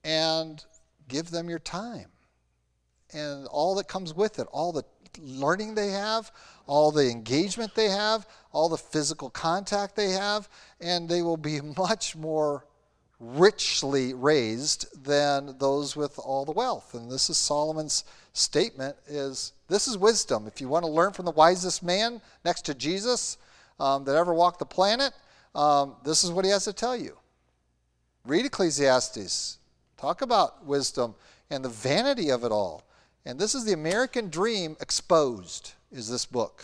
and 0.03 0.63
give 1.07 1.29
them 1.31 1.49
your 1.49 1.59
time. 1.59 2.07
and 3.11 3.47
all 3.47 3.73
that 3.75 3.87
comes 3.87 4.13
with 4.13 4.37
it, 4.37 4.47
all 4.51 4.71
the 4.71 4.83
learning 5.17 5.73
they 5.73 5.89
have, 5.89 6.31
all 6.67 6.91
the 6.91 7.09
engagement 7.09 7.73
they 7.73 7.89
have, 7.89 8.27
all 8.51 8.69
the 8.69 8.77
physical 8.77 9.29
contact 9.31 9.95
they 9.95 10.11
have, 10.11 10.47
and 10.79 11.09
they 11.09 11.23
will 11.23 11.37
be 11.37 11.59
much 11.77 12.15
more 12.15 12.65
richly 13.19 14.13
raised 14.13 15.03
than 15.03 15.57
those 15.57 15.95
with 15.95 16.17
all 16.19 16.45
the 16.45 16.51
wealth. 16.51 16.93
And 16.93 17.11
this 17.11 17.29
is 17.29 17.37
Solomon's 17.37 18.05
statement 18.33 18.95
is 19.07 19.53
this 19.67 19.87
is 19.87 19.97
wisdom. 19.97 20.47
If 20.47 20.61
you 20.61 20.69
want 20.69 20.85
to 20.85 20.91
learn 20.91 21.11
from 21.11 21.25
the 21.25 21.31
wisest 21.31 21.83
man 21.83 22.21
next 22.45 22.63
to 22.65 22.73
Jesus 22.73 23.37
um, 23.79 24.05
that 24.05 24.15
ever 24.15 24.33
walked 24.33 24.59
the 24.59 24.65
planet, 24.65 25.11
um, 25.53 25.95
this 26.05 26.23
is 26.23 26.31
what 26.31 26.45
he 26.45 26.51
has 26.51 26.65
to 26.65 26.73
tell 26.73 26.95
you. 26.95 27.17
Read 28.29 28.45
Ecclesiastes. 28.45 29.57
Talk 29.97 30.21
about 30.21 30.63
wisdom 30.63 31.15
and 31.49 31.65
the 31.65 31.69
vanity 31.69 32.29
of 32.29 32.43
it 32.43 32.51
all. 32.51 32.83
And 33.25 33.39
this 33.39 33.55
is 33.55 33.65
the 33.65 33.73
American 33.73 34.29
dream 34.29 34.77
exposed, 34.79 35.73
is 35.91 36.09
this 36.09 36.25
book. 36.25 36.63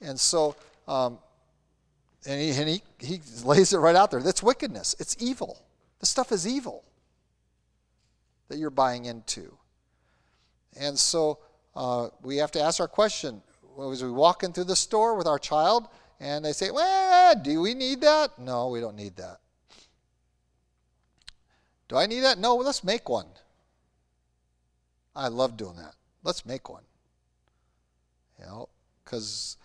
And 0.00 0.18
so, 0.18 0.54
um, 0.86 1.18
and, 2.24 2.40
he, 2.40 2.50
and 2.50 2.68
he, 2.68 2.82
he 3.00 3.20
lays 3.44 3.72
it 3.72 3.78
right 3.78 3.96
out 3.96 4.12
there. 4.12 4.22
That's 4.22 4.42
wickedness. 4.42 4.94
It's 5.00 5.16
evil. 5.18 5.60
This 5.98 6.08
stuff 6.08 6.30
is 6.30 6.46
evil 6.46 6.84
that 8.48 8.58
you're 8.58 8.70
buying 8.70 9.06
into. 9.06 9.56
And 10.78 10.96
so 10.96 11.40
uh, 11.74 12.08
we 12.22 12.36
have 12.36 12.52
to 12.52 12.60
ask 12.60 12.80
our 12.80 12.88
question 12.88 13.42
as 13.90 14.04
we 14.04 14.10
walk 14.10 14.44
into 14.44 14.62
the 14.62 14.76
store 14.76 15.16
with 15.16 15.26
our 15.26 15.38
child 15.38 15.88
and 16.20 16.44
they 16.44 16.52
say, 16.52 16.70
Well, 16.70 17.34
do 17.42 17.60
we 17.60 17.74
need 17.74 18.00
that? 18.02 18.38
No, 18.38 18.68
we 18.68 18.80
don't 18.80 18.96
need 18.96 19.16
that. 19.16 19.40
Do 21.88 21.96
I 21.96 22.06
need 22.06 22.20
that? 22.20 22.38
No, 22.38 22.56
let's 22.56 22.82
make 22.82 23.08
one. 23.08 23.26
I 25.14 25.28
love 25.28 25.56
doing 25.56 25.76
that. 25.76 25.94
Let's 26.22 26.44
make 26.44 26.68
one. 26.68 26.82
You 28.38 28.46
know, 28.46 28.68
because 29.04 29.56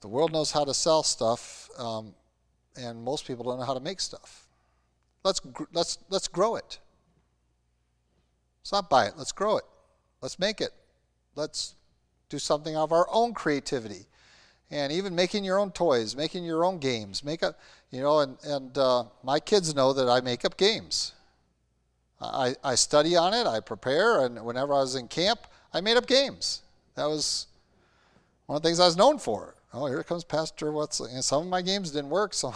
the 0.00 0.08
world 0.08 0.32
knows 0.32 0.52
how 0.52 0.64
to 0.64 0.74
sell 0.74 1.02
stuff, 1.02 1.68
um, 1.78 2.14
and 2.76 3.02
most 3.02 3.26
people 3.26 3.44
don't 3.44 3.58
know 3.58 3.64
how 3.64 3.74
to 3.74 3.80
make 3.80 4.00
stuff. 4.00 4.46
Let's 5.24 5.40
let's 5.72 5.98
let's 6.08 6.28
grow 6.28 6.56
it. 6.56 6.78
Let's 8.60 8.72
not 8.72 8.88
buy 8.88 9.06
it. 9.06 9.14
Let's 9.16 9.32
grow 9.32 9.56
it. 9.56 9.64
Let's 10.22 10.38
make 10.38 10.60
it. 10.60 10.70
Let's 11.34 11.74
do 12.28 12.38
something 12.38 12.76
of 12.76 12.92
our 12.92 13.06
own 13.10 13.34
creativity, 13.34 14.06
and 14.70 14.92
even 14.92 15.14
making 15.14 15.44
your 15.44 15.58
own 15.58 15.72
toys, 15.72 16.14
making 16.14 16.44
your 16.44 16.64
own 16.64 16.78
games. 16.78 17.24
Make 17.24 17.42
up, 17.42 17.58
you 17.90 18.02
know, 18.02 18.20
and 18.20 18.36
and 18.44 18.78
uh, 18.78 19.04
my 19.24 19.40
kids 19.40 19.74
know 19.74 19.92
that 19.92 20.08
I 20.08 20.20
make 20.20 20.44
up 20.44 20.56
games. 20.56 21.12
I, 22.20 22.54
I 22.62 22.74
study 22.74 23.16
on 23.16 23.32
it, 23.32 23.46
I 23.46 23.60
prepare, 23.60 24.24
and 24.24 24.44
whenever 24.44 24.74
I 24.74 24.80
was 24.80 24.94
in 24.94 25.08
camp, 25.08 25.46
I 25.72 25.80
made 25.80 25.96
up 25.96 26.06
games. 26.06 26.62
That 26.94 27.06
was 27.06 27.46
one 28.46 28.56
of 28.56 28.62
the 28.62 28.68
things 28.68 28.80
I 28.80 28.86
was 28.86 28.96
known 28.96 29.18
for. 29.18 29.54
Oh, 29.72 29.86
here 29.86 30.02
comes 30.02 30.24
Pastor 30.24 30.72
What's 30.72 30.98
and 31.00 31.24
some 31.24 31.42
of 31.44 31.48
my 31.48 31.62
games 31.62 31.92
didn't 31.92 32.10
work, 32.10 32.34
some 32.34 32.54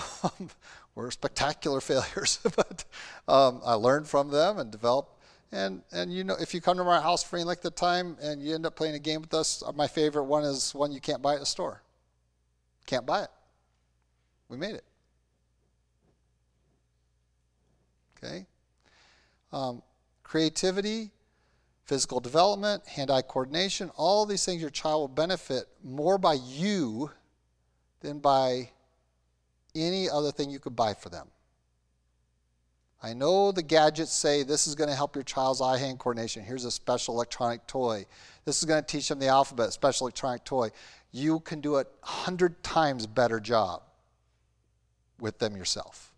were 0.95 1.11
spectacular 1.11 1.81
failures, 1.81 2.41
but 2.57 2.85
um, 3.29 3.61
I 3.65 3.75
learned 3.75 4.09
from 4.09 4.31
them 4.31 4.59
and 4.59 4.71
developed. 4.71 5.13
And 5.53 5.83
and 5.93 6.13
you 6.13 6.25
know, 6.25 6.35
if 6.41 6.53
you 6.53 6.61
come 6.61 6.77
to 6.79 6.85
my 6.85 7.01
house 7.01 7.23
for 7.23 7.37
any 7.37 7.45
length 7.45 7.65
of 7.65 7.77
time 7.77 8.17
and 8.21 8.43
you 8.43 8.55
end 8.55 8.67
up 8.67 8.75
playing 8.75 8.97
a 8.97 8.99
game 8.99 9.21
with 9.21 9.33
us, 9.35 9.63
uh, 9.65 9.71
my 9.73 9.87
favorite 9.87 10.25
one 10.25 10.43
is 10.43 10.75
one 10.75 10.91
you 10.91 11.01
can't 11.01 11.23
buy 11.23 11.37
at 11.37 11.43
a 11.43 11.47
store. 11.47 11.81
Can't 12.87 13.07
buy 13.07 13.23
it. 13.23 13.31
We 14.49 14.57
made 14.57 14.75
it. 14.75 14.85
Okay. 18.19 18.47
Um, 19.55 19.83
creativity, 20.25 21.13
physical 21.85 22.19
development, 22.19 22.85
hand 22.89 23.09
eye 23.09 23.23
coordination, 23.23 23.89
all 23.95 24.27
these 24.27 24.45
things 24.45 24.61
your 24.61 24.69
child 24.69 25.01
will 25.01 25.09
benefit 25.09 25.69
more 25.85 26.19
by 26.19 26.35
you 26.35 27.13
than 28.01 28.19
by 28.19 28.71
any 29.77 30.11
other 30.11 30.33
thing 30.33 30.51
you 30.51 30.59
could 30.59 30.75
buy 30.75 30.93
for 30.93 31.09
them. 31.09 31.29
I 33.01 33.15
know 33.15 33.53
the 33.53 33.63
gadgets 33.63 34.13
say 34.13 34.43
this 34.43 34.67
is 34.67 34.75
going 34.75 34.91
to 34.91 34.97
help 34.97 35.15
your 35.15 35.23
child's 35.23 35.61
eye 35.61 35.79
hand 35.79 36.01
coordination. 36.01 36.43
Here's 36.43 36.65
a 36.65 36.71
special 36.73 37.15
electronic 37.15 37.65
toy. 37.69 38.07
This 38.45 38.59
is 38.59 38.65
going 38.65 38.83
to 38.83 38.87
teach 38.87 39.09
them 39.09 39.21
the 39.21 39.29
alphabet, 39.29 39.73
special 39.73 40.09
electronic 40.09 40.43
toy. 40.43 40.71
You 41.13 41.39
can 41.39 41.61
do 41.61 41.77
a 41.77 41.85
hundred 42.01 42.61
times 42.65 43.07
better 43.07 43.39
job 43.39 43.83
with 45.21 45.39
them 45.39 45.57
yourself 45.57 46.14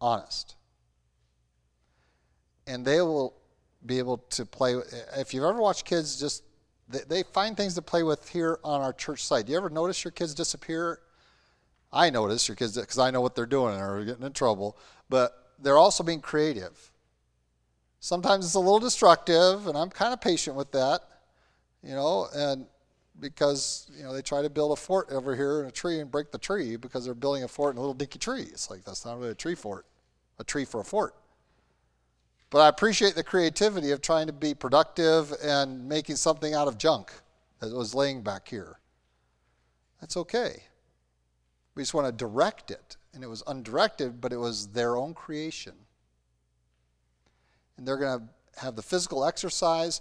honest. 0.00 0.56
And 2.66 2.84
they 2.84 3.00
will 3.00 3.34
be 3.84 3.98
able 3.98 4.18
to 4.30 4.44
play. 4.44 4.74
If 5.16 5.32
you've 5.32 5.44
ever 5.44 5.60
watched 5.60 5.84
kids 5.84 6.18
just, 6.18 6.42
they, 6.88 7.22
find 7.22 7.56
things 7.56 7.74
to 7.74 7.82
play 7.82 8.02
with 8.02 8.28
here 8.28 8.58
on 8.64 8.80
our 8.80 8.92
church 8.92 9.24
site. 9.24 9.46
Do 9.46 9.52
you 9.52 9.58
ever 9.58 9.70
notice 9.70 10.04
your 10.04 10.12
kids 10.12 10.34
disappear? 10.34 11.00
I 11.92 12.10
notice 12.10 12.48
your 12.48 12.56
kids 12.56 12.76
because 12.76 12.98
I 12.98 13.10
know 13.10 13.20
what 13.20 13.34
they're 13.34 13.46
doing 13.46 13.74
are 13.76 14.04
getting 14.04 14.24
in 14.24 14.32
trouble. 14.32 14.76
But 15.08 15.32
they're 15.58 15.78
also 15.78 16.04
being 16.04 16.20
creative. 16.20 16.92
Sometimes 18.00 18.44
it's 18.44 18.54
a 18.54 18.60
little 18.60 18.78
destructive, 18.78 19.66
and 19.66 19.76
I'm 19.76 19.90
kind 19.90 20.12
of 20.12 20.20
patient 20.20 20.56
with 20.56 20.70
that, 20.72 21.00
you 21.82 21.94
know, 21.94 22.28
and 22.34 22.66
because 23.20 23.90
you 23.96 24.02
know 24.02 24.12
they 24.12 24.22
try 24.22 24.42
to 24.42 24.50
build 24.50 24.72
a 24.72 24.80
fort 24.80 25.10
over 25.10 25.34
here 25.34 25.60
in 25.60 25.66
a 25.66 25.70
tree 25.70 26.00
and 26.00 26.10
break 26.10 26.30
the 26.30 26.38
tree 26.38 26.76
because 26.76 27.04
they're 27.04 27.14
building 27.14 27.44
a 27.44 27.48
fort 27.48 27.74
in 27.74 27.78
a 27.78 27.80
little 27.80 27.94
dinky 27.94 28.18
tree. 28.18 28.42
It's 28.42 28.70
like 28.70 28.84
that's 28.84 29.04
not 29.04 29.18
really 29.18 29.30
a 29.30 29.34
tree 29.34 29.54
fort, 29.54 29.86
a 30.38 30.44
tree 30.44 30.64
for 30.64 30.80
a 30.80 30.84
fort. 30.84 31.14
But 32.50 32.60
I 32.60 32.68
appreciate 32.68 33.14
the 33.14 33.24
creativity 33.24 33.90
of 33.90 34.00
trying 34.00 34.28
to 34.28 34.32
be 34.32 34.54
productive 34.54 35.32
and 35.42 35.88
making 35.88 36.16
something 36.16 36.54
out 36.54 36.68
of 36.68 36.78
junk 36.78 37.12
that 37.60 37.72
was 37.72 37.94
laying 37.94 38.22
back 38.22 38.48
here. 38.48 38.78
That's 40.00 40.16
okay. 40.16 40.62
We 41.74 41.82
just 41.82 41.94
want 41.94 42.06
to 42.06 42.12
direct 42.12 42.70
it. 42.70 42.96
And 43.12 43.24
it 43.24 43.28
was 43.28 43.42
undirected, 43.46 44.20
but 44.20 44.32
it 44.32 44.36
was 44.36 44.68
their 44.68 44.96
own 44.96 45.14
creation. 45.14 45.72
And 47.76 47.86
they're 47.86 47.96
going 47.96 48.20
to 48.20 48.60
have 48.60 48.76
the 48.76 48.82
physical 48.82 49.24
exercise 49.24 50.00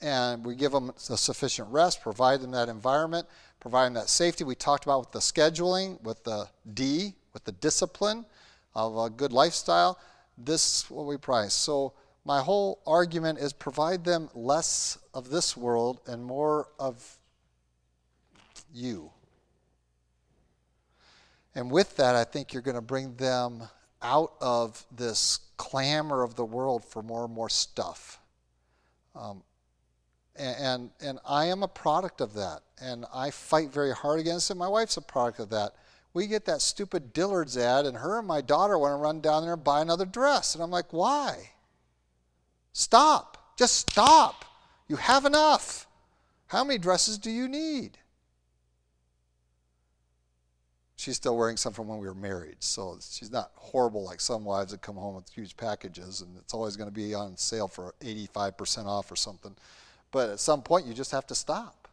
and 0.00 0.44
we 0.44 0.54
give 0.54 0.72
them 0.72 0.90
a 0.90 1.16
sufficient 1.16 1.68
rest, 1.70 2.02
provide 2.02 2.40
them 2.40 2.50
that 2.52 2.68
environment, 2.68 3.26
provide 3.60 3.86
them 3.86 3.94
that 3.94 4.08
safety. 4.08 4.44
We 4.44 4.54
talked 4.54 4.84
about 4.84 5.00
with 5.00 5.12
the 5.12 5.18
scheduling, 5.18 6.02
with 6.02 6.22
the 6.24 6.48
D, 6.74 7.14
with 7.32 7.44
the 7.44 7.52
discipline 7.52 8.26
of 8.74 8.96
a 8.96 9.10
good 9.10 9.32
lifestyle. 9.32 9.98
This 10.36 10.82
is 10.84 10.90
what 10.90 11.06
we 11.06 11.16
prize. 11.16 11.54
So 11.54 11.94
my 12.24 12.40
whole 12.40 12.80
argument 12.86 13.38
is 13.38 13.52
provide 13.52 14.04
them 14.04 14.28
less 14.34 14.98
of 15.14 15.30
this 15.30 15.56
world 15.56 16.00
and 16.06 16.24
more 16.24 16.68
of 16.78 17.18
you. 18.74 19.10
And 21.54 21.70
with 21.70 21.96
that, 21.96 22.14
I 22.14 22.24
think 22.24 22.52
you're 22.52 22.62
going 22.62 22.74
to 22.74 22.82
bring 22.82 23.14
them 23.14 23.62
out 24.02 24.34
of 24.40 24.84
this 24.94 25.40
clamor 25.56 26.22
of 26.22 26.34
the 26.34 26.44
world 26.44 26.84
for 26.84 27.02
more 27.02 27.24
and 27.24 27.32
more 27.32 27.48
stuff. 27.48 28.20
Um, 29.14 29.42
and, 30.38 30.90
and 31.00 31.18
I 31.26 31.46
am 31.46 31.62
a 31.62 31.68
product 31.68 32.20
of 32.20 32.34
that. 32.34 32.60
And 32.80 33.06
I 33.14 33.30
fight 33.30 33.72
very 33.72 33.92
hard 33.92 34.20
against 34.20 34.50
it. 34.50 34.56
My 34.56 34.68
wife's 34.68 34.96
a 34.96 35.02
product 35.02 35.40
of 35.40 35.50
that. 35.50 35.72
We 36.12 36.26
get 36.26 36.46
that 36.46 36.62
stupid 36.62 37.12
Dillard's 37.12 37.58
ad, 37.58 37.84
and 37.84 37.96
her 37.98 38.18
and 38.18 38.26
my 38.26 38.40
daughter 38.40 38.78
want 38.78 38.92
to 38.92 38.96
run 38.96 39.20
down 39.20 39.42
there 39.42 39.52
and 39.54 39.64
buy 39.64 39.82
another 39.82 40.06
dress. 40.06 40.54
And 40.54 40.62
I'm 40.62 40.70
like, 40.70 40.92
why? 40.92 41.50
Stop. 42.72 43.54
Just 43.58 43.90
stop. 43.90 44.44
You 44.88 44.96
have 44.96 45.24
enough. 45.24 45.86
How 46.46 46.64
many 46.64 46.78
dresses 46.78 47.18
do 47.18 47.30
you 47.30 47.48
need? 47.48 47.98
She's 50.96 51.16
still 51.16 51.36
wearing 51.36 51.58
some 51.58 51.74
from 51.74 51.88
when 51.88 51.98
we 51.98 52.06
were 52.06 52.14
married, 52.14 52.56
so 52.60 52.98
she's 53.00 53.30
not 53.30 53.50
horrible 53.54 54.02
like 54.02 54.20
some 54.20 54.44
wives 54.44 54.72
that 54.72 54.80
come 54.80 54.96
home 54.96 55.14
with 55.14 55.28
huge 55.28 55.56
packages, 55.56 56.22
and 56.22 56.36
it's 56.38 56.54
always 56.54 56.76
going 56.76 56.88
to 56.88 56.94
be 56.94 57.14
on 57.14 57.36
sale 57.36 57.68
for 57.68 57.94
85% 58.00 58.86
off 58.86 59.12
or 59.12 59.16
something. 59.16 59.54
But 60.10 60.30
at 60.30 60.40
some 60.40 60.62
point, 60.62 60.86
you 60.86 60.94
just 60.94 61.10
have 61.10 61.26
to 61.28 61.34
stop. 61.34 61.88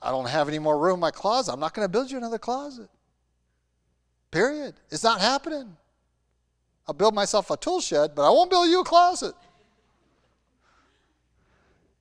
I 0.00 0.10
don't 0.10 0.28
have 0.28 0.48
any 0.48 0.58
more 0.58 0.78
room 0.78 0.94
in 0.94 1.00
my 1.00 1.10
closet. 1.10 1.52
I'm 1.52 1.60
not 1.60 1.74
going 1.74 1.84
to 1.84 1.90
build 1.90 2.10
you 2.10 2.16
another 2.16 2.38
closet. 2.38 2.88
Period. 4.30 4.74
It's 4.90 5.02
not 5.02 5.20
happening. 5.20 5.76
I'll 6.86 6.94
build 6.94 7.14
myself 7.14 7.50
a 7.50 7.56
tool 7.56 7.80
shed, 7.80 8.14
but 8.14 8.26
I 8.26 8.30
won't 8.30 8.50
build 8.50 8.68
you 8.68 8.80
a 8.80 8.84
closet. 8.84 9.34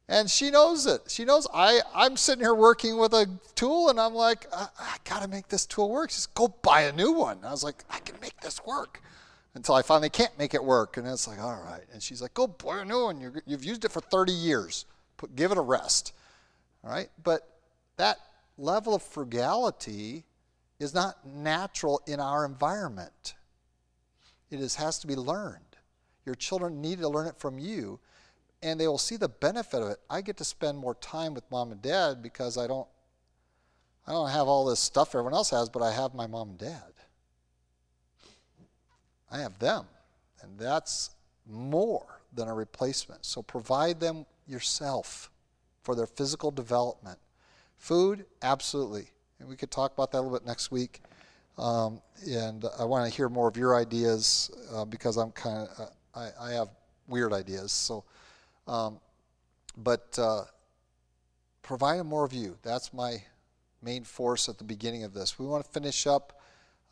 And 0.09 0.29
she 0.29 0.49
knows 0.51 0.85
it. 0.85 1.01
She 1.09 1.25
knows 1.25 1.47
I, 1.53 1.81
I'm 1.93 2.15
sitting 2.15 2.41
here 2.41 2.53
working 2.53 2.97
with 2.97 3.13
a 3.13 3.27
tool, 3.55 3.89
and 3.89 3.99
I'm 3.99 4.13
like, 4.13 4.47
I, 4.53 4.67
I 4.79 4.95
got 5.03 5.21
to 5.21 5.27
make 5.27 5.49
this 5.49 5.65
tool 5.65 5.89
work. 5.89 6.11
She 6.11 6.15
says, 6.15 6.27
Go 6.27 6.47
buy 6.61 6.83
a 6.83 6.93
new 6.93 7.11
one. 7.11 7.39
I 7.43 7.51
was 7.51 7.63
like, 7.63 7.83
I 7.89 7.99
can 7.99 8.15
make 8.21 8.39
this 8.39 8.65
work 8.65 9.01
until 9.57 9.75
I 9.75 9.81
finally 9.81 10.09
can't 10.09 10.37
make 10.37 10.53
it 10.53 10.63
work. 10.63 10.97
And 10.97 11.07
it's 11.07 11.27
like, 11.27 11.41
all 11.41 11.59
right. 11.61 11.83
And 11.91 12.01
she's 12.01 12.21
like, 12.21 12.33
go 12.33 12.47
buy 12.47 12.81
a 12.81 12.85
new 12.85 13.03
one. 13.03 13.19
you 13.19 13.31
have 13.51 13.63
used 13.63 13.83
it 13.83 13.91
for 13.91 13.99
30 13.99 14.31
years. 14.31 14.85
Put, 15.17 15.35
give 15.35 15.51
it 15.51 15.57
a 15.57 15.61
rest. 15.61 16.13
All 16.83 16.91
right. 16.91 17.09
But 17.23 17.41
that 17.97 18.17
level 18.57 18.93
of 18.93 19.01
frugality 19.01 20.23
is 20.79 20.93
not 20.93 21.25
natural 21.25 22.01
in 22.05 22.19
our 22.19 22.45
environment. 22.45 23.33
It 24.51 24.59
is, 24.59 24.75
has 24.75 24.99
to 24.99 25.07
be 25.07 25.15
learned. 25.15 25.63
Your 26.25 26.35
children 26.35 26.79
need 26.79 26.99
to 26.99 27.09
learn 27.09 27.27
it 27.27 27.39
from 27.39 27.57
you, 27.57 27.99
and 28.61 28.79
they 28.79 28.87
will 28.87 28.97
see 28.97 29.17
the 29.17 29.29
benefit 29.29 29.81
of 29.81 29.89
it. 29.89 29.97
I 30.09 30.21
get 30.21 30.37
to 30.37 30.43
spend 30.43 30.77
more 30.77 30.95
time 30.95 31.33
with 31.33 31.49
mom 31.49 31.71
and 31.71 31.81
dad 31.81 32.21
because 32.21 32.57
I 32.57 32.67
don't 32.67 32.87
I 34.05 34.11
don't 34.11 34.29
have 34.29 34.47
all 34.47 34.65
this 34.65 34.79
stuff 34.79 35.09
everyone 35.09 35.33
else 35.33 35.49
has, 35.49 35.67
but 35.67 35.81
I 35.81 35.91
have 35.91 36.13
my 36.13 36.27
mom 36.27 36.51
and 36.51 36.57
dad. 36.57 36.93
I 39.31 39.39
have 39.39 39.59
them. 39.59 39.85
And 40.41 40.57
that's 40.57 41.11
more 41.49 42.21
than 42.33 42.47
a 42.47 42.53
replacement. 42.53 43.25
So 43.25 43.41
provide 43.41 43.99
them 43.99 44.25
yourself 44.47 45.31
for 45.83 45.95
their 45.95 46.05
physical 46.05 46.51
development. 46.51 47.17
Food, 47.77 48.25
absolutely. 48.41 49.11
And 49.39 49.47
we 49.47 49.55
could 49.55 49.71
talk 49.71 49.93
about 49.93 50.11
that 50.11 50.19
a 50.19 50.21
little 50.21 50.37
bit 50.37 50.45
next 50.45 50.71
week. 50.71 51.01
Um, 51.57 52.01
and 52.27 52.65
I 52.79 52.83
want 52.83 53.09
to 53.09 53.15
hear 53.15 53.29
more 53.29 53.47
of 53.47 53.57
your 53.57 53.75
ideas 53.75 54.51
uh, 54.73 54.85
because 54.85 55.17
I'm 55.17 55.31
kind 55.31 55.67
of, 55.67 55.79
uh, 55.79 56.19
I, 56.19 56.49
I, 56.49 56.51
have 56.51 56.69
weird 57.07 57.33
ideas. 57.33 57.71
So, 57.71 58.03
um, 58.67 58.99
but 59.75 60.17
uh, 60.19 60.43
provide 61.63 62.03
more 62.03 62.23
of 62.23 62.33
you. 62.33 62.57
That's 62.61 62.93
my 62.93 63.23
main 63.81 64.03
force 64.03 64.49
at 64.49 64.59
the 64.59 64.63
beginning 64.63 65.03
of 65.03 65.13
this. 65.13 65.39
We 65.39 65.47
want 65.47 65.65
to 65.65 65.71
finish 65.71 66.05
up 66.05 66.39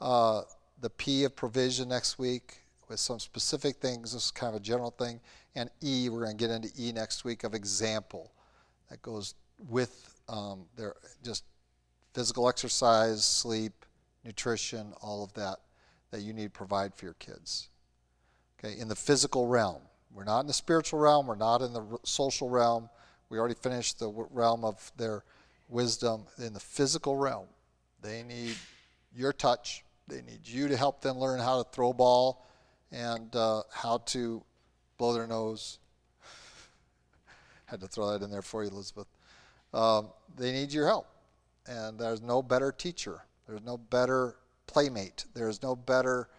uh, 0.01 0.41
the 0.85 0.89
P 0.91 1.23
of 1.23 1.35
provision 1.35 1.89
next 1.89 2.19
week 2.19 2.59
with 2.87 2.99
some 2.99 3.19
specific 3.19 3.77
things. 3.77 4.13
This 4.13 4.25
is 4.25 4.29
kind 4.29 4.53
of 4.53 4.61
a 4.61 4.63
general 4.63 4.91
thing. 4.91 5.19
And 5.55 5.71
E, 5.83 6.09
we're 6.09 6.25
going 6.25 6.37
to 6.37 6.47
get 6.47 6.53
into 6.53 6.69
E 6.77 6.91
next 6.91 7.25
week 7.25 7.43
of 7.43 7.55
example. 7.55 8.31
That 8.91 9.01
goes 9.01 9.33
with 9.67 10.13
um, 10.29 10.67
their 10.75 10.93
just 11.23 11.43
physical 12.13 12.47
exercise, 12.47 13.25
sleep, 13.25 13.83
nutrition, 14.23 14.93
all 15.01 15.23
of 15.23 15.33
that 15.33 15.57
that 16.11 16.21
you 16.21 16.33
need 16.33 16.43
to 16.43 16.49
provide 16.51 16.93
for 16.93 17.05
your 17.05 17.15
kids. 17.15 17.69
Okay, 18.59 18.79
in 18.79 18.87
the 18.87 18.95
physical 18.95 19.47
realm. 19.47 19.81
We're 20.13 20.23
not 20.23 20.41
in 20.41 20.47
the 20.47 20.53
spiritual 20.53 20.99
realm, 20.99 21.25
we're 21.25 21.33
not 21.33 21.63
in 21.63 21.73
the 21.73 21.97
social 22.03 22.47
realm. 22.47 22.91
We 23.29 23.39
already 23.39 23.55
finished 23.55 23.97
the 23.97 24.11
realm 24.29 24.63
of 24.63 24.91
their 24.97 25.23
wisdom. 25.67 26.25
In 26.37 26.53
the 26.53 26.59
physical 26.59 27.15
realm, 27.15 27.47
they 28.03 28.21
need 28.21 28.55
your 29.15 29.33
touch. 29.33 29.83
They 30.07 30.21
need 30.21 30.41
you 30.47 30.67
to 30.67 30.77
help 30.77 31.01
them 31.01 31.17
learn 31.17 31.39
how 31.39 31.63
to 31.63 31.69
throw 31.71 31.93
ball 31.93 32.45
and 32.91 33.35
uh, 33.35 33.63
how 33.73 33.99
to 34.07 34.43
blow 34.97 35.13
their 35.13 35.27
nose. 35.27 35.79
Had 37.65 37.81
to 37.81 37.87
throw 37.87 38.11
that 38.11 38.23
in 38.23 38.31
there 38.31 38.41
for 38.41 38.63
you, 38.63 38.69
Elizabeth. 38.69 39.07
Um, 39.73 40.09
they 40.37 40.51
need 40.51 40.71
your 40.71 40.85
help. 40.87 41.07
And 41.67 41.99
there's 41.99 42.21
no 42.21 42.43
better 42.43 42.71
teacher, 42.71 43.23
there's 43.47 43.63
no 43.63 43.77
better 43.77 44.35
playmate, 44.67 45.25
there's 45.33 45.63
no 45.63 45.75
better 45.75 46.29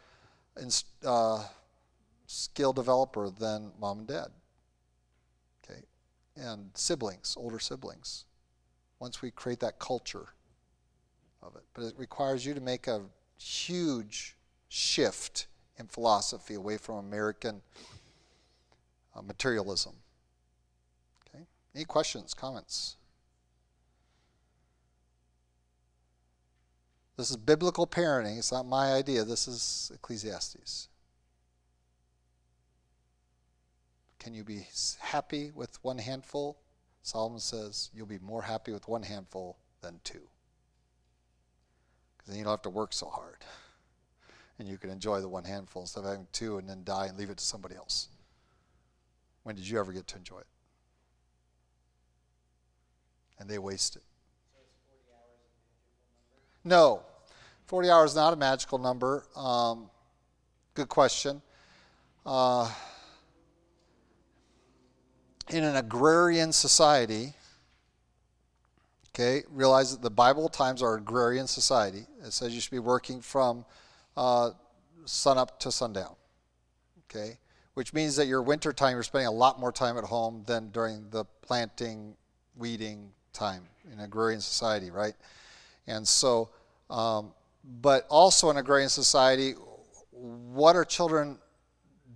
uh, 1.05 1.45
skill 2.27 2.73
developer 2.73 3.31
than 3.31 3.73
mom 3.81 4.01
and 4.01 4.09
dad. 4.09 4.29
Okay? 5.64 5.81
And 6.37 6.71
siblings, 6.75 7.35
older 7.37 7.59
siblings. 7.59 8.25
Once 9.01 9.21
we 9.21 9.31
create 9.33 9.61
that 9.61 9.79
culture 9.79 10.29
of 11.43 11.57
it. 11.57 11.64
But 11.75 11.85
it 11.85 11.95
requires 11.99 12.47
you 12.47 12.55
to 12.55 12.61
make 12.61 12.87
a 12.87 13.03
huge 13.39 14.37
shift 14.68 15.47
in 15.78 15.87
philosophy 15.87 16.55
away 16.55 16.76
from 16.76 16.97
American 16.97 17.62
uh, 19.14 19.22
materialism. 19.22 19.93
Okay? 21.28 21.45
Any 21.74 21.84
questions, 21.84 22.34
comments? 22.34 22.97
This 27.16 27.30
is 27.30 27.37
biblical 27.37 27.87
parenting. 27.87 28.39
It's 28.39 28.53
not 28.53 28.66
my 28.66 28.93
idea. 28.93 29.24
This 29.24 29.49
is 29.49 29.91
Ecclesiastes. 29.95 30.89
Can 34.18 34.34
you 34.34 34.45
be 34.45 34.66
happy 34.99 35.51
with 35.55 35.78
one 35.82 35.99
handful? 35.99 36.59
Solomon 37.03 37.39
says 37.39 37.91
you'll 37.95 38.07
be 38.07 38.18
more 38.18 38.43
happy 38.43 38.72
with 38.72 38.89
one 38.89 39.05
handful 39.05 39.57
than 39.80 40.01
two. 40.05 40.28
Then 42.27 42.37
you 42.37 42.45
don't 42.45 42.53
have 42.53 42.62
to 42.62 42.70
work 42.70 42.93
so 42.93 43.07
hard. 43.07 43.39
And 44.59 44.66
you 44.66 44.79
can 44.79 44.91
enjoy 44.91 45.20
the 45.20 45.29
one 45.29 45.45
handful 45.45 45.83
instead 45.83 46.01
of 46.01 46.07
having 46.07 46.27
two 46.33 46.59
and 46.59 46.68
then 46.68 46.83
die 46.85 47.07
and 47.07 47.18
leave 47.18 47.31
it 47.31 47.37
to 47.37 47.45
somebody 47.45 47.77
else. 47.77 48.09
When 49.43 49.55
did 49.55 49.68
you 49.68 49.79
ever 49.79 49.93
get 49.93 50.07
to 50.09 50.16
enjoy 50.16 50.39
it? 50.39 50.47
And 53.39 53.49
they 53.49 53.59
waste 53.59 53.97
it. 53.97 54.03
No, 56.64 57.03
40 57.66 57.91
hours 57.91 58.11
is 58.11 58.16
not 58.16 58.33
a 58.33 58.37
magical 58.37 58.79
number. 58.79 59.24
Um, 59.37 59.89
good 60.74 60.89
question. 60.89 61.43
Uh, 62.24 62.68
in 65.51 65.62
an 65.62 65.77
agrarian 65.77 66.53
society, 66.53 67.35
okay, 69.19 69.45
realize 69.51 69.93
that 69.93 70.03
the 70.03 70.11
Bible 70.11 70.49
times 70.49 70.83
are 70.83 70.97
agrarian 70.97 71.47
society. 71.47 72.07
It 72.23 72.33
says 72.35 72.55
you 72.55 72.61
should 72.61 72.71
be 72.71 72.79
working 72.79 73.23
from 73.23 73.64
uh, 74.14 74.51
sun 75.07 75.39
up 75.39 75.59
to 75.61 75.73
sundown, 75.73 76.14
okay, 77.05 77.39
which 77.75 77.95
means 77.95 78.17
that 78.17 78.27
your 78.27 78.43
winter 78.43 78.75
time 78.75 78.93
you're 78.93 79.03
spending 79.03 79.27
a 79.27 79.33
lot 79.33 79.59
more 79.59 79.73
time 79.73 79.97
at 79.97 80.05
home 80.05 80.43
than 80.47 80.69
during 80.69 81.09
the 81.11 81.25
planting, 81.41 82.14
weeding 82.57 83.11
time 83.33 83.62
in 83.91 84.01
agrarian 84.01 84.41
society, 84.41 84.91
right? 84.91 85.14
And 85.87 86.07
so, 86.07 86.51
um, 86.91 87.33
but 87.81 88.07
also 88.11 88.51
in 88.51 88.59
agrarian 88.59 88.91
society, 88.91 89.53
what 90.12 90.77
are 90.77 90.85
children 90.85 91.39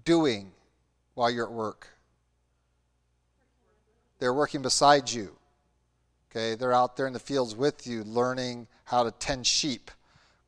doing 0.04 0.52
while 1.14 1.30
you're 1.30 1.46
at 1.46 1.52
work? 1.52 1.88
They're 4.18 4.34
working 4.34 4.60
beside 4.60 5.10
you. 5.10 5.39
Okay, 6.30 6.54
they're 6.54 6.72
out 6.72 6.96
there 6.96 7.08
in 7.08 7.12
the 7.12 7.18
fields 7.18 7.56
with 7.56 7.86
you 7.86 8.04
learning 8.04 8.68
how 8.84 9.02
to 9.02 9.10
tend 9.10 9.46
sheep. 9.46 9.90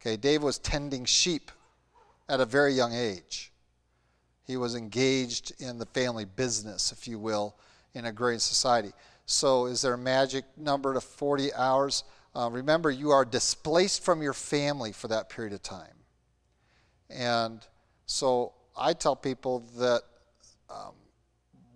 Okay, 0.00 0.16
Dave 0.16 0.42
was 0.42 0.58
tending 0.58 1.04
sheep 1.04 1.50
at 2.28 2.40
a 2.40 2.44
very 2.44 2.72
young 2.72 2.92
age. 2.92 3.52
He 4.46 4.56
was 4.56 4.74
engaged 4.74 5.52
in 5.60 5.78
the 5.78 5.86
family 5.86 6.24
business, 6.24 6.92
if 6.92 7.08
you 7.08 7.18
will, 7.18 7.56
in 7.94 8.04
agrarian 8.04 8.40
society. 8.40 8.92
So, 9.26 9.66
is 9.66 9.82
there 9.82 9.94
a 9.94 9.98
magic 9.98 10.44
number 10.56 10.94
to 10.94 11.00
40 11.00 11.52
hours? 11.54 12.04
Uh, 12.34 12.48
remember, 12.50 12.90
you 12.90 13.10
are 13.10 13.24
displaced 13.24 14.04
from 14.04 14.22
your 14.22 14.32
family 14.32 14.92
for 14.92 15.08
that 15.08 15.28
period 15.28 15.52
of 15.52 15.62
time. 15.62 15.94
And 17.10 17.60
so, 18.06 18.52
I 18.76 18.92
tell 18.92 19.16
people 19.16 19.60
that 19.78 20.02
um, 20.70 20.94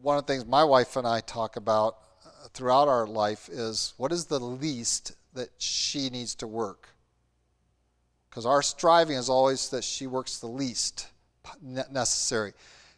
one 0.00 0.16
of 0.16 0.26
the 0.26 0.32
things 0.32 0.46
my 0.46 0.64
wife 0.64 0.96
and 0.96 1.06
I 1.06 1.20
talk 1.20 1.56
about 1.56 1.98
throughout 2.52 2.88
our 2.88 3.06
life 3.06 3.48
is 3.48 3.94
what 3.96 4.12
is 4.12 4.26
the 4.26 4.40
least 4.40 5.14
that 5.34 5.50
she 5.58 6.10
needs 6.10 6.34
to 6.36 6.46
work? 6.46 6.88
Because 8.28 8.46
our 8.46 8.62
striving 8.62 9.16
is 9.16 9.28
always 9.28 9.70
that 9.70 9.84
she 9.84 10.06
works 10.06 10.38
the 10.38 10.46
least 10.46 11.08
necessary. 11.62 12.52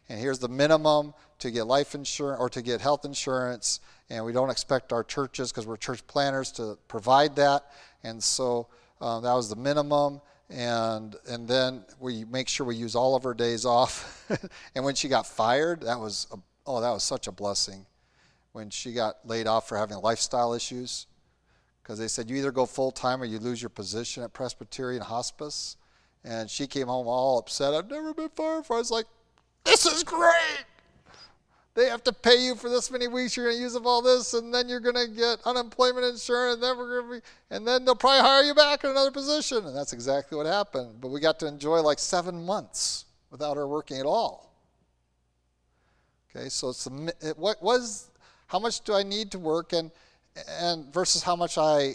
And 0.09 0.19
here's 0.19 0.39
the 0.39 0.49
minimum 0.49 1.15
to 1.39 1.51
get 1.51 1.67
life 1.67 1.95
insurance 1.95 2.41
or 2.41 2.49
to 2.51 2.63
get 2.63 2.81
health 2.81 3.05
insurance. 3.05 3.81
And 4.11 4.25
we 4.25 4.33
don't 4.33 4.51
expect 4.51 4.93
our 4.93 5.05
churches, 5.05 5.53
because 5.53 5.67
we're 5.67 5.77
church 5.77 6.07
planners, 6.07 6.51
to 6.53 6.79
provide 6.89 7.37
that. 7.37 7.71
And 8.03 8.23
so 8.23 8.69
um, 9.01 9.23
that 9.23 9.35
was 9.35 9.49
the 9.49 9.57
minimum. 9.57 10.21
And, 10.51 11.15
and 11.29 11.47
then 11.47 11.85
we 12.01 12.25
make 12.25 12.49
sure 12.49 12.67
we 12.67 12.75
use 12.75 12.95
all 12.95 13.15
of 13.15 13.23
her 13.23 13.35
days 13.35 13.65
off. 13.67 14.27
and 14.75 14.85
when 14.85 14.95
she 14.95 15.09
got 15.09 15.27
fired, 15.27 15.83
that 15.83 16.01
was 16.01 16.27
a 16.33 16.37
oh, 16.67 16.81
that 16.81 16.91
was 16.91 17.03
such 17.03 17.27
a 17.27 17.33
blessing 17.33 17.87
when 18.59 18.71
she 18.71 18.93
got 18.93 19.19
laid 19.25 19.47
off 19.47 19.69
for 19.69 19.79
having 19.79 19.97
lifestyle 19.99 20.53
issues. 20.53 21.07
Because 21.81 21.97
they 21.97 22.09
said, 22.09 22.29
you 22.29 22.37
either 22.37 22.51
go 22.51 22.67
full 22.67 22.91
time 22.91 23.23
or 23.23 23.25
you 23.25 23.39
lose 23.39 23.63
your 23.63 23.69
position 23.69 24.25
at 24.25 24.33
Presbyterian 24.33 25.01
Hospice. 25.01 25.77
And 26.25 26.51
she 26.51 26.67
came 26.67 26.89
home 26.89 27.07
all 27.07 27.39
upset. 27.39 27.73
I've 27.73 27.89
never 27.89 28.13
been 28.13 28.31
fired 28.31 28.67
for. 28.67 28.75
I 28.75 28.81
was 28.81 28.91
like, 28.91 29.07
this 29.65 29.87
is 29.87 30.03
great. 30.03 30.65
They 31.75 31.87
have 31.87 32.03
to 32.03 32.13
pay 32.13 32.45
you 32.45 32.57
for 32.57 32.69
this 32.69 32.91
many 32.91 33.07
weeks. 33.07 33.37
You're 33.37 33.47
going 33.47 33.59
to 33.59 33.63
use 33.63 33.77
up 33.77 33.87
all 33.87 34.03
this, 34.03 34.35
and 34.35 34.53
then 34.53 34.69
you're 34.69 34.81
going 34.81 34.97
to 34.97 35.07
get 35.07 35.39
unemployment 35.45 36.05
insurance, 36.05 36.55
and 36.55 36.63
then 36.65 36.77
we're 36.77 37.01
going 37.01 37.09
to 37.09 37.21
be, 37.21 37.27
and 37.55 37.67
then 37.67 37.85
they'll 37.85 37.95
probably 37.95 38.23
hire 38.23 38.43
you 38.43 38.55
back 38.55 38.83
in 38.83 38.91
another 38.91 39.13
position. 39.13 39.65
And 39.65 39.77
that's 39.77 39.93
exactly 39.93 40.37
what 40.37 40.47
happened. 40.47 41.01
But 41.01 41.13
we 41.13 41.21
got 41.21 41.39
to 41.39 41.47
enjoy 41.47 41.81
like 41.81 42.01
seven 42.01 42.45
months 42.45 43.05
without 43.31 43.57
her 43.57 43.69
working 43.69 43.99
at 43.99 44.07
all. 44.07 44.53
Okay, 46.35 46.49
so 46.49 46.71
it's 46.71 46.83
the, 46.83 47.35
what 47.37 47.63
was 47.63 48.11
how 48.49 48.59
much 48.59 48.81
do 48.81 48.95
I 48.95 49.03
need 49.03 49.31
to 49.31 49.39
work 49.39 49.73
and 49.73 49.91
and 50.61 50.93
versus 50.93 51.23
how 51.23 51.37
much 51.37 51.57
I 51.57 51.95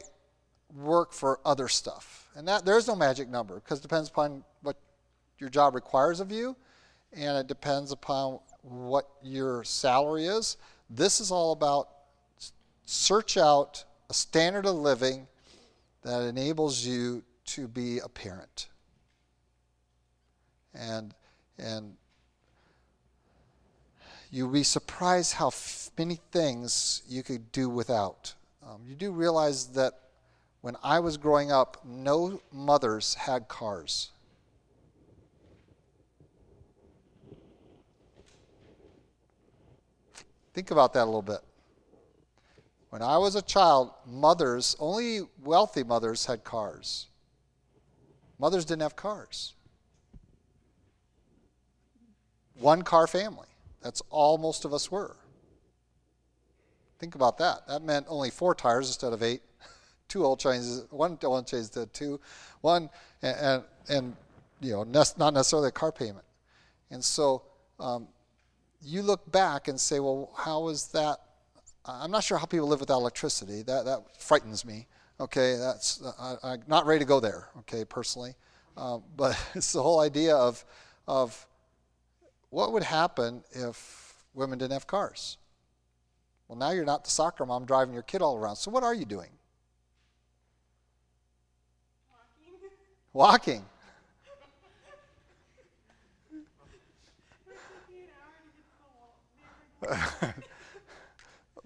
work 0.76 1.14
for 1.14 1.40
other 1.46 1.68
stuff. 1.68 2.28
And 2.36 2.48
that 2.48 2.66
there's 2.66 2.88
no 2.88 2.96
magic 2.96 3.30
number 3.30 3.56
because 3.56 3.80
it 3.80 3.84
depends 3.84 4.10
upon 4.10 4.44
what 4.62 4.78
your 5.38 5.50
job 5.50 5.76
requires 5.76 6.20
of 6.20 6.32
you 6.32 6.56
and 7.14 7.38
it 7.38 7.48
depends 7.48 7.92
upon 7.92 8.40
what 8.62 9.08
your 9.22 9.64
salary 9.64 10.26
is. 10.26 10.58
This 10.90 11.20
is 11.20 11.32
all 11.32 11.52
about 11.52 11.90
search 12.86 13.38
out 13.38 13.84
a 14.10 14.14
standard 14.14 14.66
of 14.66 14.76
living 14.76 15.28
that 16.04 16.22
enables 16.24 16.86
you 16.86 17.24
to 17.46 17.68
be 17.68 18.00
a 18.00 18.10
parent. 18.10 18.68
And 20.74 21.14
and 21.58 21.96
you'll 24.34 24.50
be 24.50 24.64
surprised 24.64 25.34
how 25.34 25.48
f- 25.48 25.92
many 25.96 26.20
things 26.32 27.04
you 27.08 27.22
could 27.22 27.52
do 27.52 27.70
without. 27.70 28.34
Um, 28.68 28.82
you 28.88 28.96
do 28.96 29.12
realize 29.12 29.68
that 29.74 29.94
when 30.62 30.76
I 30.84 31.00
was 31.00 31.18
growing 31.18 31.52
up, 31.52 31.78
no 31.86 32.42
mothers 32.52 33.14
had 33.14 33.48
cars. 33.48 34.10
Think 40.56 40.72
about 40.72 40.94
that 40.94 41.04
a 41.04 41.06
little 41.06 41.22
bit. 41.22 41.42
When 42.90 43.04
I 43.04 43.20
was 43.20 43.36
a 43.36 43.42
child, 43.42 43.92
mothers, 44.08 44.76
only 44.80 45.22
wealthy 45.44 45.84
mothers 45.84 46.26
had 46.26 46.44
cars. 46.44 47.08
Mothers 48.40 48.66
didn't 48.66 48.82
have 48.82 48.96
cars. 48.96 49.54
One 52.60 52.82
car 52.82 53.06
family. 53.06 53.48
That's 53.84 54.02
all 54.10 54.38
most 54.38 54.66
of 54.66 54.74
us 54.74 54.92
were. 54.92 55.18
Think 57.00 57.16
about 57.16 57.38
that. 57.40 57.68
That 57.68 57.84
meant 57.84 58.06
only 58.10 58.30
four 58.30 58.56
tires 58.56 58.88
instead 58.88 59.14
of 59.14 59.22
eight. 59.22 59.42
two 60.08 60.26
oil 60.26 60.38
changes, 60.38 60.86
one 60.90 61.18
oil 61.24 61.44
change 61.44 61.70
to 61.72 61.86
two, 61.88 62.20
one, 62.62 62.90
and, 63.22 63.38
and, 63.38 63.64
and 63.90 64.16
you 64.62 64.72
know, 64.72 64.84
not 64.84 65.34
necessarily 65.34 65.68
a 65.68 65.72
car 65.72 65.92
payment. 65.92 66.26
And 66.92 67.04
so 67.04 67.44
um, 67.80 68.08
you 68.82 69.02
look 69.02 69.30
back 69.32 69.68
and 69.68 69.80
say, 69.80 70.00
well, 70.00 70.32
how 70.38 70.62
was 70.62 70.88
that? 70.90 71.18
I'm 71.86 72.12
not 72.12 72.24
sure 72.24 72.38
how 72.38 72.46
people 72.46 72.68
live 72.68 72.80
without 72.80 73.00
electricity. 73.00 73.64
That, 73.64 73.86
that 73.86 74.22
frightens 74.22 74.64
me. 74.64 74.88
Okay, 75.20 75.58
that's 75.58 76.02
I, 76.20 76.54
am 76.54 76.64
not 76.68 76.86
ready 76.86 77.00
to 77.00 77.06
go 77.06 77.20
there. 77.20 77.50
Okay, 77.60 77.86
personally, 77.86 78.36
uh, 78.78 79.00
but 79.16 79.38
it's 79.56 79.74
the 79.74 79.82
whole 79.82 80.00
idea 80.00 80.36
of 80.36 80.64
of 81.08 81.46
what 82.54 82.72
would 82.72 82.84
happen 82.84 83.44
if 83.52 84.14
women 84.36 84.60
didn't 84.60 84.74
have 84.74 84.86
cars. 84.86 85.38
Well, 86.48 86.56
now 86.56 86.70
you're 86.70 86.86
not 86.86 87.04
the 87.04 87.10
soccer 87.10 87.48
mom 87.48 87.66
driving 87.66 87.96
your 87.96 88.04
kid 88.04 88.22
all 88.22 88.38
around. 88.38 88.58
So 88.58 88.70
what 88.70 88.84
are 88.84 88.94
you 88.94 89.06
doing? 89.06 89.32
Walking. 93.12 93.66
Walking. 99.82 100.06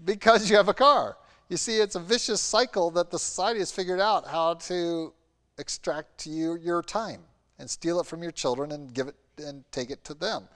because 0.05 0.49
you 0.49 0.55
have 0.55 0.69
a 0.69 0.73
car. 0.73 1.17
You 1.49 1.57
see, 1.57 1.81
it's 1.81 1.95
a 1.95 1.99
vicious 1.99 2.39
cycle 2.39 2.91
that 2.91 3.11
the 3.11 3.19
society 3.19 3.59
has 3.59 3.73
figured 3.73 3.99
out 3.99 4.25
how 4.25 4.53
to 4.53 5.13
extract 5.57 6.17
to 6.19 6.29
you 6.29 6.55
your 6.55 6.81
time 6.81 7.23
and 7.59 7.69
steal 7.69 7.99
it 7.99 8.05
from 8.05 8.23
your 8.23 8.31
children 8.31 8.71
and 8.71 8.93
give 8.93 9.09
it 9.09 9.15
and 9.38 9.69
take 9.71 9.89
it 9.89 10.05
to 10.05 10.13
them. 10.13 10.47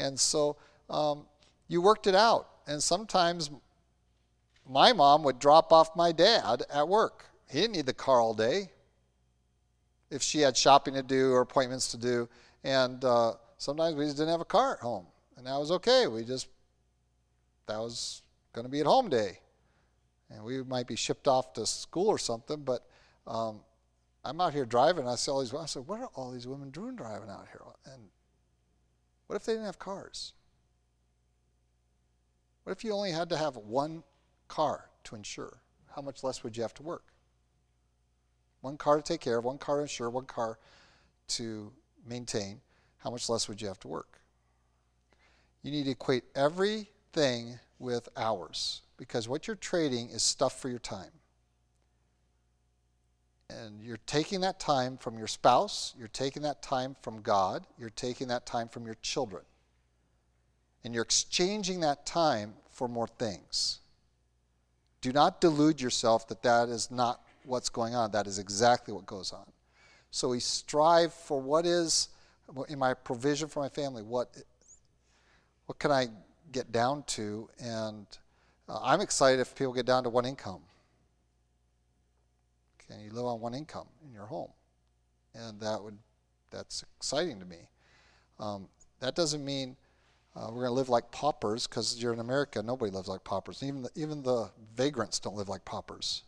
And 0.00 0.18
so 0.18 0.56
um, 0.88 1.26
you 1.68 1.80
worked 1.82 2.06
it 2.06 2.14
out. 2.14 2.48
And 2.66 2.82
sometimes 2.82 3.50
my 4.68 4.92
mom 4.92 5.22
would 5.24 5.38
drop 5.38 5.72
off 5.72 5.94
my 5.94 6.12
dad 6.12 6.62
at 6.72 6.88
work. 6.88 7.26
He 7.48 7.60
didn't 7.60 7.76
need 7.76 7.86
the 7.86 7.92
car 7.92 8.20
all 8.20 8.34
day 8.34 8.70
if 10.10 10.22
she 10.22 10.40
had 10.40 10.56
shopping 10.56 10.94
to 10.94 11.02
do 11.02 11.32
or 11.32 11.40
appointments 11.40 11.90
to 11.92 11.96
do. 11.96 12.28
And 12.64 13.04
uh, 13.04 13.34
sometimes 13.58 13.96
we 13.96 14.04
just 14.04 14.16
didn't 14.16 14.30
have 14.30 14.40
a 14.40 14.44
car 14.44 14.74
at 14.74 14.80
home. 14.80 15.06
And 15.36 15.46
that 15.46 15.58
was 15.58 15.70
okay. 15.72 16.06
We 16.06 16.24
just 16.24 16.48
that 17.66 17.78
was 17.78 18.22
going 18.52 18.64
to 18.64 18.70
be 18.70 18.80
at 18.80 18.86
home 18.86 19.08
day. 19.08 19.38
And 20.30 20.44
we 20.44 20.62
might 20.62 20.86
be 20.86 20.96
shipped 20.96 21.26
off 21.28 21.52
to 21.54 21.66
school 21.66 22.08
or 22.08 22.18
something, 22.18 22.62
but 22.62 22.86
um, 23.26 23.60
I'm 24.24 24.40
out 24.40 24.52
here 24.52 24.64
driving. 24.64 25.08
I 25.08 25.14
see 25.14 25.30
all 25.30 25.40
these. 25.40 25.52
I 25.54 25.66
said, 25.66 25.86
"What 25.86 26.00
are 26.00 26.10
all 26.14 26.30
these 26.30 26.46
women 26.46 26.70
doing 26.70 26.94
driving 26.94 27.30
out 27.30 27.46
here?" 27.50 27.62
And 27.86 28.02
what 29.30 29.36
if 29.36 29.44
they 29.44 29.52
didn't 29.52 29.66
have 29.66 29.78
cars? 29.78 30.32
What 32.64 32.72
if 32.72 32.82
you 32.82 32.92
only 32.92 33.12
had 33.12 33.28
to 33.28 33.36
have 33.36 33.56
one 33.56 34.02
car 34.48 34.86
to 35.04 35.14
insure? 35.14 35.58
How 35.94 36.02
much 36.02 36.24
less 36.24 36.42
would 36.42 36.56
you 36.56 36.62
have 36.62 36.74
to 36.74 36.82
work? 36.82 37.04
One 38.60 38.76
car 38.76 38.96
to 38.96 39.02
take 39.02 39.20
care 39.20 39.38
of, 39.38 39.44
one 39.44 39.58
car 39.58 39.76
to 39.76 39.82
insure, 39.82 40.10
one 40.10 40.24
car 40.24 40.58
to 41.28 41.70
maintain. 42.04 42.60
How 42.98 43.12
much 43.12 43.28
less 43.28 43.46
would 43.46 43.62
you 43.62 43.68
have 43.68 43.78
to 43.80 43.88
work? 43.88 44.20
You 45.62 45.70
need 45.70 45.84
to 45.84 45.92
equate 45.92 46.24
everything 46.34 47.60
with 47.78 48.08
hours 48.16 48.82
because 48.96 49.28
what 49.28 49.46
you're 49.46 49.54
trading 49.54 50.08
is 50.08 50.24
stuff 50.24 50.58
for 50.60 50.68
your 50.68 50.80
time. 50.80 51.19
And 53.58 53.82
you're 53.82 53.98
taking 54.06 54.40
that 54.40 54.60
time 54.60 54.96
from 54.96 55.18
your 55.18 55.26
spouse, 55.26 55.94
you're 55.98 56.08
taking 56.08 56.42
that 56.42 56.62
time 56.62 56.96
from 57.02 57.22
God, 57.22 57.66
you're 57.78 57.90
taking 57.90 58.28
that 58.28 58.46
time 58.46 58.68
from 58.68 58.86
your 58.86 58.96
children. 59.02 59.42
And 60.84 60.94
you're 60.94 61.02
exchanging 61.02 61.80
that 61.80 62.06
time 62.06 62.54
for 62.70 62.88
more 62.88 63.06
things. 63.06 63.80
Do 65.00 65.12
not 65.12 65.40
delude 65.40 65.80
yourself 65.80 66.28
that 66.28 66.42
that 66.42 66.68
is 66.68 66.90
not 66.90 67.20
what's 67.44 67.68
going 67.68 67.94
on. 67.94 68.12
That 68.12 68.26
is 68.26 68.38
exactly 68.38 68.94
what 68.94 69.06
goes 69.06 69.32
on. 69.32 69.46
So 70.10 70.28
we 70.28 70.40
strive 70.40 71.12
for 71.12 71.40
what 71.40 71.66
is 71.66 72.08
in 72.68 72.78
my 72.78 72.94
provision 72.94 73.48
for 73.48 73.60
my 73.60 73.68
family. 73.68 74.02
What 74.02 74.36
what 75.66 75.78
can 75.78 75.92
I 75.92 76.08
get 76.52 76.72
down 76.72 77.04
to. 77.04 77.48
And 77.58 78.06
uh, 78.68 78.78
I'm 78.82 79.00
excited 79.00 79.40
if 79.40 79.54
people 79.54 79.72
get 79.72 79.86
down 79.86 80.04
to 80.04 80.10
one 80.10 80.24
income. 80.24 80.60
Can 82.90 83.00
you 83.00 83.10
live 83.12 83.24
on 83.24 83.40
one 83.40 83.54
income 83.54 83.86
in 84.04 84.12
your 84.12 84.26
home? 84.26 84.50
And 85.34 85.60
that 85.60 85.82
would 85.82 85.96
that's 86.50 86.84
exciting 86.96 87.38
to 87.38 87.46
me. 87.46 87.68
Um, 88.40 88.68
that 88.98 89.14
doesn't 89.14 89.44
mean 89.44 89.76
uh, 90.34 90.46
we're 90.48 90.62
going 90.62 90.66
to 90.66 90.72
live 90.72 90.88
like 90.88 91.10
paupers 91.10 91.66
because 91.66 92.00
you're 92.02 92.12
in 92.12 92.20
America. 92.20 92.62
Nobody 92.62 92.90
lives 92.90 93.08
like 93.08 93.24
paupers. 93.24 93.62
Even 93.62 93.82
the, 93.82 93.90
even 93.94 94.22
the 94.22 94.50
vagrants 94.74 95.18
don't 95.18 95.36
live 95.36 95.48
like 95.48 95.64
paupers. 95.64 96.22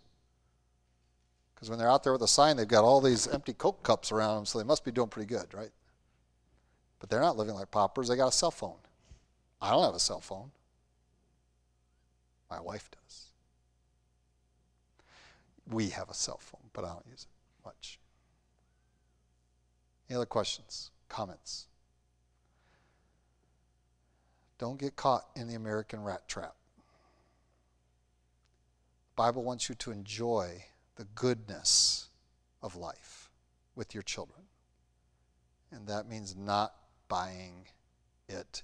Because 1.55 1.71
when 1.71 1.79
they're 1.79 1.91
out 1.91 2.03
there 2.03 2.13
with 2.13 2.23
a 2.23 2.29
sign, 2.29 2.57
they've 2.57 2.67
got 2.67 2.85
all 2.85 3.01
these 3.01 3.29
empty 3.29 3.53
Coke 3.53 3.83
cups 3.83 4.11
around 4.11 4.37
them, 4.37 4.47
so 4.47 4.59
they 4.59 4.65
must 4.65 4.85
be 4.85 4.91
doing 4.91 5.09
pretty 5.09 5.29
good, 5.29 5.55
right? 5.55 5.71
But 6.99 7.11
they're 7.11 7.21
not 7.21 7.37
living 7.37 7.55
like 7.55 7.71
paupers. 7.71 8.09
They 8.09 8.17
got 8.17 8.29
a 8.29 8.33
cell 8.33 8.51
phone. 8.51 8.79
I 9.61 9.71
don't 9.71 9.85
have 9.85 9.95
a 9.95 10.01
cell 10.01 10.21
phone. 10.21 10.51
My 12.51 12.61
wife 12.61 12.91
does. 12.91 13.32
We 15.71 15.91
have 15.91 16.11
a 16.11 16.15
cell 16.15 16.39
phone, 16.39 16.71
but 16.73 16.85
I 16.85 16.89
don't 16.89 17.07
use 17.07 17.27
it 17.29 17.67
much. 17.67 17.99
Any 20.09 20.17
other 20.17 20.27
questions, 20.27 20.91
comments? 21.09 21.67
Don't 24.59 24.79
get 24.79 24.97
caught 24.97 25.27
in 25.35 25.49
the 25.49 25.55
American 25.55 26.03
rat 26.03 26.29
trap. 26.29 26.55
The 29.17 29.23
Bible 29.23 29.43
wants 29.43 29.69
you 29.69 29.75
to 29.77 29.91
enjoy 29.91 30.65
the 30.97 31.05
goodness 31.15 32.09
of 32.63 32.77
life 32.77 33.31
with 33.75 33.95
your 33.95 34.03
children. 34.03 34.43
And 35.71 35.87
that 35.89 36.09
means 36.09 36.37
not 36.37 36.75
buying 37.09 37.67
it 38.29 38.63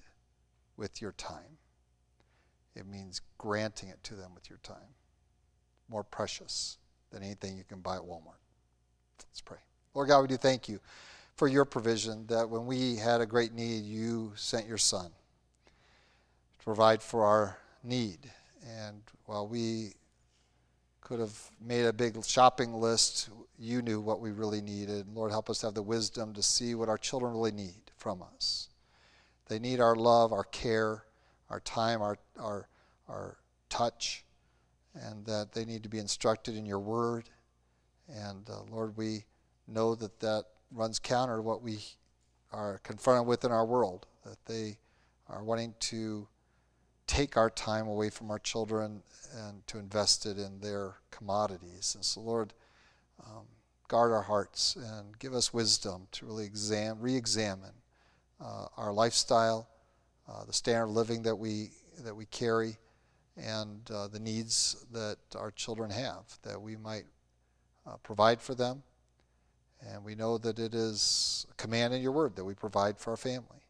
with 0.77 1.01
your 1.01 1.13
time. 1.13 1.59
It 2.75 2.87
means 2.87 3.21
granting 3.39 3.89
it 3.89 4.03
to 4.05 4.15
them 4.15 4.35
with 4.35 4.49
your 4.49 4.61
time. 4.63 4.95
More 5.89 6.05
precious 6.05 6.79
than 7.11 7.23
anything 7.23 7.57
you 7.57 7.65
can 7.65 7.81
buy 7.81 7.97
at 7.97 8.03
Walmart. 8.03 8.41
Let's 9.29 9.41
pray. 9.41 9.59
Lord 9.95 10.09
God, 10.09 10.23
we 10.23 10.29
do 10.29 10.37
thank 10.37 10.69
you 10.69 10.81
for 11.37 11.49
your 11.49 11.65
provision 11.65 12.27
that 12.27 12.49
when 12.49 12.67
we 12.67 12.97
had 12.97 13.21
a 13.21 13.27
great 13.27 13.53
need, 13.53 13.85
you 13.85 14.33
sent 14.35 14.67
your 14.67 14.79
Son 14.79 15.11
to 16.59 16.65
provide 16.65 17.03
for 17.03 17.25
our 17.25 17.59
need. 17.85 18.19
And 18.67 19.03
while 19.27 19.47
we 19.47 19.93
could 21.01 21.21
have 21.21 21.51
made 21.65 21.85
a 21.85 21.93
big 21.93 22.23
shopping 22.25 22.75
list, 22.75 23.31
you 23.59 23.83
knew 23.83 24.01
what 24.01 24.21
we 24.21 24.31
really 24.31 24.61
needed. 24.61 25.07
Lord, 25.15 25.31
help 25.31 25.49
us 25.49 25.63
have 25.63 25.75
the 25.75 25.83
wisdom 25.83 26.35
to 26.35 26.43
see 26.43 26.75
what 26.75 26.89
our 26.89 26.99
children 26.99 27.33
really 27.33 27.53
need 27.53 27.93
from 27.97 28.23
us. 28.23 28.69
They 29.49 29.59
need 29.59 29.81
our 29.81 29.97
love, 29.97 30.33
our 30.33 30.45
care, 30.45 31.05
our 31.49 31.61
time, 31.61 32.03
our, 32.03 32.19
our, 32.39 32.69
our 33.09 33.39
touch, 33.71 34.25
and 35.07 35.25
that 35.27 35.53
they 35.53 35.65
need 35.65 35.83
to 35.83 35.89
be 35.89 35.99
instructed 35.99 36.57
in 36.57 36.67
your 36.67 36.81
word. 36.81 37.29
And 38.09 38.49
uh, 38.49 38.63
Lord, 38.71 38.97
we 38.97 39.25
know 39.67 39.95
that 39.95 40.21
that 40.21 40.45
runs 40.73 40.99
counter 40.99 41.37
to 41.37 41.43
what 41.43 41.63
we 41.63 41.79
are 42.53 42.79
confronted 42.83 43.27
with 43.27 43.45
in 43.45 43.53
our 43.53 43.65
world, 43.65 44.07
that 44.25 44.39
they 44.47 44.79
are 45.29 45.45
wanting 45.45 45.75
to 45.81 46.27
take 47.07 47.37
our 47.37 47.51
time 47.51 47.87
away 47.87 48.11
from 48.11 48.31
our 48.31 48.39
children 48.39 49.03
and 49.35 49.67
to 49.67 49.79
invest 49.79 50.27
it 50.27 50.39
in 50.39 50.61
their 50.61 50.95
commodities. 51.11 51.95
And 51.95 52.05
so, 52.05 52.21
Lord, 52.21 52.55
um, 53.27 53.45
guard 53.89 54.13
our 54.13 54.23
hearts 54.23 54.77
and 54.77 55.19
give 55.19 55.35
us 55.35 55.53
wisdom 55.53 56.07
to 56.13 56.27
really 56.27 56.45
exam, 56.45 56.99
re-examine 57.01 57.73
uh, 58.41 58.67
our 58.77 58.93
lifestyle, 58.93 59.69
uh, 60.29 60.45
the 60.45 60.53
standard 60.53 60.85
of 60.85 60.91
living 60.91 61.23
that 61.23 61.37
we 61.37 61.71
that 62.05 62.15
we 62.15 62.27
carry, 62.27 62.77
and 63.39 63.91
uh, 63.91 64.09
the 64.09 64.19
needs 64.19 64.85
that 64.93 65.19
our 65.37 65.51
children 65.51 65.91
have, 65.91 66.39
that 66.43 66.61
we 66.61 66.77
might 66.77 67.05
uh, 67.87 67.97
provide 68.03 68.41
for 68.41 68.55
them. 68.55 68.83
And 69.81 70.05
we 70.05 70.15
know 70.15 70.39
that 70.39 70.59
it 70.59 70.75
is 70.75 71.47
a 71.51 71.55
command 71.55 71.95
in 71.95 72.03
your 72.03 72.13
word 72.13 72.35
that 72.37 72.45
we 72.45 72.55
provide 72.55 72.99
for 72.99 73.11
our 73.11 73.17
family. 73.17 73.63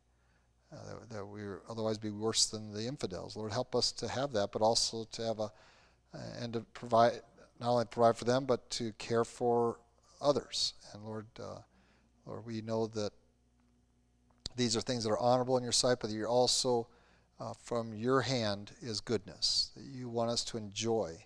Uh, 0.72 0.76
that, 0.86 1.10
that 1.10 1.26
we 1.26 1.42
otherwise 1.70 1.96
be 1.96 2.10
worse 2.10 2.46
than 2.46 2.72
the 2.72 2.86
infidels. 2.86 3.36
Lord, 3.36 3.52
help 3.52 3.74
us 3.74 3.90
to 3.92 4.08
have 4.08 4.32
that, 4.32 4.52
but 4.52 4.60
also 4.60 5.06
to 5.12 5.22
have 5.22 5.38
a, 5.38 5.50
and 6.40 6.52
to 6.52 6.60
provide, 6.74 7.20
not 7.58 7.70
only 7.70 7.84
provide 7.86 8.18
for 8.18 8.26
them, 8.26 8.44
but 8.44 8.68
to 8.70 8.92
care 8.92 9.24
for 9.24 9.78
others. 10.20 10.74
And 10.92 11.04
Lord, 11.04 11.26
uh, 11.40 11.60
Lord, 12.26 12.44
we 12.44 12.60
know 12.60 12.86
that 12.88 13.12
these 14.56 14.76
are 14.76 14.82
things 14.82 15.04
that 15.04 15.10
are 15.10 15.18
honorable 15.18 15.56
in 15.56 15.62
your 15.62 15.72
sight, 15.72 15.98
but 16.00 16.10
that 16.10 16.16
you're 16.16 16.28
also, 16.28 16.86
uh, 17.40 17.54
from 17.62 17.94
your 17.94 18.22
hand, 18.22 18.72
is 18.80 19.00
goodness. 19.00 19.70
That 19.76 19.84
you 19.84 20.08
want 20.08 20.30
us 20.30 20.44
to 20.44 20.56
enjoy 20.56 21.24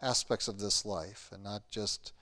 aspects 0.00 0.48
of 0.48 0.58
this 0.58 0.84
life 0.84 1.30
and 1.32 1.42
not 1.42 1.70
just 1.70 2.12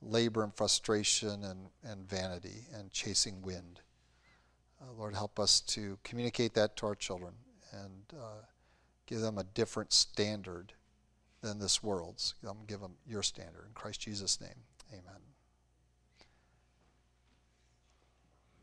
labor 0.00 0.42
and 0.42 0.54
frustration 0.54 1.44
and, 1.44 1.68
and 1.82 2.08
vanity 2.08 2.66
and 2.74 2.90
chasing 2.90 3.42
wind. 3.42 3.80
Uh, 4.80 4.92
Lord, 4.96 5.14
help 5.14 5.38
us 5.38 5.60
to 5.60 5.98
communicate 6.04 6.54
that 6.54 6.76
to 6.76 6.86
our 6.86 6.94
children 6.94 7.34
and 7.72 8.18
uh, 8.18 8.44
give 9.06 9.20
them 9.20 9.38
a 9.38 9.44
different 9.44 9.92
standard 9.92 10.72
than 11.42 11.58
this 11.58 11.82
world's. 11.82 12.34
Give 12.40 12.48
them, 12.48 12.58
give 12.66 12.80
them 12.80 12.94
your 13.06 13.22
standard. 13.22 13.64
In 13.66 13.74
Christ 13.74 14.00
Jesus' 14.00 14.40
name, 14.40 14.62
amen. 14.92 15.27